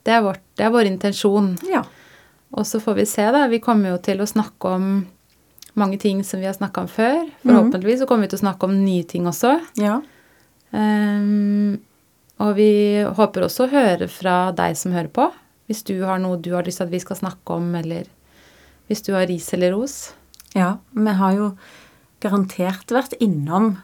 Det 0.06 0.14
er, 0.14 0.22
vårt, 0.22 0.42
det 0.56 0.66
er 0.66 0.70
vår 0.74 0.86
intensjon. 0.90 1.52
Ja. 1.70 1.82
Og 2.54 2.66
så 2.66 2.80
får 2.82 2.94
vi 3.00 3.06
se, 3.10 3.22
da. 3.34 3.46
Vi 3.50 3.58
kommer 3.62 3.94
jo 3.94 3.98
til 4.02 4.22
å 4.22 4.26
snakke 4.26 4.74
om 4.76 4.90
mange 5.76 5.98
ting 6.00 6.22
som 6.24 6.40
vi 6.40 6.46
har 6.46 6.54
snakka 6.56 6.84
om 6.84 6.88
før. 6.90 7.24
Forhåpentligvis 7.42 8.00
så 8.02 8.06
kommer 8.08 8.26
vi 8.26 8.32
til 8.34 8.40
å 8.40 8.44
snakke 8.46 8.68
om 8.68 8.76
nye 8.84 9.04
ting 9.04 9.26
også. 9.28 9.56
Ja. 9.82 9.98
Um, 10.70 11.76
og 12.42 12.54
vi 12.58 13.02
håper 13.16 13.46
også 13.46 13.66
å 13.66 13.72
høre 13.72 14.08
fra 14.12 14.36
deg 14.56 14.76
som 14.78 14.94
hører 14.94 15.10
på. 15.12 15.26
Hvis 15.66 15.82
du 15.84 15.96
har 16.04 16.18
noe 16.22 16.36
du 16.40 16.52
har 16.54 16.62
lyst 16.66 16.78
til 16.78 16.86
at 16.86 16.92
vi 16.92 17.00
skal 17.02 17.16
snakke 17.16 17.56
om, 17.56 17.74
eller 17.74 18.04
hvis 18.88 19.02
du 19.02 19.12
har 19.16 19.26
ris 19.26 19.48
eller 19.54 19.72
ros. 19.74 20.12
ja. 20.54 20.76
Vi 20.94 21.10
har 21.18 21.32
jo 21.34 21.56
garantert 22.20 22.86
vært 22.94 23.16
innom 23.20 23.76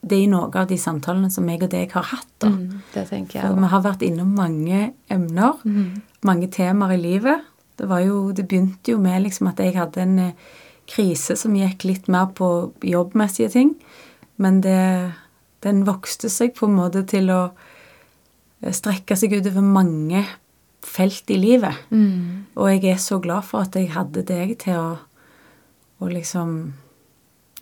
det 0.00 0.16
i 0.16 0.26
noen 0.32 0.54
av 0.56 0.66
de 0.70 0.78
samtalene 0.80 1.28
som 1.30 1.48
jeg 1.48 1.60
og 1.62 1.70
deg 1.74 1.92
har 1.92 2.06
hatt. 2.08 2.30
da. 2.40 2.48
Mm, 2.48 2.80
det 2.94 3.02
tenker 3.10 3.36
jeg 3.38 3.44
For 3.50 3.60
vi 3.60 3.68
har 3.74 3.82
vært 3.84 4.02
innom 4.06 4.34
mange 4.34 4.92
emner, 5.12 5.58
Mm. 5.64 6.02
mange 6.24 6.48
temaer 6.50 6.94
i 6.96 7.02
livet. 7.02 7.44
Det, 7.76 7.86
var 7.88 8.00
jo, 8.00 8.32
det 8.32 8.48
begynte 8.48 8.92
jo 8.92 8.98
med 8.98 9.22
liksom 9.22 9.48
at 9.48 9.58
jeg 9.58 9.74
hadde 9.76 10.00
en 10.00 10.18
eh, 10.18 10.32
krise 10.86 11.36
som 11.36 11.54
gikk 11.54 11.84
litt 11.84 12.08
mer 12.08 12.26
på 12.34 12.72
jobbmessige 12.82 13.50
ting. 13.52 13.74
Men 14.38 14.60
det, 14.62 15.12
den 15.62 15.84
vokste 15.84 16.28
seg 16.30 16.54
på 16.54 16.66
en 16.66 16.76
måte 16.76 17.04
til 17.06 17.28
å 17.30 17.50
strekke 18.68 19.16
seg 19.16 19.32
utover 19.38 19.64
mange 19.64 20.24
felt 20.84 21.28
i 21.32 21.36
livet. 21.40 21.76
Mm. 21.92 22.46
Og 22.56 22.70
jeg 22.72 22.84
er 22.94 23.00
så 23.00 23.18
glad 23.22 23.44
for 23.48 23.64
at 23.66 23.76
jeg 23.76 23.90
hadde 23.94 24.22
deg 24.28 24.56
til 24.62 24.76
å, 24.80 24.88
å 26.00 26.08
liksom 26.12 26.72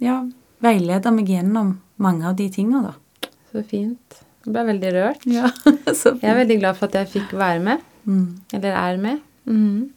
Ja, 0.02 0.20
veilede 0.62 1.10
meg 1.14 1.30
gjennom 1.30 1.76
mange 1.98 2.28
av 2.30 2.36
de 2.38 2.46
tinga, 2.54 2.82
da. 2.84 3.30
Så 3.50 3.64
fint. 3.66 4.20
Jeg 4.46 4.54
ble 4.54 4.62
veldig 4.68 4.92
rørt. 4.94 5.24
Ja, 5.26 5.50
så 5.98 6.14
Jeg 6.20 6.30
er 6.30 6.38
veldig 6.44 6.60
glad 6.60 6.78
for 6.78 6.86
at 6.90 6.94
jeg 7.00 7.10
fikk 7.16 7.34
være 7.38 7.62
med. 7.64 7.82
Mm. 8.06 8.26
Eller 8.54 8.78
er 8.78 9.00
med. 9.02 9.18
Mm. 9.50 9.90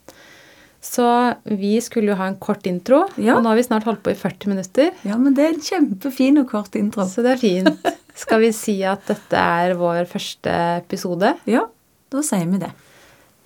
Så 0.82 1.06
vi 1.46 1.76
skulle 1.86 2.10
jo 2.10 2.18
ha 2.18 2.26
en 2.32 2.40
kort 2.42 2.66
intro, 2.66 3.04
Ja. 3.22 3.36
og 3.38 3.44
nå 3.46 3.52
har 3.52 3.60
vi 3.60 3.68
snart 3.68 3.86
holdt 3.86 4.02
på 4.02 4.10
i 4.16 4.18
40 4.18 4.50
minutter. 4.50 4.90
Ja, 5.06 5.18
men 5.22 5.36
det 5.38 5.46
er 5.46 5.54
en 5.54 5.62
kjempefin 5.62 6.42
og 6.42 6.50
kort 6.50 6.74
intro. 6.80 7.06
Så 7.06 7.22
det 7.22 7.36
er 7.36 7.42
fint. 7.44 7.86
Skal 8.18 8.44
vi 8.44 8.52
si 8.56 8.78
at 8.88 9.04
dette 9.10 9.38
er 9.40 9.76
vår 9.80 10.06
første 10.10 10.54
episode? 10.82 11.34
Ja, 11.50 11.66
da 12.12 12.24
sier 12.26 12.48
vi 12.52 12.62
det. 12.62 12.72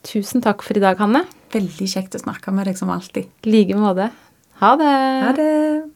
Tusen 0.06 0.44
takk 0.46 0.66
for 0.66 0.78
i 0.78 0.84
dag, 0.84 1.00
Hanne. 1.02 1.24
Veldig 1.54 1.90
kjekt 1.90 2.18
å 2.18 2.22
snakke 2.22 2.54
med 2.54 2.70
deg 2.70 2.78
som 2.80 2.92
alltid. 2.94 3.30
I 3.46 3.54
like 3.54 3.78
måte. 3.80 4.12
Ha 4.62 4.76
det. 4.80 4.96
Ha 5.26 5.36
det. 5.38 5.95